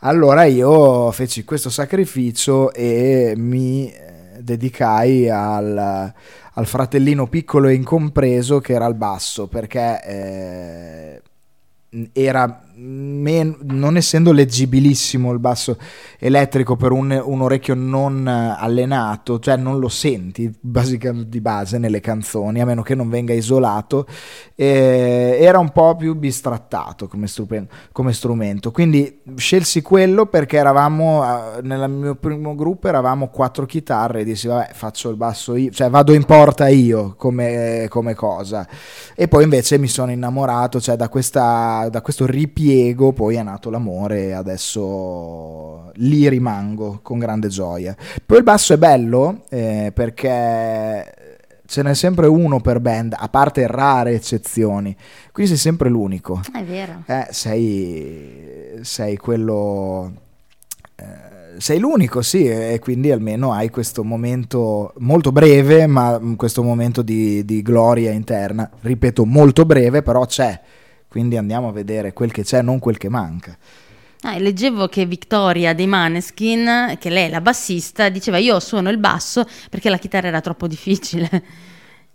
Allora 0.00 0.44
io 0.44 1.10
feci 1.12 1.44
questo 1.44 1.70
sacrificio 1.70 2.72
e 2.72 3.34
mi 3.36 3.88
eh, 3.90 4.38
dedicai 4.40 5.30
al, 5.30 6.12
al 6.54 6.66
fratellino 6.66 7.28
piccolo 7.28 7.68
e 7.68 7.74
incompreso 7.74 8.60
che 8.60 8.72
era 8.72 8.86
il 8.86 8.94
basso 8.94 9.46
perché 9.46 10.02
eh, 10.04 11.22
era 12.12 12.62
men- 12.74 13.58
non 13.62 13.96
essendo 13.96 14.32
leggibilissimo 14.32 15.30
il 15.32 15.38
basso 15.38 15.76
elettrico 16.18 16.76
per 16.76 16.90
un, 16.90 17.20
un, 17.24 17.42
orecchio 17.42 17.74
non 17.74 18.26
allenato, 18.26 19.38
cioè 19.38 19.56
non 19.56 19.78
lo 19.78 19.88
senti 19.88 20.50
di 20.60 21.40
base 21.40 21.78
nelle 21.78 22.00
canzoni, 22.00 22.60
a 22.60 22.64
meno 22.64 22.82
che 22.82 22.94
non 22.94 23.08
venga 23.08 23.32
isolato, 23.32 24.06
eh, 24.54 25.38
era 25.40 25.58
un 25.58 25.70
po' 25.70 25.96
più 25.96 26.14
bistrattato 26.14 27.08
come, 27.08 27.26
strupen- 27.26 27.68
come, 27.92 28.12
strumento. 28.12 28.70
Quindi 28.70 29.20
scelsi 29.36 29.82
quello 29.82 30.26
perché 30.26 30.56
eravamo, 30.56 31.24
nel 31.62 31.90
mio 31.90 32.14
primo 32.14 32.54
gruppo 32.54 32.88
eravamo 32.88 33.28
quattro 33.28 33.66
chitarre 33.66 34.20
e 34.20 34.24
dissi 34.24 34.46
vabbè 34.46 34.70
faccio 34.72 35.10
il 35.10 35.16
basso 35.16 35.56
io, 35.56 35.70
cioè 35.70 35.90
vado 35.90 36.12
in 36.12 36.24
porta 36.24 36.68
io 36.68 37.14
come, 37.16 37.86
come 37.88 38.14
cosa. 38.14 38.66
E 39.14 39.28
poi 39.28 39.44
invece 39.44 39.78
mi 39.78 39.88
sono 39.88 40.10
innamorato, 40.10 40.80
cioè 40.80 40.96
da, 40.96 41.08
questa, 41.08 41.81
da 41.88 42.00
questo 42.00 42.26
ripiego 42.26 42.60
piego 42.92 43.12
poi 43.12 43.36
è 43.36 43.42
nato 43.42 43.70
l'amore 43.70 44.26
e 44.26 44.32
adesso 44.32 45.90
lì 45.96 46.28
rimango 46.28 47.00
con 47.02 47.18
grande 47.18 47.48
gioia. 47.48 47.96
Poi 48.24 48.38
il 48.38 48.44
basso 48.44 48.74
è 48.74 48.78
bello 48.78 49.44
eh, 49.48 49.90
perché 49.94 51.14
ce 51.66 51.82
n'è 51.82 51.94
sempre 51.94 52.26
uno 52.26 52.60
per 52.60 52.80
band, 52.80 53.14
a 53.16 53.28
parte 53.28 53.66
rare 53.66 54.12
eccezioni. 54.12 54.94
Qui 55.32 55.46
sei 55.46 55.56
sempre 55.56 55.88
l'unico. 55.88 56.40
È 56.52 56.62
vero. 56.62 57.02
Eh, 57.06 57.28
sei, 57.30 58.78
sei 58.82 59.16
quello... 59.16 60.12
Eh, 60.96 61.30
sei 61.58 61.78
l'unico, 61.78 62.22
sì, 62.22 62.48
e 62.48 62.78
quindi 62.80 63.10
almeno 63.10 63.52
hai 63.52 63.68
questo 63.68 64.02
momento 64.02 64.94
molto 64.98 65.32
breve, 65.32 65.86
ma 65.86 66.18
questo 66.34 66.62
momento 66.62 67.02
di, 67.02 67.44
di 67.44 67.60
gloria 67.60 68.10
interna. 68.10 68.68
Ripeto, 68.80 69.26
molto 69.26 69.66
breve, 69.66 70.02
però 70.02 70.24
c'è 70.24 70.58
quindi 71.12 71.36
andiamo 71.36 71.68
a 71.68 71.72
vedere 71.72 72.14
quel 72.14 72.32
che 72.32 72.42
c'è, 72.42 72.62
non 72.62 72.78
quel 72.78 72.96
che 72.96 73.10
manca. 73.10 73.54
Ah, 74.22 74.38
leggevo 74.38 74.88
che 74.88 75.04
Victoria 75.04 75.74
dei 75.74 75.86
Maneskin, 75.86 76.96
che 76.98 77.10
lei 77.10 77.26
è 77.26 77.28
la 77.28 77.42
bassista, 77.42 78.08
diceva 78.08 78.38
io 78.38 78.58
suono 78.60 78.88
il 78.88 78.96
basso 78.96 79.46
perché 79.68 79.90
la 79.90 79.98
chitarra 79.98 80.28
era 80.28 80.40
troppo 80.40 80.66
difficile. 80.66 81.28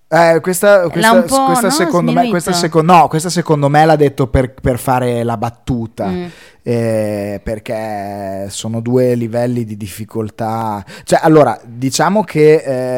Eh, 0.10 0.40
questa, 0.42 0.88
questa, 0.88 1.22
questa, 1.22 1.68
no, 1.68 1.70
secondo 1.70 2.14
me, 2.14 2.30
questa, 2.30 2.54
seco- 2.54 2.82
no, 2.82 3.10
questa, 3.10 3.30
secondo 3.30 3.68
me, 3.68 3.86
l'ha 3.86 3.98
detto 3.98 4.28
per, 4.28 4.54
per 4.54 4.80
fare 4.80 5.24
la 5.24 5.36
battuta. 5.36 6.08
Mm. 6.08 6.26
Eh, 6.64 7.40
perché 7.42 8.48
sono 8.50 8.82
due 8.82 9.16
livelli 9.16 9.64
di 9.64 9.78
difficoltà. 9.78 10.84
Cioè, 11.04 11.20
allora, 11.22 11.58
diciamo 11.64 12.24
che 12.24 12.56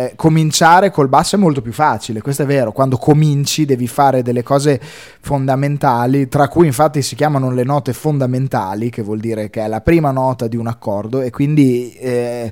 eh, 0.07 0.13
cominciare 0.15 0.89
col 0.89 1.07
basso 1.07 1.35
è 1.35 1.39
molto 1.39 1.61
più 1.61 1.71
facile, 1.71 2.21
questo 2.21 2.43
è 2.43 2.45
vero. 2.47 2.71
Quando 2.71 2.97
cominci 2.97 3.65
devi 3.65 3.87
fare 3.87 4.23
delle 4.23 4.41
cose 4.41 4.81
fondamentali, 5.21 6.27
tra 6.27 6.47
cui 6.47 6.65
infatti 6.65 7.03
si 7.03 7.13
chiamano 7.13 7.51
le 7.51 7.63
note 7.63 7.93
fondamentali, 7.93 8.89
che 8.89 9.03
vuol 9.03 9.19
dire 9.19 9.51
che 9.51 9.61
è 9.61 9.67
la 9.67 9.81
prima 9.81 10.09
nota 10.09 10.47
di 10.47 10.57
un 10.57 10.65
accordo, 10.65 11.21
e 11.21 11.29
quindi 11.29 11.91
eh, 11.93 12.51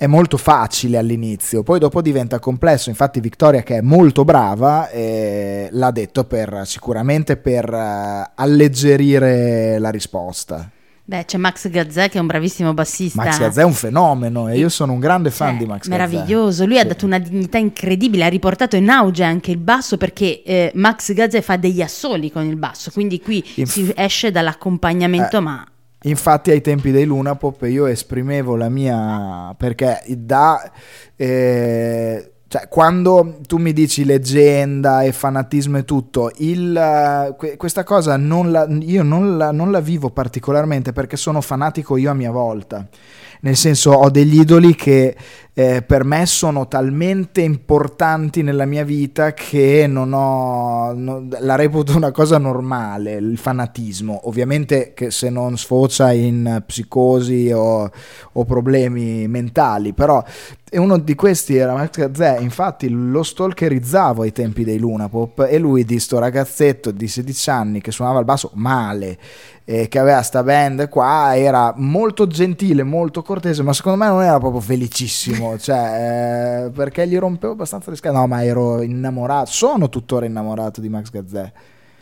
è 0.00 0.06
molto 0.06 0.38
facile 0.38 0.96
all'inizio, 0.96 1.62
poi 1.62 1.78
dopo 1.78 2.00
diventa 2.00 2.38
complesso. 2.38 2.88
Infatti, 2.88 3.20
Vittoria, 3.20 3.62
che 3.62 3.76
è 3.76 3.80
molto 3.82 4.24
brava, 4.24 4.88
eh, 4.88 5.68
l'ha 5.72 5.90
detto 5.90 6.24
per, 6.24 6.62
sicuramente 6.64 7.36
per 7.36 7.70
uh, 7.70 8.30
alleggerire 8.34 9.78
la 9.78 9.90
risposta. 9.90 10.70
Beh, 11.04 11.26
c'è 11.26 11.36
Max 11.36 11.68
Gazzè 11.68 12.08
che 12.08 12.16
è 12.16 12.20
un 12.20 12.28
bravissimo 12.28 12.72
bassista. 12.72 13.22
Max 13.22 13.40
Gazzè 13.40 13.60
è 13.60 13.64
un 13.64 13.74
fenomeno 13.74 14.48
e 14.48 14.56
io 14.56 14.70
sono 14.70 14.92
un 14.92 15.00
grande 15.00 15.30
fan 15.30 15.50
cioè, 15.50 15.58
di 15.58 15.66
Max 15.66 15.88
Gazzè. 15.88 15.90
Meraviglioso, 15.90 16.64
lui 16.64 16.76
sì. 16.76 16.80
ha 16.80 16.84
dato 16.86 17.04
una 17.04 17.18
dignità 17.18 17.58
incredibile, 17.58 18.24
ha 18.24 18.28
riportato 18.28 18.76
in 18.76 18.88
auge 18.88 19.22
anche 19.22 19.50
il 19.50 19.58
basso 19.58 19.98
perché 19.98 20.42
eh, 20.42 20.72
Max 20.76 21.12
Gazzè 21.12 21.42
fa 21.42 21.58
degli 21.58 21.82
assoli 21.82 22.32
con 22.32 22.46
il 22.46 22.56
basso, 22.56 22.90
quindi 22.90 23.20
qui 23.20 23.44
Inf- 23.56 23.70
si 23.70 23.92
esce 23.94 24.30
dall'accompagnamento 24.30 25.36
eh, 25.36 25.40
ma 25.40 25.66
Infatti 26.04 26.50
ai 26.50 26.60
tempi 26.62 26.90
dei 26.90 27.04
Lunapop 27.04 27.62
io 27.62 27.86
esprimevo 27.86 28.56
la 28.56 28.68
mia... 28.68 29.54
perché 29.56 30.02
da... 30.16 30.70
Eh, 31.16 32.32
Cioè, 32.50 32.66
quando 32.68 33.38
tu 33.46 33.58
mi 33.58 33.72
dici 33.72 34.04
leggenda 34.04 35.02
e 35.02 35.12
fanatismo 35.12 35.78
e 35.78 35.84
tutto, 35.84 36.32
il, 36.38 36.76
eh, 36.76 37.36
que- 37.38 37.56
questa 37.56 37.84
cosa 37.84 38.16
non 38.16 38.50
la- 38.50 38.66
io 38.80 39.04
non 39.04 39.36
la, 39.36 39.52
non 39.52 39.70
la 39.70 39.78
vivo 39.78 40.10
particolarmente 40.10 40.92
perché 40.92 41.16
sono 41.16 41.40
fanatico 41.42 41.96
io 41.96 42.10
a 42.10 42.14
mia 42.14 42.32
volta. 42.32 42.84
Nel 43.42 43.54
senso, 43.56 43.92
ho 43.92 44.10
degli 44.10 44.40
idoli 44.40 44.74
che 44.74 45.16
eh, 45.52 45.82
per 45.82 46.04
me 46.04 46.26
sono 46.26 46.68
talmente 46.68 47.40
importanti 47.40 48.42
nella 48.42 48.66
mia 48.66 48.84
vita 48.84 49.32
che 49.32 49.86
non 49.88 50.12
ho, 50.12 50.92
no- 50.92 51.26
la 51.40 51.56
reputo 51.56 51.96
una 51.96 52.12
cosa 52.12 52.38
normale, 52.38 53.14
il 53.14 53.36
fanatismo. 53.36 54.28
Ovviamente 54.28 54.92
che 54.94 55.10
se 55.10 55.28
non 55.28 55.58
sfocia 55.58 56.12
in 56.12 56.62
psicosi 56.64 57.50
o, 57.52 57.90
o 58.32 58.44
problemi 58.44 59.26
mentali, 59.26 59.92
però 59.92 60.24
e 60.72 60.78
uno 60.78 60.98
di 60.98 61.16
questi 61.16 61.56
era 61.56 61.72
Max 61.74 61.96
Gazzè, 61.96 62.38
infatti 62.38 62.88
lo 62.88 63.24
stalkerizzavo 63.24 64.22
ai 64.22 64.30
tempi 64.30 64.62
dei 64.62 64.78
Lunapop 64.78 65.48
e 65.50 65.58
lui 65.58 65.84
di 65.84 65.98
sto 65.98 66.20
ragazzetto 66.20 66.92
di 66.92 67.08
16 67.08 67.50
anni 67.50 67.80
che 67.80 67.90
suonava 67.90 68.20
il 68.20 68.24
basso 68.24 68.52
male, 68.54 69.18
eh, 69.64 69.88
che 69.88 69.98
aveva 69.98 70.22
sta 70.22 70.44
band 70.44 70.88
qua, 70.88 71.36
era 71.36 71.74
molto 71.76 72.28
gentile, 72.28 72.84
molto 72.84 73.22
cortese, 73.22 73.64
ma 73.64 73.72
secondo 73.72 73.98
me 73.98 74.06
non 74.06 74.22
era 74.22 74.38
proprio 74.38 74.60
felicissimo, 74.60 75.39
cioè, 75.58 76.66
eh, 76.66 76.70
perché 76.70 77.06
gli 77.06 77.18
rompevo 77.18 77.52
abbastanza 77.52 77.90
le 77.90 77.96
scale, 77.96 78.16
no 78.16 78.26
ma 78.26 78.44
ero 78.44 78.82
innamorato, 78.82 79.50
sono 79.50 79.88
tuttora 79.88 80.26
innamorato 80.26 80.80
di 80.80 80.88
Max 80.88 81.10
Gazzè. 81.10 81.52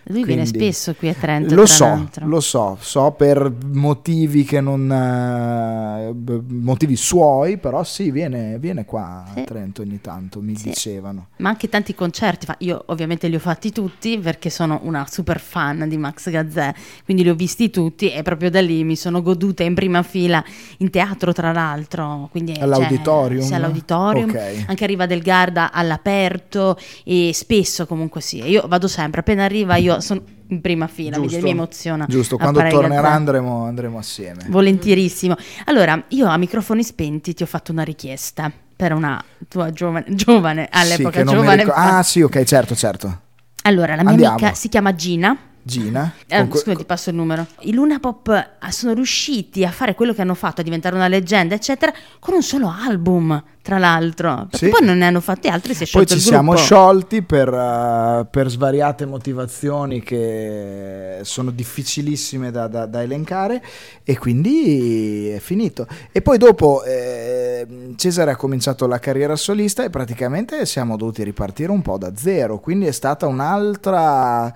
Lui 0.08 0.24
viene 0.24 0.42
Quindi- 0.42 0.58
spesso 0.72 0.94
qui 0.94 1.08
a 1.08 1.14
Trento. 1.14 1.54
Lo 1.54 1.66
so, 1.66 1.84
l'altro. 1.84 2.26
lo 2.26 2.40
so, 2.40 2.76
so 2.80 3.10
per 3.12 3.52
motivi 3.72 4.44
che 4.44 4.60
non... 4.60 4.90
eh, 4.90 6.14
motivi 6.48 6.96
suoi, 6.96 7.58
però 7.58 7.82
sì, 7.84 8.10
viene, 8.10 8.58
viene 8.58 8.84
qua 8.84 9.24
Sì. 9.34 9.40
a 9.40 9.44
Trento 9.44 9.82
ogni 9.82 10.00
tanto, 10.00 10.40
mi 10.40 10.54
Sì. 10.56 10.68
dicevano. 10.70 11.28
Ma 11.36 11.50
anche 11.50 11.68
tanti 11.68 11.94
concerti. 11.94 12.46
Io 12.58 12.82
ovviamente 12.86 13.28
li 13.28 13.34
ho 13.36 13.38
fatti 13.40 13.70
tutti 13.72 14.18
perché 14.18 14.50
sono 14.50 14.80
una 14.84 15.06
super 15.08 15.38
fan 15.40 15.88
di 15.88 15.96
Max 15.96 16.30
Gazzè, 16.30 16.72
quindi 17.04 17.22
li 17.22 17.28
ho 17.30 17.34
visti 17.34 17.70
tutti 17.70 18.10
e 18.10 18.22
proprio 18.22 18.50
da 18.50 18.60
lì 18.60 18.84
mi 18.84 18.96
sono 18.96 19.22
goduta 19.22 19.62
in 19.62 19.74
prima 19.74 20.02
fila 20.02 20.42
in 20.78 20.90
teatro 20.90 21.32
tra 21.32 21.52
l'altro. 21.52 22.28
Quindi, 22.30 22.54
cioè, 22.54 22.62
All'auditorium? 22.64 23.42
Sì, 23.44 23.54
all'auditorium. 23.54 24.30
Ok. 24.30 24.64
Anche 24.68 24.84
arriva 24.84 25.06
del 25.06 25.20
Garda 25.20 25.70
all'aperto 25.72 26.76
e 27.04 27.30
spesso 27.34 27.86
comunque 27.86 28.20
sì. 28.20 28.42
Io 28.44 28.64
vado 28.66 28.88
sempre, 28.88 29.20
appena 29.20 29.44
arriva 29.44 29.76
io 29.76 29.97
sono 30.00 30.22
in 30.48 30.60
prima 30.60 30.86
fila, 30.86 31.16
Giusto, 31.16 31.40
mi 31.42 31.50
emoziona. 31.50 32.06
Giusto, 32.08 32.36
quando 32.36 32.62
tornerà 32.68 33.10
andremo, 33.12 33.64
andremo 33.64 33.98
assieme. 33.98 34.44
Volentierissimo. 34.48 35.36
Allora, 35.66 36.02
io 36.08 36.26
a 36.26 36.36
microfoni 36.36 36.82
spenti 36.82 37.34
ti 37.34 37.42
ho 37.42 37.46
fatto 37.46 37.72
una 37.72 37.82
richiesta 37.82 38.50
per 38.76 38.92
una 38.92 39.22
tua 39.48 39.72
giovane, 39.72 40.04
giovane 40.14 40.68
Sì, 40.72 40.78
all'epoca 40.78 41.24
mi 41.24 41.30
giovane. 41.32 41.64
fa- 41.64 41.98
ah 41.98 42.02
sì, 42.02 42.20
ok, 42.22 42.42
certo, 42.44 42.74
certo. 42.74 43.20
allora, 43.62 43.94
la 43.96 44.02
mia 44.02 44.10
Andiamo. 44.12 44.36
amica 44.36 44.54
si 44.54 44.68
chiama 44.68 44.94
Gina. 44.94 45.36
Gina? 45.60 46.14
Eh, 46.26 46.48
Con 46.48 46.58
scusa, 46.58 46.74
ti 46.76 46.84
passo 46.86 47.10
il 47.10 47.16
numero. 47.16 47.46
I 47.60 47.74
Luna 47.74 47.98
Pop 47.98 48.28
eh, 48.28 48.72
sono 48.72 48.94
riusciti 48.94 49.66
a 49.66 49.70
fare 49.70 49.94
quello 49.94 50.14
che 50.14 50.22
hanno 50.22 50.34
fatto, 50.34 50.62
a 50.62 50.64
diventare 50.64 50.94
una 50.94 51.08
leggenda, 51.08 51.54
eccetera, 51.54 51.92
con 52.20 52.32
un 52.34 52.42
solo 52.42 52.70
album, 52.74 53.42
tra 53.68 53.76
l'altro. 53.76 54.46
Perché 54.50 54.64
Sì. 54.64 54.68
poi 54.70 54.86
non 54.86 54.96
ne 54.96 55.04
hanno 55.04 55.20
fatti 55.20 55.46
altri, 55.48 55.74
si 55.74 55.82
è 55.84 55.88
Poi 55.90 56.06
sciolto 56.06 56.08
ci 56.12 56.16
il 56.16 56.22
siamo 56.22 56.56
sciolti 56.56 57.20
per, 57.20 57.52
eh, 57.52 58.26
per 58.30 58.48
svariate 58.48 59.04
motivazioni 59.04 60.00
che 60.00 61.18
sono 61.20 61.50
difficilissime 61.50 62.50
da, 62.50 62.66
da- 62.66 62.86
da 62.86 63.02
elencare 63.02 63.62
e 64.04 64.16
quindi 64.16 65.28
è 65.28 65.38
finito. 65.38 65.86
E 66.10 66.22
poi 66.22 66.38
dopo 66.38 66.82
eh, 66.82 67.92
Cesare 67.96 68.30
ha 68.30 68.36
cominciato 68.36 68.86
la 68.86 68.98
carriera 68.98 69.36
solista 69.36 69.84
e 69.84 69.90
praticamente 69.90 70.64
siamo 70.64 70.96
dovuti 70.96 71.22
ripartire 71.22 71.70
un 71.70 71.82
po' 71.82 71.98
da 71.98 72.12
zero, 72.16 72.60
quindi 72.60 72.86
è 72.86 72.92
stata 72.92 73.26
un'altra... 73.26 74.50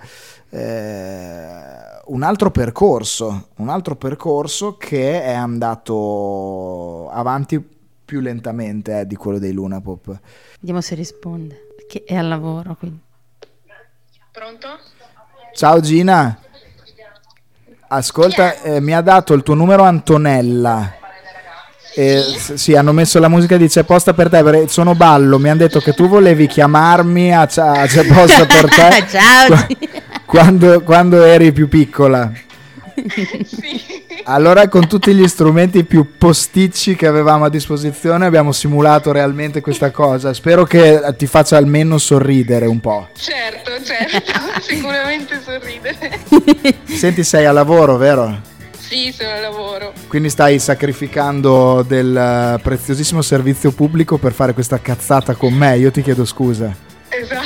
eh, 0.49 2.01
un 2.05 2.23
altro 2.23 2.49
percorso, 2.49 3.49
un 3.57 3.69
altro 3.69 3.95
percorso 3.95 4.75
che 4.75 5.21
è 5.21 5.33
andato 5.33 7.09
avanti 7.11 7.63
più 8.03 8.19
lentamente 8.19 9.01
eh, 9.01 9.07
di 9.07 9.15
quello 9.15 9.39
dei 9.39 9.51
Luna 9.53 9.81
Pop. 9.81 10.19
Vediamo 10.59 10.81
se 10.81 10.95
risponde, 10.95 11.67
perché 11.75 12.03
è 12.05 12.15
al 12.15 12.27
lavoro. 12.27 12.75
Quindi. 12.77 12.99
Pronto? 14.31 14.67
Ciao 15.53 15.79
Gina, 15.79 16.35
ascolta, 17.89 18.61
eh, 18.61 18.79
mi 18.81 18.93
ha 18.93 19.01
dato 19.01 19.33
il 19.33 19.43
tuo 19.43 19.53
numero 19.53 19.83
Antonella. 19.83 20.95
Eh, 21.95 22.23
sì, 22.55 22.73
hanno 22.75 22.91
messo 22.91 23.19
la 23.19 23.27
musica 23.27 23.55
di 23.55 23.67
C'è 23.67 23.83
posta 23.83 24.15
per 24.15 24.27
te, 24.29 24.41
perché 24.41 24.67
sono 24.67 24.95
ballo, 24.95 25.37
mi 25.37 25.49
hanno 25.49 25.59
detto 25.59 25.79
che 25.79 25.93
tu 25.93 26.07
volevi 26.07 26.47
chiamarmi 26.47 27.35
a, 27.35 27.45
C'è- 27.45 27.61
a 27.61 27.85
C'è 27.85 28.03
posta 28.07 28.47
per 28.47 28.67
te 28.67 29.05
Ciao, 29.07 29.55
Gina. 29.67 30.01
quando, 30.25 30.81
quando 30.81 31.21
eri 31.23 31.51
più 31.51 31.67
piccola. 31.69 32.31
Allora 34.25 34.69
con 34.69 34.87
tutti 34.87 35.13
gli 35.13 35.27
strumenti 35.27 35.83
più 35.83 36.17
posticci 36.17 36.95
che 36.95 37.07
avevamo 37.07 37.43
a 37.43 37.49
disposizione 37.49 38.25
abbiamo 38.25 38.53
simulato 38.53 39.11
realmente 39.11 39.59
questa 39.59 39.91
cosa. 39.91 40.33
Spero 40.33 40.63
che 40.63 41.01
ti 41.17 41.27
faccia 41.27 41.57
almeno 41.57 41.97
sorridere 41.97 42.65
un 42.65 42.79
po'. 42.79 43.09
Certo, 43.17 43.71
certo, 43.83 44.31
sicuramente 44.61 45.41
sorridere. 45.43 46.19
Senti, 46.85 47.23
sei 47.23 47.45
a 47.45 47.51
lavoro, 47.51 47.97
vero? 47.97 48.39
Sì, 48.77 49.11
sono 49.11 49.31
al 49.31 49.41
lavoro. 49.41 49.91
Quindi 50.07 50.29
stai 50.29 50.57
sacrificando 50.59 51.83
del 51.85 52.15
eh, 52.15 52.59
preziosissimo 52.61 53.21
servizio 53.21 53.71
pubblico 53.71 54.17
per 54.17 54.31
fare 54.31 54.53
questa 54.53 54.79
cazzata 54.79 55.35
con 55.35 55.53
me. 55.53 55.77
Io 55.77 55.91
ti 55.91 56.01
chiedo 56.01 56.23
scusa. 56.23 56.73
Esatto. 57.09 57.43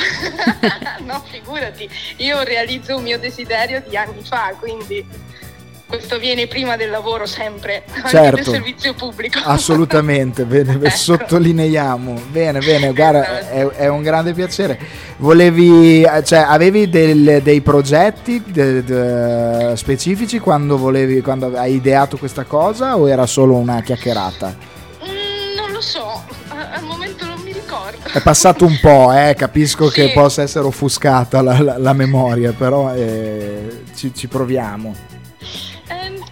no, 1.04 1.24
figurati, 1.28 1.88
io 2.18 2.42
realizzo 2.42 2.96
un 2.96 3.02
mio 3.02 3.18
desiderio 3.18 3.82
di 3.86 3.96
anni 3.96 4.22
fa, 4.22 4.54
quindi 4.58 5.04
questo 5.88 6.18
viene 6.18 6.46
prima 6.46 6.76
del 6.76 6.90
lavoro 6.90 7.24
sempre, 7.26 7.82
Certo. 8.06 8.36
del 8.36 8.44
servizio 8.44 8.92
pubblico. 8.94 9.38
Assolutamente, 9.42 10.44
bene, 10.44 10.74
Ecco. 10.82 10.90
sottolineiamo. 10.90 12.20
Bene, 12.30 12.60
bene, 12.60 12.92
guarda, 12.92 13.48
è, 13.48 13.66
è 13.68 13.88
un 13.88 14.02
grande 14.02 14.34
piacere. 14.34 14.78
Volevi, 15.16 16.02
eh, 16.02 16.22
cioè, 16.24 16.40
avevi 16.46 16.88
del- 16.90 17.40
dei 17.42 17.60
progetti 17.62 18.42
de- 18.46 18.84
de- 18.84 19.72
specifici 19.76 20.38
quando 20.38 20.76
volevi, 20.76 21.20
quando 21.22 21.52
hai 21.56 21.74
ideato 21.74 22.16
questa 22.18 22.44
cosa 22.44 22.96
o 22.98 23.08
era 23.08 23.26
solo 23.26 23.54
una 23.56 23.80
chiacchierata? 23.80 24.54
Mm, 25.04 25.56
non 25.56 25.72
lo 25.72 25.80
so, 25.80 26.22
al 26.48 26.82
momento 26.84 27.24
non 27.24 27.40
mi 27.42 27.52
ricordo. 27.52 27.96
È 28.12 28.20
passato 28.20 28.64
un 28.66 28.78
po', 28.80 29.12
eh, 29.12 29.34
capisco 29.36 29.88
che 29.88 30.08
Sì. 30.08 30.12
possa 30.12 30.42
essere 30.42 30.66
offuscata 30.66 31.40
la, 31.40 31.60
la- 31.62 31.78
la 31.78 31.92
memoria, 31.94 32.52
però 32.52 32.94
eh, 32.94 33.84
ci, 33.96 34.12
ci 34.14 34.28
proviamo. 34.28 34.94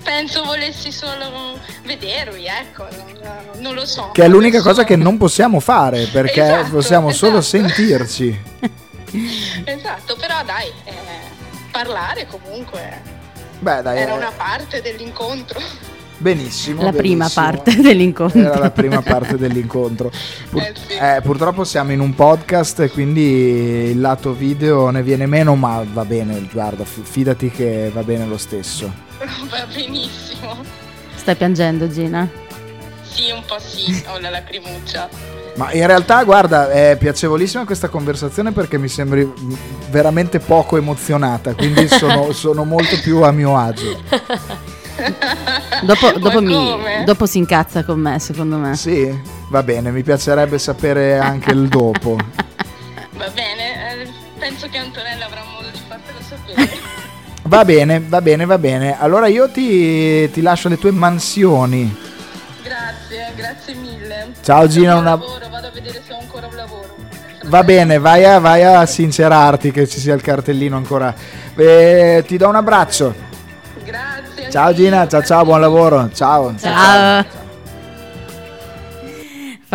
Penso 0.06 0.44
volessi 0.44 0.92
solo 0.92 1.58
vedervi, 1.84 2.46
ecco, 2.46 2.86
non, 2.96 3.60
non 3.62 3.74
lo 3.74 3.84
so. 3.84 4.10
Che 4.12 4.22
è 4.22 4.28
l'unica 4.28 4.62
cosa 4.62 4.84
che 4.84 4.94
non 4.94 5.16
possiamo 5.16 5.58
fare 5.58 6.06
perché 6.06 6.42
Esatto, 6.44 6.70
possiamo 6.70 7.10
solo 7.10 7.38
esatto. 7.38 7.66
sentirci. 7.66 8.40
Esatto, 9.64 10.16
però 10.18 10.42
dai, 10.44 10.66
eh, 10.84 10.92
parlare 11.70 12.26
comunque 12.26 13.00
Beh, 13.60 13.80
dai, 13.82 13.98
era 13.98 14.12
eh, 14.12 14.16
una 14.16 14.32
parte 14.36 14.82
dell'incontro. 14.82 15.58
benissimo. 16.18 16.82
La 16.82 16.92
prima 16.92 17.24
benissimo. 17.26 17.44
parte 17.44 17.76
dell'incontro. 17.80 18.38
Era 18.40 18.58
la 18.58 18.70
prima 18.70 19.00
parte 19.02 19.36
dell'incontro. 19.38 20.10
Pur- 20.50 20.62
Eh 20.62 20.72
sì. 20.86 20.94
eh, 20.98 21.20
purtroppo 21.22 21.64
siamo 21.64 21.92
in 21.92 22.00
un 22.00 22.14
podcast 22.14 22.80
e 22.80 22.90
quindi 22.90 23.22
il 23.90 24.00
lato 24.00 24.32
video 24.34 24.90
ne 24.90 25.02
viene 25.02 25.26
meno, 25.26 25.54
ma 25.56 25.82
va 25.90 26.04
bene, 26.04 26.46
guarda, 26.52 26.84
fi- 26.84 27.02
fidati 27.02 27.50
che 27.50 27.90
va 27.94 28.02
bene 28.02 28.26
lo 28.26 28.36
stesso. 28.38 29.04
Va 29.50 29.66
benissimo. 29.72 30.56
Stai 31.14 31.34
piangendo, 31.34 31.88
Gina? 31.88 32.28
Sì, 33.02 33.30
un 33.30 33.42
po' 33.46 33.58
sì, 33.58 34.04
ho 34.08 34.18
la 34.18 34.30
lacrimuccia. 34.30 35.08
Ma 35.56 35.72
in 35.72 35.86
realtà, 35.86 36.22
guarda, 36.24 36.70
è 36.70 36.96
piacevolissima 36.98 37.64
questa 37.64 37.88
conversazione 37.88 38.52
perché 38.52 38.76
mi 38.76 38.88
sembri 38.88 39.30
veramente 39.88 40.38
poco 40.38 40.76
emozionata, 40.76 41.54
quindi 41.54 41.88
sono, 41.88 42.32
sono 42.32 42.64
molto 42.64 42.98
più 43.00 43.22
a 43.22 43.30
mio 43.30 43.56
agio. 43.56 44.02
Dopo, 45.82 46.12
dopo 46.18 46.40
mi- 46.42 47.04
dopo 47.04 47.24
si 47.26 47.38
incazza 47.38 47.84
con 47.84 47.98
me, 48.00 48.18
secondo 48.18 48.56
me. 48.56 48.76
Sì, 48.76 49.18
va 49.48 49.62
bene, 49.62 49.90
mi 49.90 50.02
piacerebbe 50.02 50.58
sapere 50.58 51.18
anche 51.18 51.52
il 51.52 51.68
dopo. 51.68 52.16
Va 53.16 53.28
bene, 53.30 54.02
eh, 54.02 54.08
penso 54.38 54.68
che 54.68 54.76
Antonella 54.76 55.24
avrà 55.24 55.42
modo 55.50 55.68
di 55.72 55.80
fartelo 55.88 56.18
sapere. 56.20 56.70
Va 57.46 57.64
bene, 57.64 58.00
va 58.06 58.20
bene, 58.20 58.44
va 58.44 58.58
bene. 58.58 58.98
Allora 58.98 59.28
io 59.28 59.48
ti, 59.50 60.28
ti 60.30 60.40
lascio 60.42 60.68
le 60.68 60.78
tue 60.78 60.90
mansioni. 60.90 61.94
grazie, 62.62 63.32
grazie 63.36 63.74
mille. 63.74 64.32
Ciao, 64.42 64.66
Gina, 64.66 64.96
una- 64.96 65.10
lavoro, 65.10 65.48
vado 65.50 65.68
a 65.68 65.70
vedere 65.70 66.02
se 66.04 66.12
ho 66.12 66.18
ancora 66.20 66.46
un 66.48 66.56
lavoro. 66.56 66.94
Va 67.44 67.62
bene, 67.62 67.98
vai 67.98 68.24
a, 68.24 68.40
vai 68.40 68.64
a 68.64 68.84
sincerarti 68.84 69.70
che 69.70 69.86
ci 69.86 70.00
sia 70.00 70.14
il 70.14 70.22
cartellino 70.22 70.76
ancora. 70.76 71.14
Eh, 71.54 72.24
ti 72.26 72.36
do 72.36 72.48
un 72.48 72.56
abbraccio. 72.56 73.14
Grazie. 73.84 74.50
Ciao 74.50 74.74
Gina, 74.74 75.06
ciao 75.06 75.22
ciao, 75.22 75.44
buon 75.44 75.60
lavoro. 75.60 76.10
Ciao. 76.12 76.54
Ciao. 76.58 77.35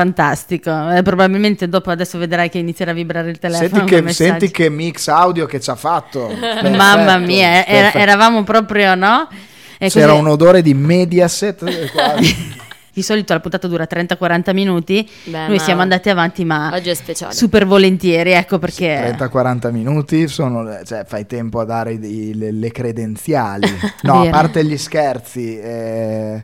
Fantastico. 0.02 0.90
Eh, 0.92 1.02
probabilmente 1.04 1.70
dopo 1.70 1.92
adesso 1.92 2.18
vedrai 2.18 2.50
che 2.50 2.58
inizierà 2.58 2.92
a 2.92 2.94
vibrare 2.94 3.30
il 3.30 3.38
telefono. 3.40 3.88
Senti 3.88 4.02
che, 4.04 4.14
senti 4.14 4.52
che 4.52 4.70
mix 4.70 5.08
audio 5.08 5.46
che 5.46 5.60
ci 5.60 5.70
ha 5.70 5.76
fatto. 5.76 6.28
Mamma 6.38 6.96
Perfetto, 7.06 7.26
mia, 7.26 7.48
era- 7.50 7.64
perfetto. 7.66 7.98
eravamo 7.98 8.44
proprio, 8.44 8.96
no? 8.96 9.28
E 9.78 9.90
C'era 9.90 10.08
così- 10.12 10.20
un 10.20 10.28
odore 10.28 10.62
di 10.62 10.74
Mediaset. 10.74 11.62
eh, 11.64 11.90
quasi. 11.94 12.60
Di 12.94 13.04
solito 13.04 13.32
la 13.32 13.40
puntata 13.40 13.70
dura 13.70 13.88
30-40 13.90 14.54
minuti, 14.54 15.10
Beh, 15.24 15.48
noi 15.48 15.60
siamo 15.60 15.82
andati 15.82 16.10
avanti, 16.10 16.44
ma 16.44 16.72
Oggi 16.74 16.90
è 16.90 16.94
speciale. 16.94 17.34
super 17.34 17.66
volentieri, 17.66 18.32
ecco 18.32 18.60
perché... 18.60 19.16
30-40 19.18 19.72
minuti 19.72 20.28
sono, 20.28 20.68
cioè, 20.84 21.06
fai 21.08 21.26
tempo 21.26 21.62
a 21.62 21.64
dare 21.64 21.94
i- 21.94 22.34
le, 22.36 22.52
le 22.52 22.72
credenziali. 22.72 23.66
No, 24.04 24.24
a 24.24 24.30
parte 24.30 24.66
gli 24.66 24.78
scherzi. 24.78 25.58
eh, 25.58 26.44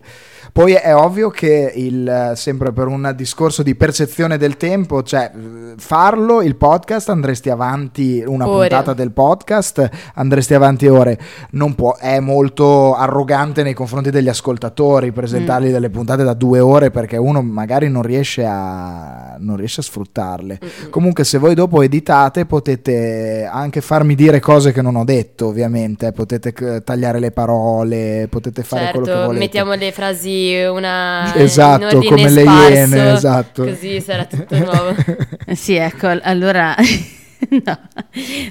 poi 0.58 0.74
è 0.74 0.96
ovvio 0.96 1.30
che 1.30 1.72
il, 1.76 2.32
sempre 2.34 2.74
per 2.74 2.88
un 2.88 3.14
discorso 3.16 3.62
di 3.62 3.76
percezione 3.76 4.40
del 4.40 4.58
tempo, 4.58 5.04
cioè 5.04 5.32
eh, 5.32 5.74
farlo 5.78 6.42
il 6.42 6.56
podcast 6.56 7.10
andresti 7.10 7.52
avanti 7.52 8.24
una 8.26 8.50
Ore. 8.50 8.68
puntata 8.68 8.96
del 8.96 9.12
podcast, 9.12 9.88
andresti 10.16 10.56
avanti 10.56 10.88
ore. 10.88 11.20
Non 11.52 11.76
può, 11.76 11.96
è 11.96 12.20
molto 12.20 12.96
arrogante 12.96 13.62
nei 13.62 13.76
confronti 13.76 14.10
degli 14.10 14.30
ascoltatori 14.30 15.12
presentargli 15.12 15.70
delle 15.70 15.92
puntate 15.92 16.24
da 16.24 16.34
due 16.34 16.60
ore 16.60 16.90
perché 16.90 17.18
uno 17.18 17.44
magari 17.44 17.88
non 17.88 18.02
riesce 18.02 18.44
a, 18.44 19.36
non 19.38 19.58
riesce 19.58 19.82
a 19.82 19.84
sfruttarle. 19.84 20.60
Comunque, 20.90 21.24
se 21.24 21.38
voi 21.38 21.54
dopo 21.54 21.84
editate, 21.84 22.48
potete 22.48 23.48
anche 23.48 23.82
farmi 23.82 24.16
dire 24.16 24.40
cose 24.40 24.72
che 24.72 24.82
non 24.82 24.96
ho 24.96 25.04
detto, 25.04 25.46
ovviamente. 25.46 26.12
Potete 26.14 26.52
c- 26.52 26.82
tagliare 26.84 27.20
le 27.20 27.30
parole, 27.30 28.28
potete 28.28 28.64
fare 28.64 28.90
quello 28.90 29.06
che 29.06 29.12
Certo, 29.12 29.26
volete. 29.28 29.46
mettiamo 29.46 29.74
le 29.76 29.92
frasi 29.92 30.46
una 30.56 31.34
Esatto, 31.36 32.02
come 32.02 32.30
le 32.30 32.44
iene, 32.44 33.14
esatto. 33.14 33.64
Così 33.66 34.00
sarà 34.02 34.26
tutto 34.26 34.58
nuovo. 34.58 34.96
Eh 35.46 35.56
Sì, 35.56 35.76
ecco, 35.76 36.08
allora... 36.22 36.76
no. 37.64 37.80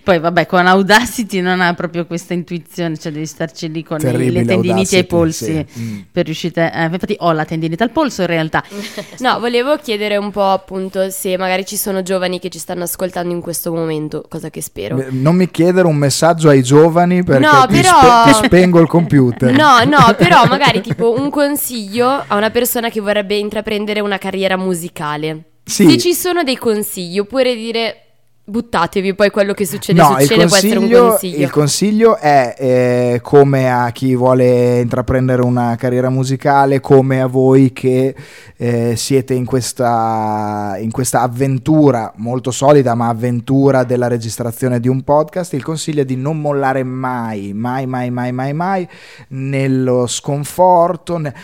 Poi 0.04 0.18
vabbè, 0.18 0.46
con 0.46 0.66
Audacity 0.66 1.40
non 1.40 1.60
ha 1.60 1.74
proprio 1.74 2.06
questa 2.06 2.34
intuizione, 2.34 2.96
cioè 2.98 3.12
devi 3.12 3.26
starci 3.26 3.70
lì 3.70 3.82
con 3.82 3.98
i- 4.00 4.30
le 4.30 4.44
tendinite 4.44 4.96
ai 4.96 5.04
polsi 5.04 5.44
sì. 5.68 5.80
Mm. 5.80 5.98
per 6.12 6.24
riuscire... 6.26 6.72
eh, 6.72 6.84
infatti 6.84 7.16
ho 7.18 7.32
la 7.32 7.44
tendinite 7.44 7.82
al 7.82 7.90
polso 7.90 8.22
in 8.22 8.26
realtà. 8.28 8.62
No, 9.18 9.38
volevo 9.40 9.76
chiedere 9.76 10.16
un 10.16 10.30
po' 10.30 10.44
appunto 10.50 11.10
se 11.10 11.36
magari 11.36 11.64
ci 11.64 11.76
sono 11.76 12.02
giovani 12.02 12.38
che 12.38 12.48
ci 12.48 12.58
stanno 12.58 12.84
ascoltando 12.84 13.32
in 13.32 13.40
questo 13.40 13.72
momento, 13.72 14.24
cosa 14.28 14.50
che 14.50 14.60
spero. 14.60 14.96
Beh, 14.96 15.08
Non 15.10 15.34
mi 15.36 15.50
chiedere 15.50 15.86
un 15.86 15.96
messaggio 15.96 16.48
ai 16.48 16.62
giovani 16.62 17.24
perché 17.24 17.44
No, 17.46 17.66
ti, 17.66 17.80
però- 17.80 18.22
spe- 18.24 18.40
ti 18.40 18.46
spengo 18.46 18.80
il 18.80 18.86
computer. 18.88 19.52
No, 19.56 19.82
no, 19.84 20.14
però 20.16 20.44
magari 20.46 20.80
tipo 20.80 21.18
un 21.18 21.30
consiglio 21.30 22.08
a 22.26 22.36
una 22.36 22.50
persona 22.50 22.88
che 22.90 23.00
vorrebbe 23.00 23.36
intraprendere 23.36 24.00
una 24.00 24.18
carriera 24.18 24.56
musicale. 24.56 25.44
Sì. 25.64 25.88
Se 25.90 25.98
ci 25.98 26.14
sono 26.14 26.42
dei 26.44 26.56
consigli, 26.56 27.18
oppure 27.18 27.54
dire 27.54 28.05
buttatevi, 28.48 29.14
poi 29.14 29.30
quello 29.30 29.52
che 29.54 29.66
succede 29.66 30.00
No, 30.00 30.14
il 30.18 30.20
succede 30.20 30.46
può 30.46 30.56
essere 30.56 30.78
un 30.78 30.88
consiglio, 30.88 31.08
consiglio. 31.08 31.42
il 31.42 31.50
consiglio 31.50 32.16
è 32.16 32.54
eh, 32.56 33.18
come 33.20 33.72
a 33.72 33.90
chi 33.90 34.14
vuole 34.14 34.78
intraprendere 34.80 35.42
una 35.42 35.74
carriera 35.76 36.10
musicale, 36.10 36.78
come 36.78 37.20
a 37.20 37.26
voi 37.26 37.72
che 37.72 38.14
eh, 38.56 38.94
siete 38.94 39.34
in 39.34 39.44
questa, 39.44 40.76
in 40.78 40.92
questa 40.92 41.22
avventura 41.22 42.12
molto 42.18 42.52
solida, 42.52 42.94
ma 42.94 43.08
avventura 43.08 43.82
della 43.82 44.06
registrazione 44.06 44.78
di 44.78 44.86
un 44.88 45.02
podcast. 45.02 45.52
Il 45.54 45.64
consiglio 45.64 46.02
è 46.02 46.04
di 46.04 46.16
non 46.16 46.40
mollare 46.40 46.84
mai, 46.84 47.52
mai, 47.52 47.86
mai, 47.86 48.10
mai, 48.10 48.30
mai, 48.30 48.52
mai 48.52 48.88
nello 49.28 50.06
sconforto. 50.06 51.18
ne- 51.18 51.34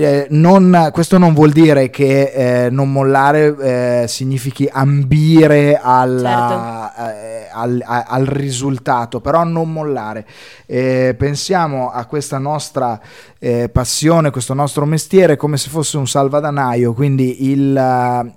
eh, 0.00 0.26
non- 0.30 0.90
questo 0.92 1.18
non 1.18 1.34
vuol 1.34 1.50
dire 1.50 1.90
che 1.90 2.66
eh, 2.66 2.70
non 2.70 2.92
mollare 2.92 4.02
eh, 4.02 4.04
significhi 4.06 4.68
ambire 4.70 5.76
alla- 5.82 6.92
eh, 7.20 7.48
al, 7.52 7.82
a- 7.84 8.04
al 8.06 8.24
risultato, 8.26 9.20
però 9.20 9.42
non 9.42 9.72
mollare. 9.72 10.24
Eh, 10.66 11.16
pensiamo 11.18 11.90
a 11.90 12.04
questa 12.04 12.38
nostra 12.38 13.00
eh, 13.40 13.68
passione, 13.68 14.30
questo 14.30 14.52
nostro 14.52 14.84
mestiere 14.84 15.36
come 15.36 15.56
se 15.56 15.68
fosse 15.68 15.96
un 15.96 16.08
salvadanaio, 16.08 16.92
quindi 16.92 17.50
il, 17.50 17.76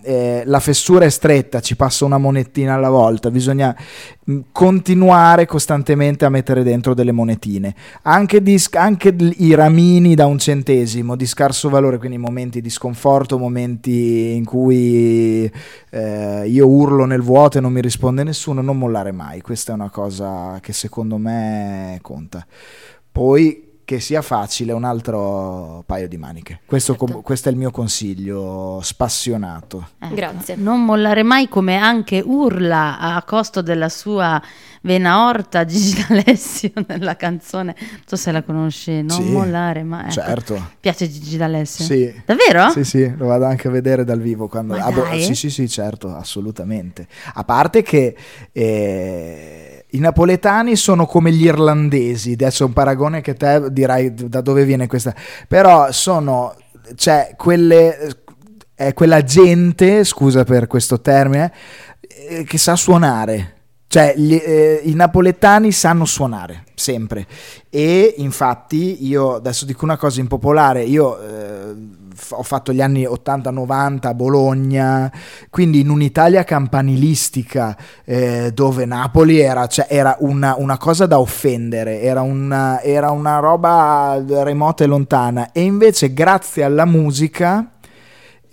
eh, 0.04 0.44
la 0.46 0.60
fessura 0.60 1.06
è 1.06 1.10
stretta, 1.10 1.60
ci 1.60 1.76
passa 1.76 2.06
una 2.06 2.20
monettina 2.20 2.76
alla 2.76 2.90
volta, 2.90 3.32
bisogna 3.32 3.76
mh, 4.24 4.40
continuare 4.52 5.48
costantemente 5.48 6.26
a 6.26 6.30
mettere 6.30 6.62
dentro 6.62 6.94
delle 6.94 7.12
monetine, 7.12 7.74
anche, 8.04 8.44
di, 8.44 8.62
anche 8.74 9.16
i 9.18 9.56
ramini 9.56 10.14
da 10.14 10.28
un 10.28 10.38
centesimo 10.38 11.16
di 11.16 11.26
scarso 11.26 11.70
valore, 11.70 11.98
quindi 11.98 12.20
momenti 12.20 12.62
di 12.62 12.70
sconforto, 12.70 13.40
momenti 13.40 14.36
in 14.36 14.46
cui 14.46 15.52
eh, 15.90 16.48
io 16.48 16.68
urlo 16.68 17.06
nel 17.06 17.22
vuoto 17.22 17.58
e 17.58 17.62
non 17.62 17.74
mi 17.74 17.82
risponde 17.82 18.24
nessuno, 18.24 18.62
non 18.62 18.78
mollare 18.78 19.12
mai, 19.12 19.42
questa 19.42 19.72
è 19.72 19.76
una 19.76 19.90
cosa 19.90 20.60
che 20.62 20.74
secondo 20.74 21.18
me 21.18 21.98
conta. 22.04 22.46
Poi 23.12 23.71
che 23.92 24.00
sia 24.00 24.22
facile 24.22 24.72
un 24.72 24.86
altro 24.86 25.84
paio 25.86 26.08
di 26.08 26.16
maniche. 26.16 26.62
Questo, 26.66 26.96
com- 26.96 27.10
Certo. 27.10 27.24
questo 27.24 27.50
è 27.50 27.52
il 27.52 27.58
mio 27.58 27.72
consiglio 27.72 28.80
spassionato. 28.82 29.90
Ecco, 30.00 30.16
Grazie. 30.16 30.56
Non 30.56 30.86
mollare 30.86 31.24
mai 31.24 31.50
come 31.50 31.76
anche 31.76 32.24
urla 32.26 33.00
a 33.00 33.22
costo 33.24 33.62
della 33.62 33.90
sua 33.90 34.42
vena 34.84 35.28
orta 35.28 35.66
Gigi 35.68 36.06
D'Alessio 36.08 36.72
nella 36.88 37.18
canzone. 37.18 37.76
Non 37.78 38.02
so 38.06 38.16
se 38.16 38.32
la 38.32 38.44
conosci, 38.44 39.02
non 39.02 39.10
Sì, 39.10 39.24
mollare 39.24 39.84
mai. 39.84 40.04
Ecco. 40.04 40.12
Certo. 40.12 40.70
Piace 40.80 41.10
Gigi 41.10 41.36
D'Alessio? 41.36 41.84
Sì. 41.84 42.22
Davvero? 42.24 42.70
Sì, 42.70 42.86
sì, 42.86 43.14
lo 43.18 43.26
vado 43.26 43.44
anche 43.44 43.68
a 43.68 43.72
vedere 43.72 44.06
dal 44.06 44.22
vivo. 44.22 44.48
Quando... 44.48 44.78
Ma 44.78 44.86
ah, 44.86 44.92
dai. 44.92 45.22
sì, 45.22 45.36
sì, 45.36 45.50
sì, 45.50 45.68
certo, 45.68 46.16
assolutamente. 46.16 47.08
A 47.34 47.44
parte 47.44 47.82
che 47.82 48.16
eh, 48.54 49.71
i 49.92 50.00
napoletani 50.00 50.76
sono 50.76 51.06
come 51.06 51.32
gli 51.32 51.46
irlandesi, 51.46 52.34
adesso 52.34 52.64
è 52.64 52.66
un 52.68 52.74
paragone 52.74 53.22
che 53.22 53.34
te 53.34 53.72
dirai 53.72 54.14
da 54.14 54.42
dove 54.42 54.64
viene 54.64 54.88
questa, 54.88 55.14
però 55.48 55.92
sono, 55.92 56.56
cioè, 56.96 57.34
quelle, 57.38 58.16
è 58.74 58.94
quella 58.94 59.24
gente, 59.24 60.04
scusa 60.04 60.44
per 60.44 60.68
questo 60.68 61.02
termine, 61.02 61.52
eh, 62.30 62.44
che 62.44 62.58
sa 62.58 62.76
suonare. 62.76 63.56
Cioè, 63.88 64.14
gli- 64.16 64.42
eh, 64.42 64.80
i 64.86 64.94
napoletani 64.94 65.74
sanno 65.74 66.06
suonare, 66.06 66.64
sempre. 66.76 67.28
E 67.70 68.14
infatti, 68.18 69.06
io 69.06 69.36
adesso 69.36 69.66
dico 69.66 69.84
una 69.84 69.98
cosa 69.98 70.22
impopolare, 70.22 70.84
io 70.84 71.20
eh, 71.22 71.74
ho 72.30 72.44
fatto 72.44 72.74
gli 72.74 72.82
anni 72.82 73.04
80-90 73.04 74.08
a 74.08 74.14
Bologna, 74.14 75.12
quindi 75.50 75.80
in 75.82 75.90
un'Italia 75.90 76.44
campanilistica 76.44 77.76
eh, 78.04 78.52
dove 78.54 78.86
Napoli 78.86 79.40
era, 79.40 79.68
cioè, 79.68 79.88
era 79.90 80.16
una, 80.20 80.56
una 80.58 80.78
cosa 80.78 81.06
da 81.06 81.20
offendere, 81.20 82.02
era 82.02 82.22
una, 82.22 82.82
era 82.82 83.12
una 83.12 83.40
roba 83.40 84.22
remota 84.26 84.84
e 84.84 84.88
lontana. 84.88 85.52
E 85.52 85.62
invece, 85.62 86.14
grazie 86.14 86.64
alla 86.64 86.86
musica... 86.86 87.72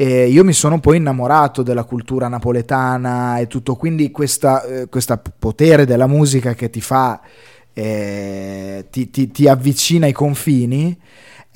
E 0.01 0.29
io 0.29 0.45
mi 0.45 0.53
sono 0.53 0.79
poi 0.79 0.99
innamorato 0.99 1.65
della 1.65 1.83
cultura 1.83 2.29
napoletana 2.29 3.39
e 3.39 3.49
tutto, 3.49 3.75
quindi 3.75 4.13
questa, 4.13 4.63
eh, 4.63 4.89
questo 4.89 5.21
potere 5.37 5.87
della 5.87 6.07
musica 6.07 6.55
che 6.55 6.71
ti 6.71 6.81
fa, 6.81 7.21
eh, 7.73 8.87
ti, 8.91 9.11
ti- 9.11 9.33
ti 9.33 9.49
avvicina 9.49 10.07
ai 10.07 10.13
confini, 10.13 10.97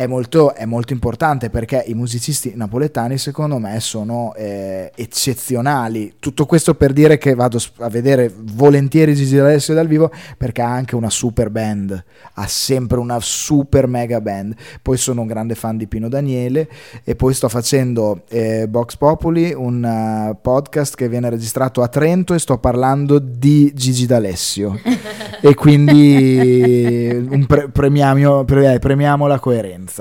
è 0.02 0.06
molto, 0.06 0.52
è 0.54 0.64
molto 0.64 0.92
importante 0.92 1.48
perché 1.48 1.84
i 1.86 1.94
musicisti 1.94 2.52
napoletani 2.56 3.18
secondo 3.18 3.58
me 3.58 3.78
sono 3.80 4.34
eh, 4.34 4.90
eccezionali. 4.94 6.14
Tutto 6.18 6.44
questo 6.44 6.74
per 6.74 6.92
dire 6.92 7.18
che 7.18 7.34
vado 7.34 7.58
a 7.78 7.88
vedere 7.88 8.32
volentieri 8.36 9.14
Gigi 9.14 9.36
D'Alessio 9.36 9.74
dal 9.74 9.86
vivo 9.86 10.10
perché 10.36 10.60
ha 10.62 10.70
anche 10.70 10.96
una 10.96 11.10
super 11.10 11.50
band, 11.50 12.04
ha 12.34 12.46
sempre 12.48 12.98
una 12.98 13.18
super 13.20 13.86
mega 13.86 14.20
band. 14.20 14.54
Poi 14.82 14.96
sono 14.96 15.20
un 15.20 15.28
grande 15.28 15.54
fan 15.54 15.76
di 15.76 15.86
Pino 15.86 16.08
Daniele 16.08 16.68
e 17.04 17.14
poi 17.14 17.32
sto 17.32 17.48
facendo 17.48 18.22
eh, 18.28 18.66
Box 18.68 18.96
Populi, 18.96 19.52
un 19.54 19.84
eh, 19.84 20.36
podcast 20.40 20.96
che 20.96 21.08
viene 21.08 21.30
registrato 21.30 21.82
a 21.82 21.88
Trento 21.88 22.34
e 22.34 22.40
sto 22.40 22.58
parlando 22.58 23.20
di 23.20 23.72
Gigi 23.72 24.06
D'Alessio 24.06 24.80
e 25.40 25.54
quindi 25.54 27.26
un 27.30 27.46
pre- 27.46 27.68
premiamo, 27.68 28.44
pre- 28.44 28.74
eh, 28.74 28.78
premiamo 28.80 29.28
la 29.28 29.38
coerenza. 29.38 29.91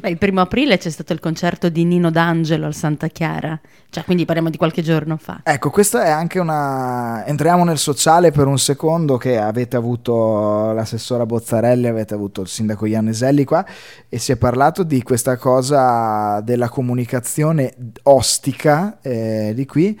Beh, 0.00 0.10
il 0.10 0.18
primo 0.18 0.40
aprile 0.40 0.76
c'è 0.76 0.90
stato 0.90 1.12
il 1.12 1.20
concerto 1.20 1.68
di 1.68 1.84
Nino 1.84 2.10
D'Angelo 2.10 2.66
al 2.66 2.74
Santa 2.74 3.08
Chiara, 3.08 3.58
cioè 3.88 4.04
quindi 4.04 4.24
parliamo 4.24 4.50
di 4.50 4.56
qualche 4.56 4.82
giorno 4.82 5.16
fa. 5.16 5.40
Ecco, 5.42 5.70
questa 5.70 6.04
è 6.04 6.10
anche 6.10 6.38
una... 6.38 7.24
Entriamo 7.24 7.64
nel 7.64 7.78
sociale 7.78 8.30
per 8.30 8.46
un 8.46 8.58
secondo 8.58 9.16
che 9.16 9.38
avete 9.38 9.76
avuto 9.76 10.72
l'assessora 10.72 11.24
Bozzarelli, 11.24 11.86
avete 11.86 12.14
avuto 12.14 12.42
il 12.42 12.48
sindaco 12.48 12.86
Ianneselli 12.86 13.44
qua 13.44 13.64
e 14.08 14.18
si 14.18 14.32
è 14.32 14.36
parlato 14.36 14.82
di 14.82 15.02
questa 15.02 15.36
cosa 15.36 16.40
della 16.42 16.68
comunicazione 16.68 17.74
ostica 18.02 18.98
eh, 19.00 19.52
di 19.54 19.64
qui 19.64 19.98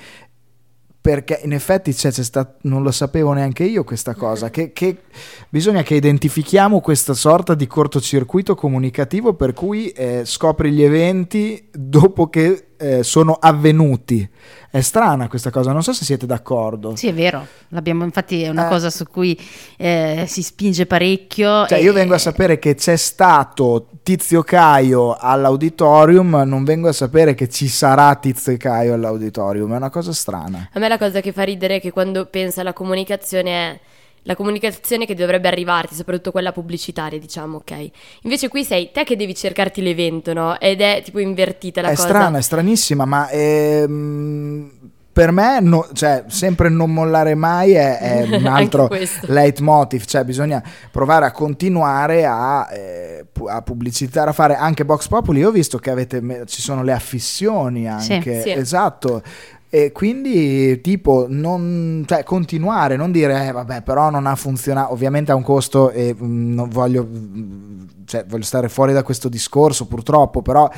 perché 1.08 1.40
in 1.42 1.54
effetti 1.54 1.94
c'è 1.94 2.10
sta- 2.10 2.56
non 2.64 2.82
lo 2.82 2.90
sapevo 2.90 3.32
neanche 3.32 3.64
io 3.64 3.82
questa 3.82 4.14
cosa, 4.14 4.50
che, 4.50 4.74
che 4.74 5.04
bisogna 5.48 5.82
che 5.82 5.94
identifichiamo 5.94 6.82
questa 6.82 7.14
sorta 7.14 7.54
di 7.54 7.66
cortocircuito 7.66 8.54
comunicativo 8.54 9.32
per 9.32 9.54
cui 9.54 9.88
eh, 9.88 10.26
scopri 10.26 10.70
gli 10.70 10.82
eventi 10.82 11.66
dopo 11.72 12.28
che 12.28 12.67
eh, 12.78 13.02
sono 13.02 13.34
avvenuti. 13.40 14.28
È 14.70 14.80
strana 14.80 15.28
questa 15.28 15.50
cosa, 15.50 15.72
non 15.72 15.82
so 15.82 15.92
se 15.92 16.04
siete 16.04 16.26
d'accordo. 16.26 16.94
Sì, 16.96 17.08
è 17.08 17.14
vero, 17.14 17.46
l'abbiamo, 17.68 18.04
infatti 18.04 18.42
è 18.42 18.48
una 18.48 18.66
Eh. 18.66 18.68
cosa 18.68 18.90
su 18.90 19.06
cui 19.06 19.38
eh, 19.76 20.24
si 20.26 20.42
spinge 20.42 20.86
parecchio. 20.86 21.66
Cioè, 21.66 21.78
e- 21.78 21.82
io 21.82 21.92
vengo 21.92 22.14
a 22.14 22.18
sapere 22.18 22.58
che 22.58 22.74
c'è 22.74 22.96
stato 22.96 23.88
Tizio 24.02 24.42
Caio 24.42 25.16
all'auditorium, 25.18 26.42
non 26.46 26.64
vengo 26.64 26.88
a 26.88 26.92
sapere 26.92 27.34
che 27.34 27.48
ci 27.48 27.66
sarà 27.68 28.14
Tizio 28.16 28.56
Caio 28.56 28.94
all'auditorium, 28.94 29.72
è 29.72 29.76
una 29.76 29.90
cosa 29.90 30.12
strana. 30.12 30.68
A 30.72 30.78
me 30.78 30.88
la 30.88 30.98
cosa 30.98 31.20
che 31.20 31.32
fa 31.32 31.42
ridere 31.44 31.76
è 31.76 31.80
che 31.80 31.90
quando 31.90 32.26
pensa 32.26 32.60
alla 32.60 32.72
comunicazione 32.74 33.50
è 33.72 33.80
la 34.28 34.36
comunicazione 34.36 35.06
che 35.06 35.14
dovrebbe 35.14 35.48
arrivarti, 35.48 35.94
soprattutto 35.94 36.32
quella 36.32 36.52
pubblicitaria, 36.52 37.18
diciamo, 37.18 37.56
ok? 37.56 37.90
Invece 38.24 38.48
qui 38.48 38.62
sei 38.62 38.90
te 38.92 39.02
che 39.02 39.16
devi 39.16 39.34
cercarti 39.34 39.80
l'evento, 39.80 40.34
no? 40.34 40.60
Ed 40.60 40.82
è 40.82 41.00
tipo 41.02 41.18
invertita 41.18 41.80
la 41.80 41.88
è 41.88 41.94
cosa. 41.94 42.08
strana, 42.08 42.36
è 42.36 42.42
stranissima, 42.42 43.06
ma 43.06 43.30
ehm, 43.30 44.70
per 45.10 45.32
me, 45.32 45.60
no- 45.60 45.88
cioè, 45.94 46.24
sempre 46.26 46.68
non 46.68 46.92
mollare 46.92 47.34
mai 47.34 47.72
è, 47.72 47.98
è 47.98 48.22
un 48.36 48.44
altro 48.44 48.90
leitmotiv, 49.22 50.04
cioè 50.04 50.24
bisogna 50.24 50.62
provare 50.90 51.24
a 51.24 51.32
continuare 51.32 52.26
a, 52.26 52.68
eh, 52.70 53.24
a 53.48 53.62
pubblicizzare, 53.62 54.28
a 54.28 54.34
fare 54.34 54.56
anche 54.56 54.84
Box 54.84 55.08
Populi. 55.08 55.40
Io 55.40 55.48
ho 55.48 55.52
visto 55.52 55.78
che 55.78 55.88
avete, 55.90 56.44
ci 56.46 56.60
sono 56.60 56.82
le 56.82 56.92
affissioni 56.92 57.88
anche, 57.88 58.42
Sì. 58.42 58.50
esatto. 58.50 59.22
E 59.70 59.92
quindi, 59.92 60.80
tipo, 60.80 61.26
non, 61.28 62.02
cioè, 62.06 62.24
continuare, 62.24 62.96
non 62.96 63.12
dire, 63.12 63.48
eh, 63.48 63.52
vabbè, 63.52 63.82
però 63.82 64.08
non 64.08 64.26
ha 64.26 64.34
funzionato. 64.34 64.92
Ovviamente 64.92 65.30
ha 65.30 65.34
un 65.34 65.42
costo 65.42 65.90
e 65.90 66.14
mm, 66.14 66.54
non 66.54 66.70
voglio, 66.70 67.06
mm, 67.06 67.86
cioè, 68.06 68.24
voglio 68.24 68.44
stare 68.44 68.70
fuori 68.70 68.94
da 68.94 69.02
questo 69.02 69.28
discorso, 69.28 69.86
purtroppo, 69.86 70.40
però 70.40 70.70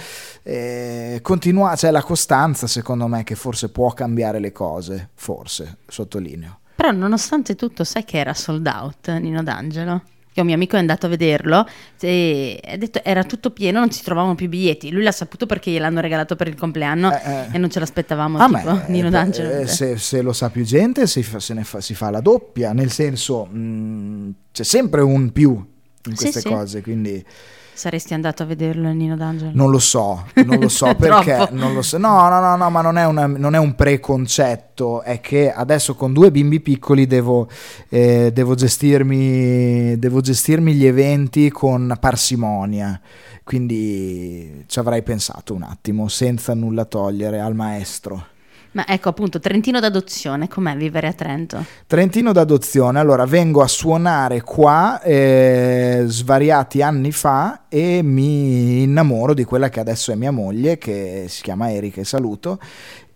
eh, 0.43 1.21
continua, 1.23 1.75
c'è 1.77 1.93
la 1.93 2.03
costanza, 2.03 2.67
secondo 2.67 3.07
me, 3.07 3.23
che 3.23 3.37
forse 3.37 3.69
può 3.69 3.93
cambiare 3.93 4.41
le 4.41 4.51
cose, 4.51 5.11
forse, 5.15 5.79
sottolineo. 5.87 6.59
Però 6.75 6.91
nonostante 6.91 7.55
tutto, 7.55 7.85
sai 7.85 8.05
che 8.05 8.19
era 8.19 8.35
sold 8.35 8.67
out 8.67 9.09
Nino 9.19 9.43
D'Angelo? 9.43 10.03
Che 10.33 10.41
un 10.41 10.47
mio 10.47 10.55
amico 10.55 10.77
è 10.77 10.79
andato 10.79 11.07
a 11.07 11.09
vederlo 11.09 11.67
e 12.01 12.61
ha 12.65 12.77
detto 12.77 13.03
era 13.03 13.25
tutto 13.25 13.51
pieno, 13.51 13.81
non 13.81 13.91
si 13.91 14.03
trovavano 14.05 14.37
più 14.37 14.49
biglietti. 14.49 14.91
Lui 14.93 15.03
l'ha 15.03 15.11
saputo 15.13 15.45
perché 15.47 15.73
gliel'hanno 15.73 16.01
regalato 16.01 16.37
per 16.37 16.47
il 16.47 16.55
compleanno 16.55 17.13
Eh, 17.13 17.21
eh. 17.31 17.47
e 17.53 17.59
non 17.59 17.69
ce 17.69 17.81
l'aspettavamo 17.81 18.39
Ah, 18.39 18.47
tipo 18.47 18.59
ma, 18.73 18.85
Nino 18.87 19.09
eh, 19.09 19.11
D'Angelo. 19.11 19.51
eh, 19.61 19.67
se, 19.67 19.97
se 19.99 20.23
lo 20.23 20.33
sa 20.33 20.49
più 20.51 20.63
gente, 20.65 21.09
si 21.09 21.25
fa, 21.25 21.41
se 21.41 21.53
ne 21.55 21.65
fa, 21.65 21.81
si 21.81 21.95
fa 21.95 22.11
la 22.11 22.21
doppia, 22.21 22.73
nel 22.73 22.91
senso, 22.93 23.45
mh, 23.47 24.35
c'è 24.53 24.63
sempre 24.63 25.01
un 25.03 25.33
più 25.33 25.51
in 25.51 26.17
Sì, 26.17 26.23
queste 26.23 26.41
sì. 26.41 26.49
cose, 26.49 26.81
quindi 26.81 27.25
Saresti 27.73 28.13
andato 28.13 28.43
a 28.43 28.47
vederlo 28.47 28.91
Nino 28.91 29.17
D'Angelo? 29.17 29.53
non 29.55 29.71
lo 29.71 29.79
so, 29.79 30.27
non 30.45 30.59
lo 30.59 30.69
so 30.69 30.95
perché, 30.99 31.49
non 31.53 31.73
lo 31.73 31.83
so. 31.83 31.97
No, 31.97 32.29
no, 32.29 32.41
no, 32.41 32.57
no, 32.57 32.71
ma 32.71 32.83
non 32.83 32.99
è, 32.99 33.07
una- 33.07 33.27
non 33.27 33.55
è 33.55 33.59
un 33.59 33.75
preconcetto, 33.75 35.03
è 35.03 35.21
che 35.21 35.53
adesso 35.53 35.95
con 35.95 36.13
due 36.13 36.31
bimbi 36.31 36.61
piccoli 36.61 37.07
devo, 37.07 37.49
eh, 37.89 38.31
devo, 38.33 38.55
gestirmi, 38.55 39.99
devo 39.99 40.21
gestirmi 40.21 40.75
gli 40.75 40.85
eventi 40.85 41.51
con 41.51 41.97
parsimonia, 41.99 43.01
quindi 43.45 44.65
ci 44.67 44.79
avrei 44.79 45.03
pensato 45.03 45.55
un 45.55 45.63
attimo, 45.63 46.09
senza 46.09 46.55
nulla 46.55 46.85
togliere 46.85 47.41
al 47.41 47.55
maestro. 47.55 48.27
Ma 48.73 48.87
ecco 48.87 49.09
appunto, 49.09 49.41
Trentino 49.41 49.81
d'adozione, 49.81 50.47
com'è 50.47 50.77
vivere 50.77 51.09
a 51.09 51.13
Trento? 51.13 51.65
Trentino 51.89 52.31
d'adozione, 52.31 53.01
allora 53.01 53.25
vengo 53.25 53.63
a 53.63 53.67
suonare 53.67 54.43
qua 54.43 55.03
eh, 55.03 56.05
svariati 56.07 56.81
anni 56.81 57.11
fa 57.11 57.63
e 57.69 58.01
mi 58.03 58.83
innamoro 58.83 59.35
di 59.35 59.43
quella 59.43 59.69
che 59.69 59.81
adesso 59.81 60.13
è 60.13 60.15
mia 60.15 60.31
moglie, 60.31 60.79
che 60.79 61.25
si 61.29 61.43
chiama 61.43 61.73
Erika 61.73 62.01
e 62.01 62.05
saluto, 62.05 62.61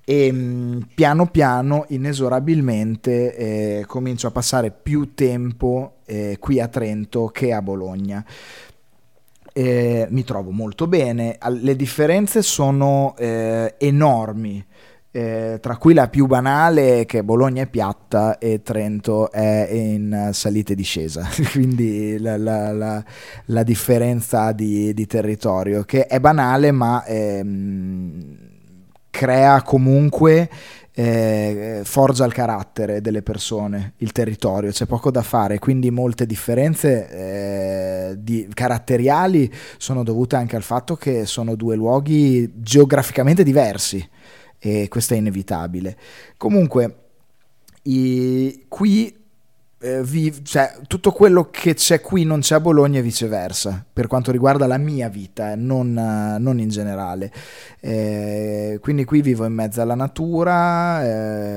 e 0.05 0.33
mh, 0.33 0.89
piano 0.93 1.27
piano, 1.27 1.85
inesorabilmente, 1.89 3.37
eh, 3.37 3.85
comincio 3.87 4.27
a 4.27 4.33
passare 4.33 4.73
più 4.73 5.15
tempo 5.15 5.99
eh, 6.05 6.37
qui 6.41 6.61
a 6.61 6.67
Trento 6.67 7.29
che 7.29 7.53
a 7.53 7.63
Bologna. 7.63 8.25
Eh, 9.57 10.09
mi 10.11 10.25
trovo 10.25 10.51
molto 10.51 10.89
bene, 10.89 11.39
le 11.61 11.77
differenze 11.77 12.43
sono 12.43 13.15
eh, 13.17 13.77
enormi. 13.79 14.67
Eh, 15.17 15.59
tra 15.61 15.77
cui 15.77 15.95
la 15.95 16.09
più 16.09 16.27
banale 16.27 17.03
è 17.03 17.07
che 17.07 17.23
Bologna 17.23 17.63
è 17.63 17.69
piatta 17.69 18.37
e 18.39 18.63
Trento 18.63 19.31
è 19.31 19.69
in 19.71 20.31
salita 20.33 20.73
e 20.73 20.75
discesa, 20.75 21.25
quindi 21.53 22.19
la, 22.19 22.37
la- 22.37 22.73
la- 22.73 23.05
la 23.47 23.63
differenza 23.63 24.51
di, 24.51 24.93
di 24.93 25.07
territorio, 25.07 25.85
che 25.85 26.07
è 26.09 26.19
banale 26.19 26.73
ma 26.73 27.05
ehm, 27.05 28.37
crea 29.09 29.63
comunque, 29.63 30.51
eh, 30.97 31.83
forgia 31.85 32.25
il 32.25 32.33
carattere 32.33 33.01
delle 33.01 33.23
persone, 33.23 33.95
il 33.99 34.11
territorio, 34.11 34.71
c'è 34.73 34.87
poco 34.87 35.13
da 35.13 35.23
fare, 35.23 35.61
quindi 35.61 35.93
molte 35.93 36.27
differenze 36.27 37.09
eh, 38.11 38.15
di- 38.19 38.49
caratteriali 38.53 39.53
sono 39.79 40.03
dovute 40.03 40.35
anche 40.35 40.57
al 40.57 40.63
fatto 40.63 40.97
che 40.97 41.25
sono 41.25 41.55
due 41.55 41.77
luoghi 41.77 42.51
geograficamente 42.57 43.45
diversi 43.45 44.05
e 44.65 44.89
questo 44.89 45.15
è 45.15 45.19
inevitabile. 45.19 45.97
Comunque, 46.37 46.97
i- 47.83 48.65
qui 48.69 49.23
eh, 49.81 50.03
vi- 50.03 50.43
cioè, 50.43 50.79
tutto 50.87 51.13
quello 51.13 51.51
che 51.51 51.75
c'è 51.75 52.01
qui 52.01 52.25
non 52.25 52.41
c'è 52.41 52.55
a 52.55 52.61
Bologna 52.61 53.01
e 53.01 53.03
viceversa, 53.03 53.85
per 53.93 54.07
quanto 54.07 54.33
riguarda 54.33 54.67
la 54.67 54.79
mia 54.79 55.11
vita, 55.11 55.53
eh, 55.53 55.57
non, 55.57 55.95
eh, 55.99 56.39
non 56.39 56.59
in 56.59 56.71
generale. 56.71 57.31
Eh, 57.81 58.79
quindi 58.81 59.05
qui 59.05 59.21
vivo 59.21 59.45
in 59.45 59.53
mezzo 59.53 59.83
alla 59.83 59.95
natura, 59.95 61.05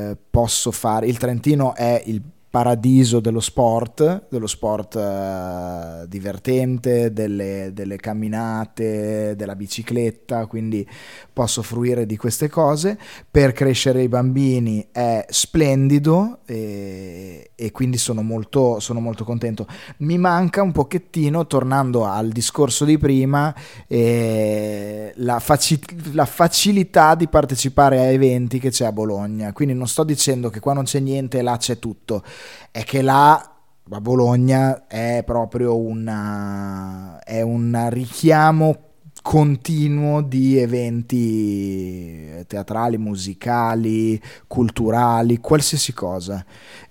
eh, 0.10 0.18
posso 0.30 0.72
fare... 0.72 1.08
Il 1.08 1.18
Trentino 1.18 1.74
è 1.74 2.03
il 2.08 2.22
paradiso 2.58 3.20
dello 3.20 3.39
sport, 3.39 4.30
dello 4.30 4.47
sport 4.47 4.95
eh, 4.95 6.08
divertente, 6.08 7.14
delle, 7.14 7.70
delle 7.72 7.97
camminate, 7.97 9.36
della 9.36 9.55
bicicletta, 9.55 10.47
quindi 10.47 10.84
posso 11.32 11.62
fruire 11.62 12.08
di 12.08 12.18
queste 12.18 12.49
cose. 12.49 12.97
Per 13.30 13.51
crescere 13.51 14.01
i 14.01 14.08
bambini 14.08 14.88
è 14.91 15.24
splendido 15.30 16.39
e, 16.47 17.51
e 17.53 17.72
quindi 17.72 17.99
sono 17.99 18.24
molto, 18.24 18.80
sono 18.80 18.99
molto 19.01 19.24
contento. 19.24 19.68
Mi 19.97 20.18
manca 20.18 20.64
un 20.64 20.72
pochettino, 20.72 21.45
tornando 21.45 22.05
al 22.05 22.30
discorso 22.30 22.86
di 22.86 22.97
prima, 22.97 23.53
eh, 23.86 25.14
la, 25.18 25.38
faci- 25.38 25.80
la 26.14 26.26
facilità 26.26 27.14
di 27.14 27.28
partecipare 27.28 27.99
a 27.99 28.05
eventi 28.05 28.58
che 28.58 28.72
c'è 28.72 28.86
a 28.86 28.91
Bologna. 28.91 29.53
Quindi 29.53 29.76
non 29.76 29.88
sto 29.88 30.03
dicendo 30.03 30.49
che 30.49 30.60
qua 30.60 30.74
non 30.74 30.86
c'è 30.86 30.99
niente 30.99 31.38
e 31.38 31.43
là 31.43 31.55
c'è 31.58 31.78
tutto, 31.78 32.24
è 32.72 32.84
che 32.84 33.02
là 33.02 33.52
a 33.89 34.02
Bologna 34.02 34.88
è 34.88 35.24
proprio 35.26 35.78
una, 35.78 37.20
è 37.24 37.41
un 37.41 37.88
richiamo 37.89 38.82
continuo 39.22 40.22
di 40.22 40.58
eventi 40.58 42.45
teatrali, 42.48 42.98
musicali, 42.98 44.22
culturali, 44.48 45.39
qualsiasi 45.39 45.93
cosa. 45.93 46.45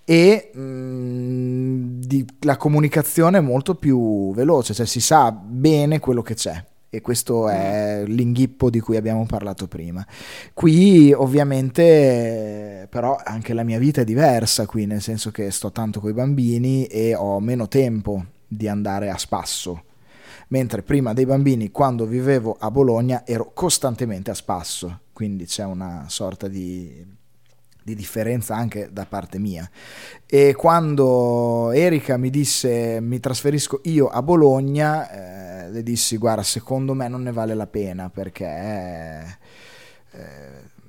E 0.04 0.50
mm, 0.54 2.00
di- 2.00 2.26
la 2.40 2.56
comunicazione 2.58 3.38
è 3.38 3.40
molto 3.40 3.74
più 3.74 4.34
veloce, 4.34 4.74
cioè 4.74 4.86
si 4.86 5.00
sa 5.00 5.32
bene 5.32 5.98
quello 5.98 6.20
che 6.20 6.34
c'è. 6.34 6.62
E 6.96 7.02
questo 7.02 7.46
è 7.50 8.04
l'inghippo 8.06 8.70
di 8.70 8.80
cui 8.80 8.96
abbiamo 8.96 9.26
parlato 9.26 9.68
prima. 9.68 10.04
Qui 10.54 11.12
ovviamente 11.12 12.86
però 12.88 13.18
anche 13.22 13.52
la 13.52 13.64
mia 13.64 13.78
vita 13.78 14.00
è 14.00 14.04
diversa 14.04 14.64
qui, 14.64 14.86
nel 14.86 15.02
senso 15.02 15.30
che 15.30 15.50
sto 15.50 15.70
tanto 15.72 16.00
con 16.00 16.08
i 16.08 16.14
bambini 16.14 16.86
e 16.86 17.14
ho 17.14 17.38
meno 17.38 17.68
tempo 17.68 18.24
di 18.48 18.66
andare 18.66 19.10
a 19.10 19.18
spasso. 19.18 19.82
Mentre 20.48 20.82
prima 20.82 21.12
dei 21.12 21.26
bambini, 21.26 21.70
quando 21.70 22.06
vivevo 22.06 22.56
a 22.58 22.70
Bologna, 22.70 23.26
ero 23.26 23.50
costantemente 23.52 24.30
a 24.30 24.34
spasso, 24.34 25.00
quindi 25.12 25.44
c'è 25.44 25.64
una 25.64 26.04
sorta 26.08 26.48
di, 26.48 27.04
di 27.86 27.94
differenza 27.94 28.56
anche 28.56 28.88
da 28.92 29.06
parte 29.06 29.38
mia. 29.38 29.68
E 30.26 30.54
quando 30.56 31.70
Erika 31.70 32.16
mi 32.16 32.30
disse 32.30 32.98
mi 33.00 33.20
trasferisco 33.20 33.80
io 33.84 34.08
a 34.08 34.22
Bologna, 34.22 35.08
eh, 35.66 35.70
le 35.70 35.82
dissi 35.84 36.16
guarda, 36.16 36.42
secondo 36.42 36.94
me 36.94 37.06
non 37.06 37.22
ne 37.22 37.30
vale 37.30 37.54
la 37.54 37.68
pena 37.68 38.10
perché 38.10 38.44
è, 38.44 39.24
eh, 40.12 40.18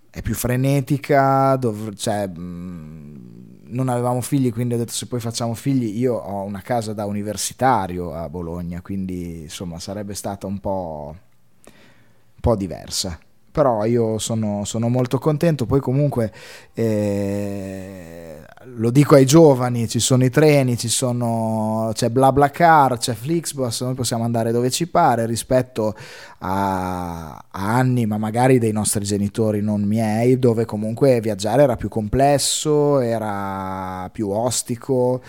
è 0.10 0.22
più 0.24 0.34
frenetica, 0.34 1.56
dov- 1.58 1.94
cioè, 1.94 2.28
mh, 2.28 3.66
non 3.70 3.90
avevamo 3.90 4.22
figli, 4.22 4.52
quindi 4.52 4.74
ho 4.74 4.78
detto 4.78 4.94
se 4.94 5.06
poi 5.06 5.20
facciamo 5.20 5.54
figli, 5.54 6.00
io 6.00 6.16
ho 6.16 6.42
una 6.44 6.62
casa 6.62 6.94
da 6.94 7.06
universitario 7.06 8.12
a 8.16 8.28
Bologna, 8.28 8.82
quindi 8.82 9.42
insomma 9.42 9.78
sarebbe 9.80 10.16
stata 10.16 10.48
un 10.48 10.60
po', 10.60 11.16
un 11.66 12.42
po' 12.42 12.56
diversa. 12.56 13.20
Però 13.58 13.86
io 13.86 14.20
sono, 14.20 14.66
sono 14.66 14.88
molto 14.88 15.18
contento, 15.18 15.66
poi 15.66 15.80
comunque 15.80 16.32
eh, 16.76 18.36
lo 18.76 18.92
dico 18.92 19.16
ai 19.16 19.26
giovani, 19.26 19.88
ci 19.88 20.00
sono 20.00 20.24
i 20.24 20.30
treni, 20.30 20.78
ci 20.78 20.90
sono, 20.90 21.90
c'è 21.92 22.12
BlaBlaCar, 22.12 23.00
c'è 23.00 23.16
Flixbus, 23.16 23.82
noi 23.82 23.96
possiamo 23.96 24.24
andare 24.24 24.52
dove 24.52 24.70
ci 24.70 24.86
pare 24.86 25.26
rispetto 25.26 25.96
a, 26.38 27.36
a 27.36 27.42
anni, 27.50 28.06
ma 28.06 28.20
magari 28.20 28.60
dei 28.60 28.72
nostri 28.72 29.04
genitori, 29.04 29.60
non 29.62 29.82
miei, 29.82 30.38
dove 30.38 30.66
comunque 30.66 31.20
viaggiare 31.20 31.64
era 31.64 31.76
più 31.78 31.90
complesso, 31.90 33.00
era 33.00 34.08
più 34.12 34.30
ostico. 34.30 35.20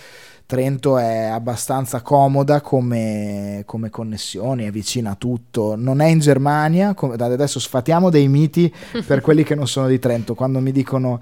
Trento 0.49 0.96
è 0.96 1.24
abbastanza 1.26 2.01
comoda 2.01 2.62
come, 2.62 3.64
come 3.66 3.90
connessioni, 3.90 4.64
è 4.64 4.70
vicina 4.70 5.11
a 5.11 5.14
tutto. 5.14 5.76
Non 5.76 6.01
è 6.01 6.07
in 6.07 6.20
Germania, 6.20 6.94
come- 6.94 7.16
adesso 7.16 7.61
sfatiamo 7.61 8.09
dei 8.09 8.28
miti 8.28 8.72
per 9.07 9.20
quelli 9.20 9.42
che 9.42 9.55
non 9.55 9.68
sono 9.68 9.88
di 9.88 9.99
Trento. 9.99 10.34
Quando 10.34 10.61
mi 10.61 10.72
dicono 10.72 11.20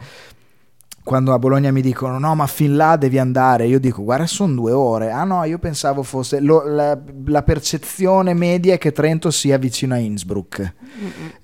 quando 1.02 1.32
a 1.32 1.38
Bologna 1.38 1.70
mi 1.70 1.82
dicono 1.82 2.18
no 2.18 2.34
ma 2.34 2.48
fin 2.48 2.74
là 2.74 2.96
devi 2.96 3.16
andare 3.16 3.68
io 3.68 3.78
dico 3.78 4.02
guarda 4.02 4.26
sono 4.26 4.54
due 4.54 4.72
ore 4.72 5.12
ah 5.12 5.22
no 5.22 5.44
io 5.44 5.60
pensavo 5.60 6.02
fosse 6.02 6.40
lo- 6.40 6.66
la, 6.66 6.98
la 7.26 7.42
percezione 7.44 8.34
media 8.34 8.74
è 8.74 8.78
che 8.78 8.90
Trento 8.90 9.30
sia 9.30 9.56
vicino 9.56 9.94
a 9.94 9.98
Innsbruck 9.98 10.74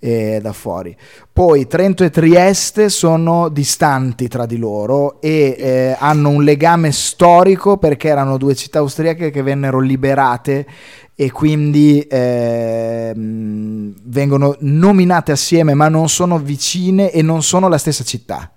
eh, 0.04 0.40
da 0.42 0.52
fuori. 0.52 0.96
Poi 1.32 1.68
Trento 1.68 2.02
e 2.02 2.10
Trieste 2.10 2.88
sono 2.88 3.48
distanti 3.48 4.26
tra 4.26 4.46
di 4.46 4.56
loro 4.56 5.20
e 5.20 5.54
eh, 5.56 5.96
hanno 5.96 6.30
un 6.30 6.42
legame 6.42 6.90
storico 6.90 7.76
perché 7.76 8.08
erano 8.08 8.36
due 8.36 8.56
città 8.56 8.80
austriache 8.80 9.30
che 9.30 9.42
vennero 9.42 9.78
liberate 9.78 10.66
e 11.14 11.30
quindi 11.30 12.04
ehm, 12.10 13.94
vengono 14.02 14.56
nominate 14.60 15.30
assieme 15.30 15.74
ma 15.74 15.88
non 15.88 16.08
sono 16.08 16.38
vicine 16.38 17.12
e 17.12 17.22
non 17.22 17.42
sono 17.42 17.68
la 17.68 17.78
stessa 17.78 18.02
città 18.02 18.51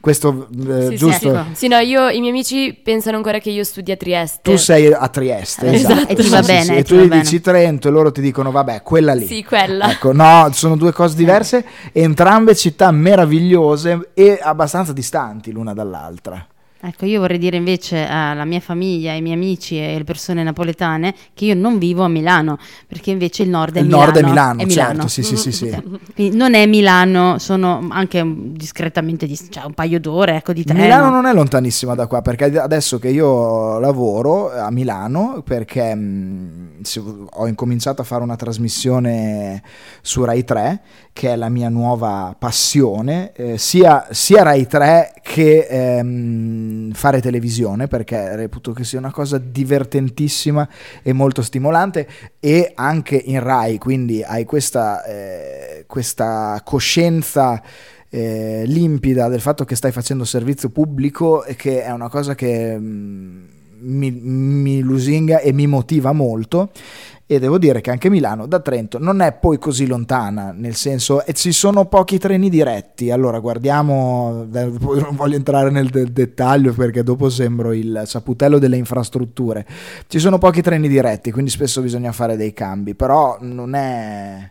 questo 0.00 0.48
eh, 0.68 0.86
Sì, 0.88 0.96
giusto? 0.96 1.44
Sì. 1.48 1.54
Sì, 1.54 1.68
no, 1.68 1.78
io, 1.78 2.08
i 2.08 2.18
miei 2.20 2.30
amici 2.30 2.72
pensano 2.80 3.16
ancora 3.16 3.38
che 3.38 3.50
io 3.50 3.64
studi 3.64 3.90
a 3.92 3.96
Trieste. 3.96 4.40
Tu 4.42 4.56
sei 4.56 4.92
a 4.92 5.08
Trieste, 5.08 5.72
Esatto. 5.72 5.94
esatto. 5.94 6.12
E 6.12 6.14
ti 6.14 6.28
va 6.28 6.42
Sì, 6.42 6.46
bene, 6.46 6.64
sì, 6.64 6.76
e 6.76 6.82
tu 6.84 6.94
gli 6.96 7.08
bene. 7.08 7.22
dici 7.22 7.40
Trento 7.40 7.88
e 7.88 7.90
loro 7.90 8.12
ti 8.12 8.20
dicono 8.20 8.50
vabbè, 8.50 8.82
quella 8.82 9.14
lì. 9.14 9.26
Sì, 9.26 9.44
quella. 9.44 9.90
Ecco, 9.90 10.12
no, 10.12 10.48
sono 10.52 10.76
due 10.76 10.92
cose 10.92 11.16
diverse, 11.16 11.64
entrambe 11.92 12.54
città 12.54 12.90
meravigliose 12.90 14.10
e 14.14 14.38
abbastanza 14.40 14.92
distanti 14.92 15.50
l'una 15.52 15.74
dall'altra. 15.74 16.46
Ecco, 16.80 17.06
io 17.06 17.18
vorrei 17.18 17.38
dire 17.38 17.56
invece 17.56 18.06
alla 18.06 18.44
mia 18.44 18.60
famiglia, 18.60 19.10
ai 19.10 19.20
miei 19.20 19.34
amici 19.34 19.76
e 19.76 19.94
alle 19.96 20.04
persone 20.04 20.44
napoletane 20.44 21.12
che 21.34 21.46
io 21.46 21.54
non 21.56 21.76
vivo 21.76 22.04
a 22.04 22.08
Milano, 22.08 22.56
perché 22.86 23.10
invece 23.10 23.42
il 23.42 23.48
nord 23.48 23.74
è 23.74 23.80
Il 23.80 23.86
Milano. 23.86 24.04
nord 24.04 24.16
è 24.16 24.22
Milano, 24.22 24.62
è 24.62 24.66
certo, 24.68 25.08
sì, 25.08 25.22
sì, 25.24 25.36
sì, 25.36 25.50
sì. 25.50 25.76
Non 26.32 26.54
è 26.54 26.66
Milano, 26.66 27.38
sono 27.38 27.88
anche 27.90 28.22
discretamente, 28.24 29.26
dis- 29.26 29.48
cioè 29.50 29.64
un 29.64 29.74
paio 29.74 29.98
d'ore, 29.98 30.36
ecco, 30.36 30.52
di 30.52 30.62
treno. 30.62 30.80
Milano 30.80 31.10
non 31.10 31.26
è 31.26 31.32
lontanissima 31.32 31.96
da 31.96 32.06
qua 32.06 32.22
perché 32.22 32.44
adesso 32.58 33.00
che 33.00 33.08
io 33.08 33.80
lavoro 33.80 34.52
a 34.52 34.70
Milano 34.70 35.42
perché 35.44 35.92
mh, 35.94 36.82
se- 36.82 37.02
ho 37.28 37.46
incominciato 37.48 38.02
a 38.02 38.04
fare 38.04 38.22
una 38.22 38.36
trasmissione 38.36 39.62
su 40.00 40.22
Rai 40.22 40.44
3 40.44 40.80
che 41.12 41.30
è 41.32 41.36
la 41.36 41.48
mia 41.48 41.68
nuova 41.68 42.36
passione 42.38 43.32
eh, 43.34 43.58
sia, 43.58 44.06
sia 44.10 44.44
Rai 44.44 44.68
3 44.68 45.14
che 45.22 45.66
ehm, 45.68 46.66
fare 46.92 47.20
televisione 47.20 47.86
perché 47.86 48.36
reputo 48.36 48.72
che 48.72 48.84
sia 48.84 48.98
una 48.98 49.10
cosa 49.10 49.38
divertentissima 49.38 50.68
e 51.02 51.12
molto 51.12 51.42
stimolante 51.42 52.08
e 52.40 52.72
anche 52.74 53.16
in 53.16 53.40
Rai 53.40 53.78
quindi 53.78 54.22
hai 54.22 54.44
questa, 54.44 55.04
eh, 55.04 55.84
questa 55.86 56.60
coscienza 56.64 57.62
eh, 58.10 58.62
limpida 58.66 59.28
del 59.28 59.40
fatto 59.40 59.64
che 59.64 59.76
stai 59.76 59.92
facendo 59.92 60.24
servizio 60.24 60.70
pubblico 60.70 61.44
e 61.44 61.56
che 61.56 61.82
è 61.82 61.90
una 61.90 62.08
cosa 62.08 62.34
che 62.34 62.76
mm, 62.78 63.44
mi, 63.80 64.10
mi 64.10 64.80
lusinga 64.80 65.40
e 65.40 65.52
mi 65.52 65.66
motiva 65.66 66.12
molto 66.12 66.70
e 67.30 67.38
devo 67.38 67.58
dire 67.58 67.82
che 67.82 67.90
anche 67.90 68.08
Milano 68.08 68.46
da 68.46 68.58
Trento 68.58 68.98
non 68.98 69.20
è 69.20 69.34
poi 69.34 69.58
così 69.58 69.86
lontana, 69.86 70.50
nel 70.56 70.74
senso 70.74 71.22
e 71.26 71.34
ci 71.34 71.52
sono 71.52 71.84
pochi 71.84 72.16
treni 72.16 72.48
diretti. 72.48 73.10
Allora 73.10 73.38
guardiamo, 73.38 74.46
eh, 74.50 74.64
non 74.64 75.14
voglio 75.14 75.36
entrare 75.36 75.68
nel 75.68 75.90
de- 75.90 76.10
dettaglio 76.10 76.72
perché 76.72 77.02
dopo 77.02 77.28
sembro 77.28 77.74
il 77.74 78.04
saputello 78.06 78.58
delle 78.58 78.78
infrastrutture. 78.78 79.66
Ci 80.06 80.18
sono 80.18 80.38
pochi 80.38 80.62
treni 80.62 80.88
diretti, 80.88 81.30
quindi 81.30 81.50
spesso 81.50 81.82
bisogna 81.82 82.12
fare 82.12 82.34
dei 82.34 82.54
cambi, 82.54 82.94
però 82.94 83.36
non 83.42 83.74
è 83.74 84.50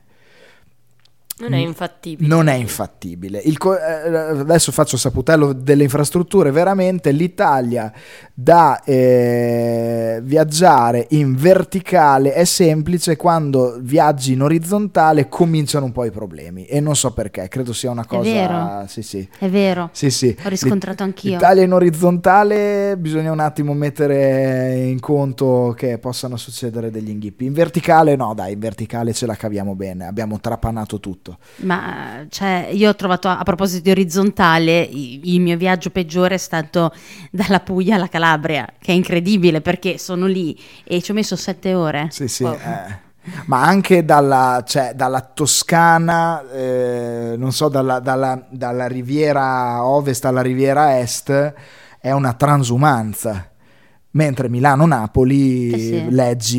Non 1.40 1.54
è 1.54 1.58
infattibile. 1.58 2.28
non 2.28 2.48
è 2.48 2.54
infattibile. 2.56 3.38
Il 3.38 3.58
co- 3.60 3.78
eh, 3.78 4.16
adesso 4.40 4.72
faccio 4.72 4.98
saputello 4.98 5.54
delle 5.54 5.84
infrastrutture. 5.84 6.50
Veramente 6.50 7.12
l'Italia 7.12 7.92
da 8.34 8.82
eh, 8.84 10.20
viaggiare 10.24 11.06
in 11.12 11.36
verticale 11.36 12.34
è 12.34 12.44
semplice, 12.44 13.16
quando 13.18 13.78
viaggi 13.82 14.34
in 14.34 14.42
orizzontale 14.42 15.30
cominciano 15.30 15.86
un 15.86 15.92
po' 15.92 16.06
i 16.06 16.12
problemi. 16.12 16.66
E 16.66 16.80
non 16.80 16.96
so 16.96 17.14
perché, 17.14 17.48
credo 17.50 17.72
sia 17.72 17.92
una 17.92 18.06
cosa. 18.06 18.30
vero. 18.32 18.84
Sì, 18.88 19.02
sì. 19.04 19.28
È 19.38 19.48
vero, 19.48 19.90
Sì, 19.92 20.10
sì. 20.10 20.36
ho 20.44 20.50
riscontrato 20.50 21.04
anch'io. 21.04 21.34
L'Italia 21.34 21.64
in 21.64 21.74
orizzontale 21.74 22.96
bisogna 22.98 23.32
un 23.32 23.40
attimo 23.42 23.74
mettere 23.74 24.76
in 24.88 25.00
conto 25.00 25.74
che 25.78 26.00
possano 26.00 26.36
succedere 26.36 26.90
degli 26.90 27.10
inghippi. 27.10 27.46
In 27.46 27.54
verticale 27.54 28.16
no, 28.16 28.34
dai, 28.34 28.54
in 28.54 28.60
verticale 28.60 29.14
ce 29.14 29.26
la 29.28 29.36
caviamo 29.36 29.76
bene, 29.76 30.06
abbiamo 30.08 30.40
trapanato 30.40 31.00
tutto. 31.00 31.27
Ma 31.58 32.26
cioè, 32.30 32.70
io 32.72 32.90
ho 32.90 32.96
trovato 32.96 33.28
a, 33.28 33.42
proposito 33.44 33.84
di 33.84 33.92
orizzontale, 33.92 34.82
il 34.82 35.42
mio 35.42 35.58
viaggio 35.58 35.90
peggiore 35.90 36.36
è 36.36 36.38
stato 36.38 36.94
dalla 37.32 37.60
Puglia 37.60 37.96
alla 37.96 38.08
Calabria, 38.08 38.68
che 38.80 38.92
è 38.92 38.96
incredibile 38.96 39.62
perché 39.62 39.98
sono 39.98 40.26
lì 40.26 40.58
e 40.84 41.02
ci 41.02 41.12
ho 41.12 41.14
messo 41.14 41.36
sette 41.36 41.74
ore. 41.74 42.08
Sì, 42.12 42.28
sì. 42.28 42.44
Wow. 42.44 42.54
eh. 42.54 43.06
Ma 43.46 43.64
anche 43.64 44.06
dalla, 44.06 44.64
cioè, 44.66 44.94
dalla 44.96 45.20
Toscana, 45.22 46.50
eh, 46.50 47.36
non 47.38 47.52
so, 47.52 47.68
dalla, 47.68 48.00
dalla- 48.00 48.46
dalla 48.50 48.88
riviera 48.88 49.84
ovest 49.84 50.24
alla 50.24 50.42
riviera 50.42 50.98
est, 51.00 51.54
è 52.00 52.12
una 52.12 52.34
transumanza. 52.34 53.50
Mentre 54.18 54.50
Milano-Napoli 54.50 55.70
Eh 55.70 55.78
sì. 55.78 56.06
leggi 56.10 56.58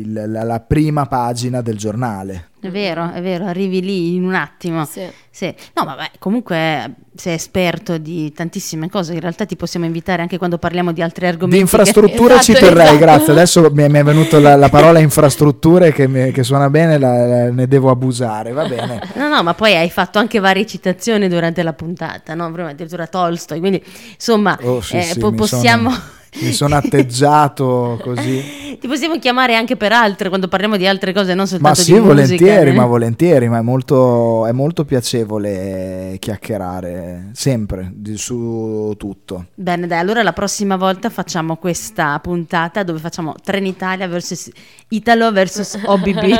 il- 0.00 0.30
la, 0.30 0.42
la 0.44 0.60
prima 0.60 1.04
pagina 1.04 1.60
del 1.60 1.76
giornale. 1.76 2.48
È 2.64 2.70
vero, 2.70 3.12
è 3.12 3.20
vero, 3.20 3.44
arrivi 3.44 3.82
lì 3.82 4.14
in 4.14 4.24
un 4.24 4.34
attimo. 4.34 4.86
Sì. 4.86 5.02
Sì. 5.30 5.54
No, 5.74 5.84
vabbè, 5.84 6.12
comunque 6.18 6.94
sei 7.14 7.34
esperto 7.34 7.98
di 7.98 8.32
tantissime 8.32 8.88
cose, 8.88 9.12
in 9.12 9.20
realtà 9.20 9.44
ti 9.44 9.56
possiamo 9.56 9.84
invitare 9.84 10.22
anche 10.22 10.38
quando 10.38 10.56
parliamo 10.56 10.92
di 10.92 11.02
altri 11.02 11.26
argomenti. 11.26 11.56
Di 11.56 11.60
infrastrutture 11.60 12.40
ci 12.40 12.52
Esatto, 12.52 12.66
terrei, 12.66 12.84
esatto. 12.86 12.98
grazie. 12.98 13.32
Adesso 13.32 13.70
mi 13.70 13.82
è, 13.82 13.88
mi 13.88 13.98
è 13.98 14.02
venuta 14.02 14.40
la, 14.40 14.56
la 14.56 14.70
parola 14.70 14.98
infrastrutture 15.00 15.92
che, 15.92 16.08
mi- 16.08 16.32
che 16.32 16.42
suona 16.42 16.70
bene, 16.70 16.96
la- 16.96 17.26
la- 17.26 17.50
ne 17.50 17.68
devo 17.68 17.90
abusare, 17.90 18.52
va 18.52 18.66
bene. 18.66 18.98
che- 19.00 19.18
No, 19.20 19.28
no, 19.28 19.42
ma 19.42 19.52
poi 19.52 19.74
hai 19.76 19.90
fatto 19.90 20.18
anche 20.18 20.38
varie 20.38 20.64
citazioni 20.64 21.28
durante 21.28 21.62
la 21.62 21.74
puntata, 21.74 22.34
no? 22.34 22.50
Prima 22.50 22.70
addirittura 22.70 23.06
Tolstoi, 23.06 23.58
quindi 23.60 23.84
insomma 24.14 24.58
Oh, 24.62 24.80
sì, 24.80 24.96
eh, 24.96 25.02
sì, 25.02 25.18
po- 25.18 25.32
possiamo... 25.32 25.90
sono- 25.90 26.02
mi 26.42 26.52
sono 26.52 26.76
atteggiato 26.76 27.98
così. 28.02 28.62
Ti 28.80 28.88
possiamo 28.88 29.18
chiamare 29.18 29.54
anche 29.54 29.76
per 29.76 29.92
altre 29.92 30.28
quando 30.28 30.48
parliamo 30.48 30.76
di 30.76 30.86
altre 30.86 31.12
cose, 31.12 31.28
non 31.34 31.46
Ma 31.60 31.74
soltanto 31.74 31.80
sì, 31.80 31.92
di 31.92 31.98
musica. 32.00 32.14
volentieri, 32.14 32.70
eh? 32.70 32.74
ma 32.74 32.86
volentieri, 32.86 33.48
ma 33.48 33.58
è 33.58 33.62
molto, 33.62 34.46
è 34.46 34.52
molto 34.52 34.84
piacevole 34.84 36.16
chiacchierare 36.18 37.30
sempre 37.32 37.90
di- 37.94 38.16
su 38.16 38.94
tutto. 38.98 39.46
Bene, 39.54 39.86
dai, 39.86 39.98
allora 40.00 40.22
la 40.22 40.32
prossima 40.32 40.76
volta 40.76 41.08
facciamo 41.10 41.56
questa 41.56 42.18
puntata 42.20 42.82
dove 42.82 42.98
facciamo 42.98 43.34
Trenitalia 43.42 44.08
versus 44.08 44.50
Italo 44.88 45.30
versus 45.32 45.78
OBB. 45.84 46.34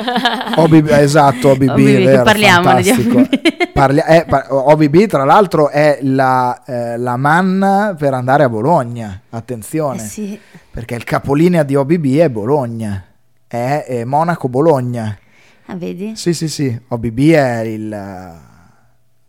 OBB, 0.56 0.88
esatto, 0.90 1.50
OBB, 1.50 1.68
OBB, 1.68 1.76
che 1.76 2.04
vero, 2.04 2.22
parliamone 2.24 2.82
di. 2.82 2.90
OBB. 2.90 3.52
Parlia- 3.72 4.06
eh, 4.06 4.24
pa- 4.28 4.46
OBB 4.50 5.06
tra 5.06 5.24
l'altro 5.24 5.68
è 5.68 5.98
la, 6.02 6.62
eh, 6.64 6.96
la 6.96 7.16
man 7.16 7.94
per 7.98 8.14
andare 8.14 8.44
a 8.44 8.48
Bologna, 8.48 9.20
attenzione, 9.30 9.82
Eh 9.92 9.98
sì. 9.98 10.38
perché 10.70 10.94
il 10.94 11.04
capolinea 11.04 11.62
di 11.62 11.74
OBB 11.74 12.16
è 12.16 12.30
Bologna, 12.30 13.04
è, 13.46 13.84
è 13.86 14.04
Monaco-Bologna. 14.04 15.18
Ah, 15.66 15.76
vedi? 15.76 16.14
Sì, 16.16 16.34
sì, 16.34 16.48
sì, 16.48 16.78
OBB 16.88 17.18
è 17.30 17.60
il, 17.60 18.40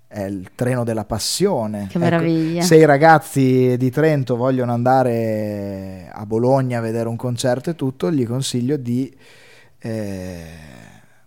è 0.07 0.23
il 0.23 0.49
treno 0.55 0.83
della 0.83 1.05
passione. 1.05 1.87
Che 1.87 1.97
Ecco, 1.97 1.99
meraviglia. 1.99 2.61
se 2.61 2.75
i 2.75 2.85
ragazzi 2.85 3.75
di 3.77 3.89
Trento 3.89 4.35
vogliono 4.35 4.73
andare 4.73 6.09
a 6.11 6.25
Bologna 6.25 6.79
a 6.79 6.81
vedere 6.81 7.07
un 7.07 7.15
concerto 7.15 7.69
e 7.69 7.75
tutto, 7.75 8.11
gli 8.11 8.25
consiglio 8.25 8.75
di 8.77 9.13
eh, 9.79 10.43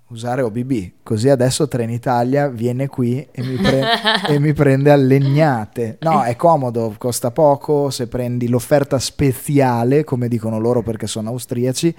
usare 0.09 0.43
OBB. 0.43 0.93
Così 1.03 1.29
adesso 1.29 1.69
Trenitalia 1.69 2.49
viene 2.49 2.87
qui 2.87 3.27
e 3.31 3.43
mi, 3.43 3.57
pre- 3.57 3.85
e 4.29 4.39
mi 4.39 4.53
prende 4.53 4.91
a 4.91 4.97
legnate. 4.97 5.99
No, 6.01 6.23
è 6.23 6.37
comodo, 6.37 6.95
costa 6.99 7.31
poco, 7.31 7.91
se 7.91 8.09
prendi 8.09 8.49
l'offerta 8.49 8.99
speziale, 8.99 10.05
come 10.05 10.29
dicono 10.29 10.59
loro 10.59 10.83
perché 10.83 11.07
sono 11.07 11.29
austriaci, 11.31 11.95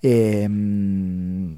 e, 0.00 0.44
mm, 0.46 1.52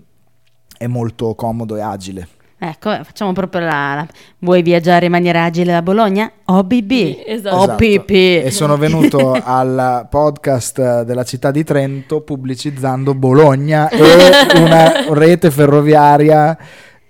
è 0.78 0.86
molto 0.86 1.34
comodo 1.34 1.76
e 1.76 1.80
agile. 1.80 2.28
Ecco, 2.60 2.92
eh, 2.92 3.04
facciamo 3.04 3.32
proprio 3.32 3.60
la, 3.60 3.94
la- 3.94 4.06
Vuoi 4.40 4.62
viaggiare 4.62 5.06
in 5.06 5.12
maniera 5.12 5.44
agile 5.44 5.72
da 5.72 5.82
Bologna? 5.82 6.30
OBB. 6.44 7.22
Esatto. 7.24 7.72
OPP. 7.72 8.10
E 8.10 8.50
sono 8.50 8.76
venuto 8.76 9.30
al 9.40 10.06
podcast 10.10 11.02
della 11.02 11.22
città 11.22 11.52
di 11.52 11.62
Trento 11.62 12.20
pubblicizzando 12.22 13.14
Bologna 13.14 13.88
e 13.88 14.00
una 14.58 15.04
rete 15.10 15.52
ferroviaria 15.52 16.56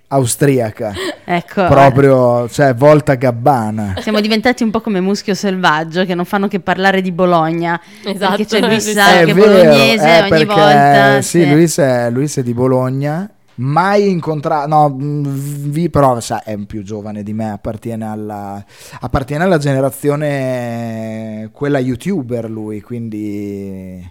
austriaca. 0.09 0.93
Ecco. 1.25 1.65
Proprio, 1.65 2.47
cioè, 2.49 2.75
volta 2.75 3.15
gabbana. 3.15 3.95
Siamo 4.01 4.19
diventati 4.19 4.63
un 4.63 4.71
po' 4.71 4.81
come 4.81 4.99
Muschio 4.99 5.33
Selvaggio 5.33 6.05
che 6.05 6.13
non 6.15 6.25
fanno 6.25 6.47
che 6.47 6.59
parlare 6.59 7.01
di 7.01 7.11
Bologna. 7.11 7.79
Esatto, 8.03 8.35
Perché 8.35 8.45
c'è 8.45 8.59
Luis. 8.67 8.89
Sal 8.93 9.25
che 9.25 9.31
è 9.31 9.33
bolognese 9.33 10.07
eh, 10.07 10.19
ogni 10.19 10.29
perché, 10.29 10.45
volta. 10.45 11.21
Sì, 11.21 11.49
Luis 11.49 11.77
è, 11.79 12.09
Luis 12.11 12.37
è 12.37 12.43
di 12.43 12.53
Bologna. 12.53 13.29
Mai 13.59 14.09
incontrato, 14.09 14.67
no, 14.67 14.89
mh, 14.89 15.69
vi, 15.69 15.89
però 15.89 16.17
sa, 16.21 16.43
è 16.43 16.57
più 16.59 16.81
giovane 16.81 17.23
di 17.23 17.33
me, 17.33 17.51
appartiene 17.51 18.05
alla, 18.05 18.63
appartiene 19.01 19.43
alla 19.43 19.57
generazione 19.57 21.49
quella 21.51 21.79
youtuber 21.79 22.49
lui, 22.49 22.81
quindi, 22.81 24.09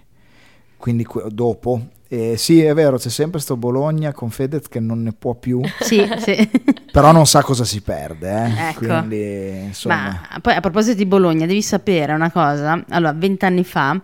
quindi 0.77 1.07
dopo. 1.29 1.81
E 2.11 2.37
sì, 2.37 2.63
è 2.63 2.75
vero, 2.75 2.99
c'è 2.99 3.09
sempre 3.09 3.41
sto 3.41 3.57
Bologna 3.57 4.13
con 4.13 4.31
Fedez 4.31 4.69
che 4.69 4.81
non 4.81 5.03
ne 5.03 5.13
può 5.13 5.35
più, 5.35 5.61
Sì, 5.81 6.07
sì. 6.19 6.51
però 6.93 7.13
non 7.13 7.27
sa 7.27 7.43
cosa 7.43 7.65
si 7.65 7.81
perde, 7.81 8.31
eh. 8.31 8.69
Ecco. 8.71 8.87
quindi 8.87 9.61
insomma... 9.67 10.21
Ma 10.31 10.41
poi 10.41 10.55
a 10.55 10.61
proposito 10.61 10.97
di 10.97 11.07
Bologna, 11.07 11.47
devi 11.47 11.63
sapere 11.63 12.13
una 12.13 12.31
cosa. 12.31 12.85
Allora, 12.89 13.13
vent'anni 13.13 13.65
fa, 13.65 13.99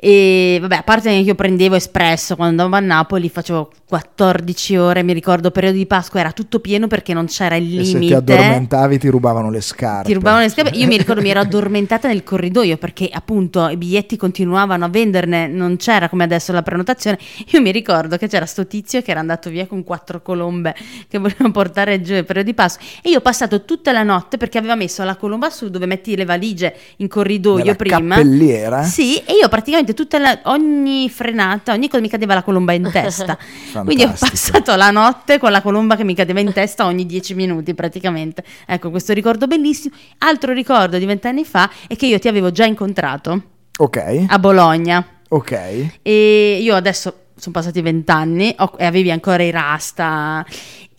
e 0.00 0.58
vabbè, 0.60 0.76
a 0.76 0.82
parte 0.84 1.10
che 1.10 1.16
io 1.16 1.34
prendevo 1.34 1.74
espresso 1.74 2.36
quando 2.36 2.62
andavo 2.62 2.80
a 2.80 2.86
Napoli, 2.86 3.28
facevo 3.28 3.72
14 3.88 4.76
ore, 4.76 5.02
mi 5.02 5.14
ricordo 5.14 5.50
periodo 5.50 5.78
di 5.78 5.86
Pasqua 5.86 6.20
era 6.20 6.32
tutto 6.32 6.60
pieno 6.60 6.88
perché 6.88 7.14
non 7.14 7.24
c'era 7.26 7.56
il 7.56 7.78
E 7.80 7.84
se 7.84 7.92
ti 7.92 7.98
limite. 7.98 8.14
addormentavi 8.16 8.98
ti 8.98 9.08
rubavano 9.08 9.50
le 9.50 9.62
scarpe. 9.62 10.08
Ti 10.08 10.12
rubavano 10.14 10.42
le 10.42 10.50
scarpe. 10.50 10.76
Io 10.76 10.86
mi 10.86 10.98
ricordo 10.98 11.22
mi 11.22 11.30
ero 11.30 11.40
addormentata 11.48 12.06
nel 12.06 12.22
corridoio 12.22 12.76
perché 12.76 13.08
appunto 13.10 13.66
i 13.68 13.78
biglietti 13.78 14.16
continuavano 14.18 14.84
a 14.84 14.88
venderne, 14.88 15.46
non 15.46 15.76
c'era 15.78 16.10
come 16.10 16.24
adesso 16.24 16.52
la 16.52 16.62
prenotazione. 16.62 17.18
Io 17.52 17.62
mi 17.62 17.72
ricordo 17.72 18.18
che 18.18 18.28
c'era 18.28 18.44
sto 18.44 18.66
tizio 18.66 19.00
che 19.00 19.10
era 19.10 19.20
andato 19.20 19.48
via 19.48 19.66
con 19.66 19.82
quattro 19.84 20.20
colombe 20.20 20.74
che 21.08 21.16
voleva 21.18 21.48
portare 21.50 22.02
giù 22.02 22.12
il 22.14 22.26
periodo 22.26 22.48
di 22.50 22.54
Pasqua 22.54 22.84
e 23.02 23.08
io 23.08 23.18
ho 23.18 23.22
passato 23.22 23.64
tutta 23.64 23.90
la 23.92 24.02
notte 24.02 24.36
perché 24.36 24.58
aveva 24.58 24.74
messo 24.74 25.02
la 25.02 25.16
colomba 25.16 25.48
su 25.48 25.70
dove 25.70 25.86
metti 25.86 26.14
le 26.14 26.26
valigie 26.26 26.74
in 26.96 27.08
corridoio 27.08 27.64
Nella 27.64 27.74
prima. 27.74 28.16
cappelliera? 28.16 28.82
Sì, 28.82 29.16
e 29.16 29.32
io 29.40 29.48
praticamente 29.48 29.94
tutta 29.94 30.18
la- 30.18 30.38
ogni 30.44 31.08
frenata, 31.08 31.72
ogni 31.72 31.88
cosa 31.88 32.02
mi 32.02 32.08
cadeva 32.10 32.34
la 32.34 32.42
colomba 32.42 32.72
in 32.74 32.86
testa. 32.92 33.36
Quindi 33.84 34.02
ho 34.04 34.08
Fantastico. 34.08 34.52
passato 34.58 34.76
la 34.76 34.90
notte 34.90 35.38
con 35.38 35.50
la 35.50 35.62
colomba 35.62 35.96
che 35.96 36.04
mi 36.04 36.14
cadeva 36.14 36.40
in 36.40 36.52
testa 36.52 36.84
ogni 36.86 37.06
dieci 37.06 37.34
minuti 37.34 37.74
praticamente. 37.74 38.42
Ecco, 38.66 38.90
questo 38.90 39.12
ricordo 39.12 39.46
bellissimo. 39.46 39.94
Altro 40.18 40.52
ricordo 40.52 40.98
di 40.98 41.04
vent'anni 41.06 41.44
fa 41.44 41.70
è 41.86 41.96
che 41.96 42.06
io 42.06 42.18
ti 42.18 42.28
avevo 42.28 42.50
già 42.50 42.64
incontrato 42.64 43.42
Ok, 43.78 44.24
a 44.28 44.38
Bologna 44.38 45.06
ok. 45.28 45.98
e 46.02 46.58
io 46.60 46.74
adesso 46.74 47.14
sono 47.36 47.54
passati 47.54 47.80
vent'anni 47.80 48.54
e 48.76 48.84
avevi 48.84 49.12
ancora 49.12 49.42
i 49.44 49.50
rasta 49.52 50.44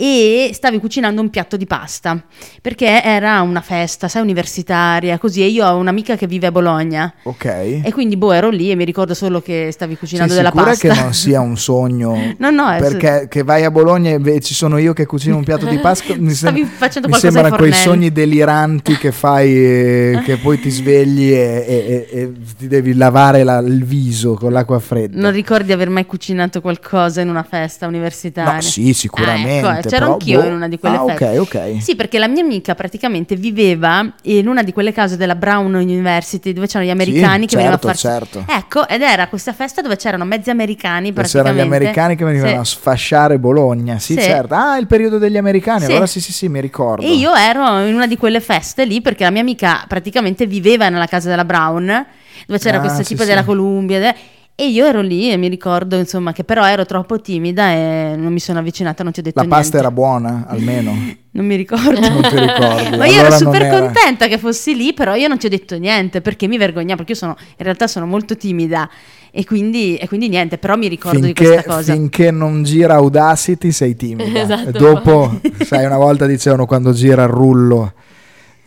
e 0.01 0.51
stavi 0.53 0.79
cucinando 0.79 1.19
un 1.19 1.29
piatto 1.29 1.57
di 1.57 1.65
pasta 1.65 2.23
perché 2.61 3.03
era 3.03 3.41
una 3.41 3.59
festa, 3.59 4.07
sai, 4.07 4.21
universitaria, 4.21 5.17
così 5.17 5.41
e 5.41 5.47
io 5.47 5.65
ho 5.67 5.75
un'amica 5.75 6.15
che 6.15 6.25
vive 6.25 6.47
a 6.47 6.51
Bologna 6.53 7.13
Ok. 7.23 7.45
e 7.83 7.89
quindi 7.91 8.15
boh 8.15 8.31
ero 8.31 8.49
lì 8.49 8.71
e 8.71 8.75
mi 8.75 8.85
ricordo 8.85 9.13
solo 9.13 9.41
che 9.41 9.71
stavi 9.73 9.97
cucinando 9.97 10.31
Sei 10.33 10.41
della 10.41 10.53
sicura 10.53 10.69
pasta. 10.71 10.93
che 10.93 11.01
non 11.01 11.11
sia 11.13 11.41
un 11.41 11.57
sogno? 11.57 12.33
No, 12.37 12.49
no, 12.49 12.73
perché 12.79 13.27
che 13.29 13.43
vai 13.43 13.65
a 13.65 13.71
Bologna 13.71 14.11
e 14.11 14.39
ci 14.39 14.53
sono 14.53 14.77
io 14.77 14.93
che 14.93 15.05
cucino 15.05 15.35
un 15.35 15.43
piatto 15.43 15.65
di 15.65 15.77
Pasqua. 15.83 16.15
Mi, 16.15 16.31
Stavi 16.33 16.59
sem- 16.61 16.67
facendo 16.69 17.07
mi 17.09 17.13
qualcosa 17.19 17.27
ai 17.39 17.43
sembrano 17.43 17.55
quei 17.57 17.73
sogni 17.73 18.11
deliranti 18.13 18.95
che 18.97 19.11
fai, 19.11 19.51
eh, 19.53 20.21
che 20.23 20.37
poi 20.37 20.61
ti 20.61 20.69
svegli 20.69 21.29
e, 21.33 21.65
e- 21.67 22.07
e- 22.09 22.19
e 22.21 22.31
ti 22.57 22.67
devi 22.69 22.93
lavare 22.93 23.43
la- 23.43 23.57
il 23.59 23.83
viso 23.83 24.35
con 24.35 24.53
l'acqua 24.53 24.79
fredda. 24.79 25.19
Non 25.19 25.31
ricordi 25.33 25.65
di 25.65 25.73
aver 25.73 25.89
mai 25.89 26.05
cucinato 26.05 26.61
qualcosa 26.61 27.19
in 27.19 27.27
una 27.27 27.43
festa 27.43 27.85
universitaria? 27.85 28.53
No, 28.53 28.61
sì, 28.61 28.93
sicuramente. 28.93 29.67
Ah, 29.67 29.77
ecco, 29.79 29.88
c'ero 29.89 30.01
però, 30.05 30.13
anch'io 30.13 30.41
boh. 30.41 30.47
in 30.47 30.53
una 30.53 30.67
di 30.67 30.79
quelle 30.79 30.95
ah, 30.97 31.05
feste. 31.05 31.37
ok, 31.37 31.39
ok. 31.39 31.81
Sì, 31.81 31.95
perché 31.95 32.19
la 32.19 32.27
mia 32.27 32.43
amica 32.43 32.75
praticamente 32.75 33.35
viveva 33.35 34.11
in 34.23 34.47
una 34.47 34.63
di 34.63 34.71
quelle 34.73 34.91
case 34.91 35.17
della 35.17 35.35
Brown 35.35 35.73
University 35.73 36.53
dove 36.53 36.67
c'erano 36.67 36.85
gli 36.89 36.91
americani 36.91 37.45
che 37.47 37.55
venivano 37.55 37.79
a 37.81 37.93
certo, 37.93 38.07
farsi... 38.07 38.41
certo. 38.41 38.51
Ecco, 38.51 38.87
ed 38.87 39.01
era 39.01 39.27
questa 39.27 39.53
festa 39.53 39.81
dove 39.81 39.95
c'erano 39.97 40.25
mezzi 40.25 40.49
americani 40.49 41.11
C'erano 41.13 41.27
gli 41.27 41.31
praticamente. 41.31 41.75
americani 41.75 42.15
che 42.15 42.23
venivano 42.25 42.51
Sì. 42.51 42.57
a 42.59 42.63
sfasciare 42.63 43.39
Bologna. 43.39 43.99
Sì, 43.99 44.13
Sì. 44.13 44.21
certo. 44.21 44.53
Ah, 44.53 44.77
il 44.77 44.87
periodo 44.87 45.17
degli 45.17 45.37
americani. 45.37 45.81
Sì. 45.85 45.91
Allora 45.91 46.05
sì, 46.07 46.21
sì, 46.21 46.31
sì, 46.31 46.47
mi 46.47 46.61
ricordo. 46.61 47.05
E 47.05 47.13
io 47.13 47.33
ero 47.35 47.85
in 47.85 47.93
una 47.95 48.07
di 48.07 48.17
quelle 48.17 48.39
feste 48.39 48.85
lì 48.85 49.01
perché 49.01 49.23
la 49.23 49.31
mia 49.31 49.41
amica 49.41 49.83
praticamente 49.87 50.45
viveva 50.45 50.89
nella 50.89 51.05
casa 51.07 51.29
della 51.29 51.45
Brown, 51.45 52.05
dove 52.45 52.59
c'era 52.59 52.77
Ah, 52.77 52.81
questo 52.81 53.01
sì, 53.03 53.09
tipo 53.09 53.21
sì. 53.23 53.27
della 53.29 53.43
Columbia. 53.43 54.13
E 54.61 54.67
io 54.67 54.85
ero 54.85 54.99
lì 54.99 55.31
e 55.31 55.37
mi 55.37 55.47
ricordo, 55.47 55.95
insomma, 55.95 56.33
che 56.33 56.43
però 56.43 56.65
ero 56.67 56.85
troppo 56.85 57.21
timida 57.21 57.71
e 57.71 58.15
non 58.17 58.33
mi 58.33 58.41
sono 58.41 58.59
avvicinata, 58.59 59.03
non 59.03 59.13
ti 59.13 59.21
ho 59.21 59.23
detto 59.23 59.39
La 59.39 59.45
niente. 59.45 59.61
pasta 59.61 59.77
era 59.77 59.89
buona, 59.89 60.45
almeno. 60.49 60.91
Non 61.31 61.45
mi 61.45 61.55
ricordo. 61.55 61.91
Non 62.01 62.21
ti 62.23 62.37
ricordi. 62.39 62.97
Ma 62.97 63.05
io 63.05 63.19
Allora 63.21 63.27
ero 63.27 63.37
super 63.37 63.69
contenta 63.69 64.27
che 64.27 64.37
fossi 64.39 64.75
lì, 64.75 64.93
però 64.93 65.13
io 65.15 65.27
non 65.29 65.37
ti 65.37 65.45
ho 65.45 65.49
detto 65.49 65.77
niente 65.77 66.19
perché 66.21 66.47
mi 66.47 66.57
vergognavo, 66.57 66.95
perché 66.97 67.11
io 67.11 67.17
sono, 67.17 67.35
in 67.39 67.63
realtà 67.63 67.87
sono 67.87 68.05
molto 68.07 68.35
timida 68.35 68.89
e 69.31 69.45
quindi, 69.45 69.95
e 69.95 70.07
quindi 70.07 70.27
niente, 70.27 70.57
però 70.57 70.75
mi 70.75 70.87
ricordo 70.87 71.19
di 71.19 71.25
Finché, 71.27 71.45
questa 71.45 71.63
cosa. 71.71 71.93
finché 71.93 72.31
non 72.31 72.63
gira 72.63 72.95
Audacity 72.95 73.71
sei 73.71 73.95
timida. 73.95 74.23
Esatto. 74.41 74.71
Dopo, 74.77 75.39
sai, 75.63 75.85
una 75.85 75.97
volta 75.97 76.25
dicevano 76.25 76.65
quando 76.65 76.91
gira 76.91 77.23
il 77.23 77.29
rullo. 77.29 77.93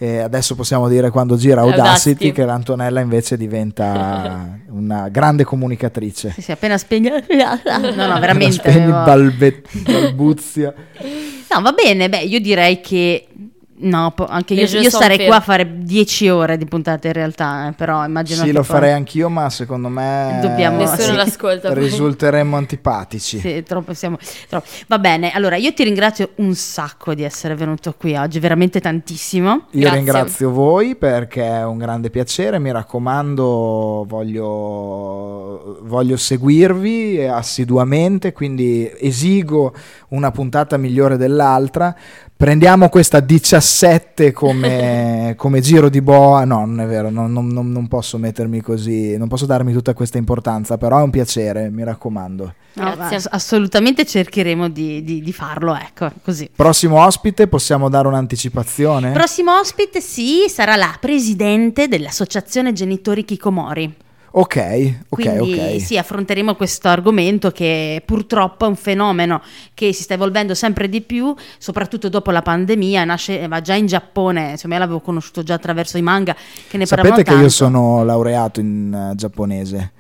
E 0.03 0.19
adesso 0.19 0.57
possiamo 0.57 0.89
dire 0.89 1.11
quando 1.11 1.37
gira 1.37 1.61
Audacity, 1.61 1.81
Audacity. 1.87 2.33
che 2.33 2.45
l'Antonella 2.45 2.99
invece 2.99 3.37
diventa 3.37 4.59
una 4.71 5.09
grande 5.11 5.45
comunicatrice. 5.45 6.31
Sì, 6.31 6.43
sì, 6.43 6.51
appena 6.51 6.77
spegne... 6.77 7.25
No, 7.29 8.07
no, 8.07 8.19
veramente. 8.19 8.55
Spegni 8.57 8.83
avevo- 8.83 9.05
balbe- 9.05 9.63
balbuzia. 9.85 10.75
No, 11.53 11.61
va 11.61 11.73
bene, 11.73 12.09
beh, 12.09 12.23
io 12.23 12.41
direi 12.41 12.81
che... 12.81 13.27
No, 13.75 14.13
po- 14.15 14.27
anche 14.27 14.55
io, 14.55 14.63
io 14.81 14.91
sarei 14.91 15.17
faits. 15.17 15.27
qua 15.27 15.37
a 15.37 15.41
fare 15.41 15.79
10 15.83 16.29
ore 16.29 16.57
di 16.57 16.67
puntate 16.67 17.09
in 17.09 17.15
realtà, 17.15 17.69
eh, 17.69 17.73
però 17.73 18.05
immagino 18.05 18.41
Sì, 18.41 18.47
che 18.47 18.53
lo 18.53 18.61
poi- 18.61 18.69
farei 18.69 18.93
anch'io, 18.93 19.29
ma 19.29 19.51
secondo 19.51 19.89
me 19.89 20.39
Dobbiamo- 20.41 20.77
Nessuno 20.79 21.01
sì. 21.01 21.13
l'ascolta. 21.15 21.73
risulteremmo 21.75 22.57
antipatici. 22.57 23.39
Sì, 23.41 23.63
troppo 23.65 23.93
siamo. 23.95 24.19
troppo. 24.49 24.67
Va 24.87 24.99
bene, 25.01 25.33
allora 25.33 25.57
io 25.57 25.73
ti 25.73 25.83
ringrazio 25.83 26.31
un 26.37 26.55
sacco 26.55 27.15
di 27.15 27.25
essere 27.25 27.57
venuto 27.57 27.93
qui 27.99 28.15
oggi, 28.15 28.39
veramente 28.39 28.81
tantissimo. 28.81 29.51
Io 29.71 29.81
Grazie. 29.81 29.97
ringrazio 29.97 30.51
voi 30.53 30.95
perché 30.95 31.43
è 31.45 31.65
un 31.65 31.79
grande 31.79 32.11
piacere, 32.11 32.59
mi 32.61 32.71
raccomando, 32.71 34.05
voglio, 34.07 35.79
voglio 35.83 36.17
seguirvi 36.17 37.25
assiduamente, 37.25 38.33
quindi 38.33 38.91
esigo 39.01 39.75
una 40.11 40.31
puntata 40.31 40.77
migliore 40.77 41.17
dell'altra. 41.17 41.95
Prendiamo 42.43 42.89
questa 42.89 43.21
17 43.21 44.33
come, 44.33 45.35
come 45.39 45.61
giro 45.61 45.89
di 45.89 46.03
boa, 46.03 46.45
no 46.45 46.65
non 46.67 46.81
è 46.81 46.87
vero, 46.87 47.09
non, 47.09 47.31
non- 47.33 47.47
non- 47.47 47.71
non 47.71 47.87
posso 47.87 48.19
mettermi 48.19 48.61
così, 48.61 49.17
non 49.17 49.29
posso 49.29 49.47
darmi 49.47 49.73
tutta 49.73 49.95
questa 49.95 50.19
importanza, 50.19 50.77
però 50.77 50.99
è 50.99 51.03
un 51.03 51.11
piacere, 51.11 51.71
mi 51.71 51.85
raccomando. 51.85 52.55
No, 52.73 52.95
Grazie. 52.97 53.17
ass- 53.19 53.29
assolutamente 53.31 54.05
cercheremo 54.05 54.69
di, 54.69 55.05
di- 55.05 55.23
di 55.23 55.33
farlo, 55.33 55.77
ecco, 55.77 56.11
così. 56.21 56.51
Prossimo 56.53 57.05
ospite, 57.05 57.47
possiamo 57.47 57.89
dare 57.89 58.09
un'anticipazione? 58.09 59.13
Prossimo 59.13 59.57
ospite, 59.61 60.01
sì, 60.01 60.47
sarà 60.49 60.75
la 60.75 60.97
presidente 60.99 61.87
dell'Associazione 61.87 62.73
Genitori 62.73 63.25
Kikomori. 63.25 63.95
Ok, 64.33 64.95
ok, 65.09 65.21
Quindi 65.21 65.59
ok. 65.59 65.81
sì, 65.81 65.99
affronteremo 65.99 66.55
questo 66.55 66.89
argomento 66.89 67.51
che 67.51 68.03
purtroppo 68.05 68.65
è 68.65 68.69
un 68.69 68.77
fenomeno 68.77 69.43
che 69.75 69.93
si 69.93 70.03
sta 70.03 70.15
evolvendo 70.15 70.55
sempre 70.55 70.89
di 70.89 71.01
più, 71.01 71.35
soprattutto 71.59 72.09
dopo 72.09 72.31
la 72.31 72.43
pandemia, 72.43 73.05
nasceva 73.05 73.61
già 73.61 73.75
in 73.75 73.87
Giappone, 73.87 74.51
insomma 74.53 74.75
io 74.75 74.81
l'avevo 74.81 75.01
conosciuto 75.01 75.43
già 75.43 75.55
attraverso 75.55 75.99
i 75.99 76.03
manga 76.03 76.35
che 76.69 76.77
ne 76.79 76.87
Sapete 76.87 77.23
che 77.23 77.31
io 77.31 77.37
tanto. 77.37 77.49
sono 77.51 78.05
laureato 78.05 78.61
in 78.61 79.11
eh, 79.13 79.15
giapponese. 79.15 79.93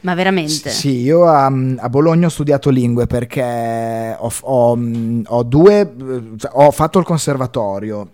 Ma 0.00 0.14
veramente? 0.14 0.68
Sì, 0.70 1.00
io 1.00 1.26
a, 1.26 1.46
a 1.46 1.88
Bologna 1.88 2.26
ho 2.26 2.30
studiato 2.30 2.68
lingue 2.70 3.06
perché 3.06 4.14
ho, 4.18 4.30
ho, 4.42 4.76
mm, 4.76 5.22
ho 5.26 5.42
due, 5.42 5.80
eh, 5.80 6.22
cioè, 6.36 6.50
ho 6.52 6.70
fatto 6.70 6.98
il 6.98 7.04
conservatorio 7.04 8.08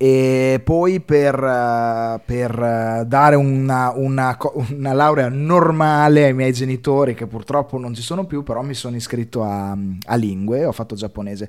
e 0.00 0.60
poi 0.62 1.00
per, 1.00 1.34
eh, 1.34 2.20
per, 2.24 2.56
eh, 2.56 3.04
dare 3.04 3.34
una, 3.34 3.92
una, 3.96 4.38
una 4.70 4.92
laurea 4.92 5.28
normale 5.28 6.26
ai 6.26 6.34
miei 6.34 6.52
genitori 6.52 7.14
che 7.14 7.26
purtroppo 7.26 7.78
non 7.78 7.94
ci 7.94 8.02
sono 8.02 8.24
più 8.24 8.44
però 8.44 8.62
mi 8.62 8.74
sono 8.74 8.94
iscritto 8.94 9.42
a, 9.42 9.76
a 10.06 10.14
lingue 10.14 10.64
ho 10.64 10.70
fatto 10.70 10.94
giapponese 10.94 11.48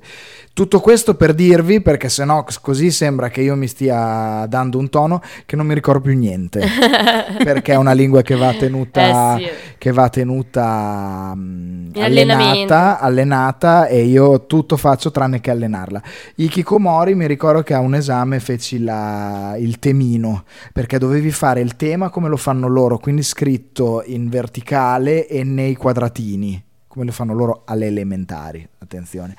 tutto 0.52 0.80
questo 0.80 1.14
per 1.14 1.32
dirvi 1.32 1.80
perché 1.80 2.08
sennò 2.08 2.44
così 2.60 2.90
sembra 2.90 3.28
che 3.28 3.40
io 3.40 3.54
mi 3.54 3.68
stia 3.68 4.46
dando 4.48 4.78
un 4.78 4.88
tono 4.88 5.22
che 5.46 5.54
non 5.54 5.66
mi 5.66 5.74
ricordo 5.74 6.00
più 6.00 6.18
niente 6.18 6.66
perché 7.44 7.72
è 7.72 7.76
una 7.76 7.92
lingua 7.92 8.22
che 8.22 8.34
va 8.34 8.52
tenuta, 8.54 9.36
Eh 9.36 9.42
sì. 9.44 9.50
che 9.78 9.92
va 9.92 10.08
tenuta 10.08 11.32
allenamento. 11.34 12.02
allenata, 12.02 13.00
allenata 13.00 13.86
e 13.86 14.04
io 14.04 14.46
tutto 14.46 14.76
faccio 14.76 15.10
tranne 15.10 15.40
che 15.40 15.50
allenarla. 15.50 16.02
Ikikomori 16.36 17.14
mi 17.14 17.26
ricordo 17.26 17.62
che 17.62 17.74
a 17.74 17.80
un 17.80 17.94
esame 17.94 18.39
feci 18.40 18.82
la- 18.82 19.56
il 19.58 19.78
temino 19.78 20.44
perché 20.72 20.98
dovevi 20.98 21.30
fare 21.30 21.60
il 21.60 21.76
tema 21.76 22.08
come 22.10 22.28
lo 22.28 22.36
fanno 22.36 22.66
loro, 22.68 22.98
quindi 22.98 23.22
scritto 23.22 24.02
in 24.06 24.28
verticale 24.28 25.26
e 25.28 25.44
nei 25.44 25.74
quadratini, 25.76 26.62
come 26.88 27.04
lo 27.04 27.12
fanno 27.12 27.34
loro 27.34 27.62
alle 27.66 27.86
elementari, 27.86 28.66
attenzione. 28.78 29.36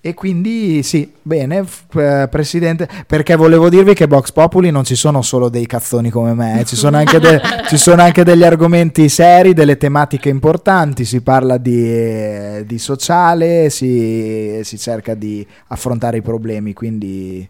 E 0.00 0.14
quindi 0.14 0.84
sì, 0.84 1.12
bene, 1.20 1.66
eh, 1.96 2.28
presidente, 2.30 2.88
perché 3.04 3.34
volevo 3.34 3.68
dirvi 3.68 3.94
che 3.94 4.06
Vox 4.06 4.30
Populi 4.30 4.70
non 4.70 4.84
ci 4.84 4.94
sono 4.94 5.22
solo 5.22 5.48
dei 5.48 5.66
cazzoni 5.66 6.08
come 6.08 6.34
me, 6.34 6.60
eh, 6.60 6.64
ci, 6.64 6.76
sono 6.76 6.96
anche 6.98 7.18
de- 7.18 7.40
ci 7.66 7.76
sono 7.76 8.00
anche 8.02 8.22
degli 8.22 8.44
argomenti 8.44 9.08
seri, 9.08 9.54
delle 9.54 9.76
tematiche 9.76 10.28
importanti, 10.28 11.04
si 11.04 11.20
parla 11.20 11.58
di, 11.58 11.82
eh, 11.84 12.64
di 12.64 12.78
sociale, 12.78 13.70
si, 13.70 14.60
si 14.62 14.78
cerca 14.78 15.14
di 15.14 15.44
affrontare 15.66 16.18
i 16.18 16.22
problemi, 16.22 16.74
quindi 16.74 17.46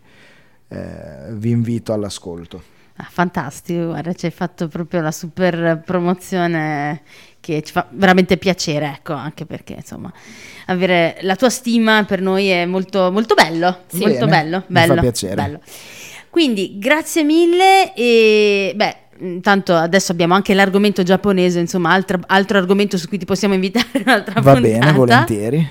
eh, 0.68 1.32
vi 1.32 1.50
invito 1.50 1.92
all'ascolto. 1.92 2.62
Ah, 3.00 3.06
fantastico, 3.08 3.86
guarda, 3.86 4.12
ci 4.12 4.26
hai 4.26 4.32
fatto 4.32 4.66
proprio 4.66 5.00
la 5.00 5.12
super 5.12 5.80
promozione 5.84 7.02
che 7.38 7.62
ci 7.62 7.70
fa 7.72 7.86
veramente 7.90 8.36
piacere, 8.38 8.86
ecco, 8.86 9.12
anche 9.12 9.46
perché 9.46 9.74
insomma 9.74 10.12
avere 10.66 11.16
la 11.20 11.36
tua 11.36 11.48
stima 11.48 12.04
per 12.04 12.20
noi 12.20 12.48
è 12.48 12.66
molto, 12.66 13.12
molto 13.12 13.34
bello, 13.34 13.82
Sì. 13.86 13.98
molto 13.98 14.26
Bene, 14.26 14.30
bello, 14.42 14.56
mi 14.56 14.62
fa 14.80 14.86
bello, 14.86 15.00
piacere. 15.00 15.34
bello. 15.36 15.60
Quindi 16.30 16.78
grazie 16.78 17.22
mille 17.24 17.94
e 17.94 18.72
beh, 18.74 18.96
intanto 19.20 19.74
adesso 19.74 20.12
abbiamo 20.12 20.34
anche 20.34 20.54
l'argomento 20.54 21.02
giapponese, 21.02 21.58
insomma, 21.60 21.90
altro, 21.90 22.20
altro 22.26 22.58
argomento 22.58 22.96
su 22.98 23.08
cui 23.08 23.18
ti 23.18 23.24
possiamo 23.24 23.54
invitare 23.54 23.86
un'altra 24.04 24.40
Va 24.40 24.52
puntata. 24.52 24.78
bene, 24.78 24.92
volentieri. 24.92 25.68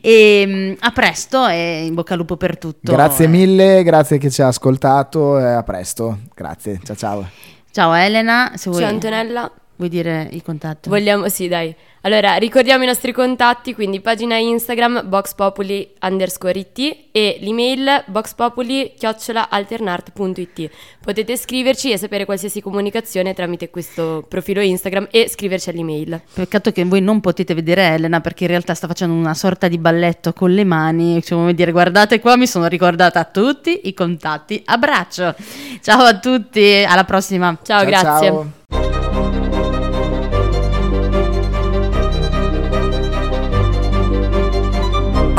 E 0.00 0.44
mm, 0.46 0.72
a 0.80 0.90
presto 0.90 1.46
e 1.46 1.84
in 1.86 1.94
bocca 1.94 2.12
al 2.12 2.18
lupo 2.18 2.36
per 2.36 2.58
tutto. 2.58 2.92
Grazie 2.92 3.26
mille, 3.26 3.82
grazie 3.82 4.18
che 4.18 4.30
ci 4.30 4.42
ha 4.42 4.48
ascoltato 4.48 5.38
e 5.38 5.44
a 5.44 5.62
presto. 5.62 6.18
Grazie, 6.34 6.80
ciao 6.84 6.96
ciao. 6.96 7.28
Ciao 7.70 7.92
Elena, 7.94 8.52
se 8.54 8.70
vuoi, 8.70 8.82
Ciao 8.82 8.90
Antonella. 8.92 9.52
Vuoi 9.76 9.88
dire 9.88 10.28
i 10.32 10.42
contatti? 10.42 10.88
Vogliamo, 10.88 11.28
sì, 11.28 11.48
dai. 11.48 11.74
Allora, 12.06 12.34
ricordiamo 12.34 12.82
i 12.82 12.86
nostri 12.86 13.12
contatti, 13.12 13.72
quindi 13.72 14.00
pagina 14.00 14.36
Instagram 14.36 15.08
boxpopuli 15.08 15.94
underscore 16.02 16.58
it 16.58 17.06
e 17.10 17.38
l'email 17.40 18.04
boxpopuli 18.08 18.92
chiocciolalternart.it. 18.98 20.70
Potete 21.00 21.34
scriverci 21.38 21.92
e 21.92 21.96
sapere 21.96 22.26
qualsiasi 22.26 22.60
comunicazione 22.60 23.32
tramite 23.32 23.70
questo 23.70 24.22
profilo 24.28 24.60
Instagram 24.60 25.08
e 25.10 25.30
scriverci 25.30 25.70
all'email. 25.70 26.20
Peccato 26.34 26.72
che 26.72 26.84
voi 26.84 27.00
non 27.00 27.20
potete 27.20 27.54
vedere 27.54 27.94
Elena 27.94 28.20
perché 28.20 28.44
in 28.44 28.50
realtà 28.50 28.74
sta 28.74 28.86
facendo 28.86 29.14
una 29.14 29.32
sorta 29.32 29.66
di 29.66 29.78
balletto 29.78 30.34
con 30.34 30.52
le 30.52 30.64
mani, 30.64 31.22
cioè 31.22 31.38
come 31.38 31.54
dire 31.54 31.72
guardate 31.72 32.20
qua 32.20 32.36
mi 32.36 32.46
sono 32.46 32.66
ricordata 32.66 33.24
tutti 33.24 33.80
i 33.84 33.94
contatti, 33.94 34.60
abbraccio, 34.62 35.34
ciao 35.80 36.02
a 36.02 36.18
tutti, 36.18 36.84
alla 36.86 37.04
prossima. 37.04 37.56
Ciao, 37.62 37.82
grazie. 37.86 38.28
ciao. 38.28 38.73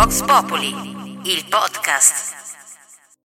Vox 0.06 0.22
Populi, 0.22 0.72
il 1.24 1.46
podcast. 1.50 2.65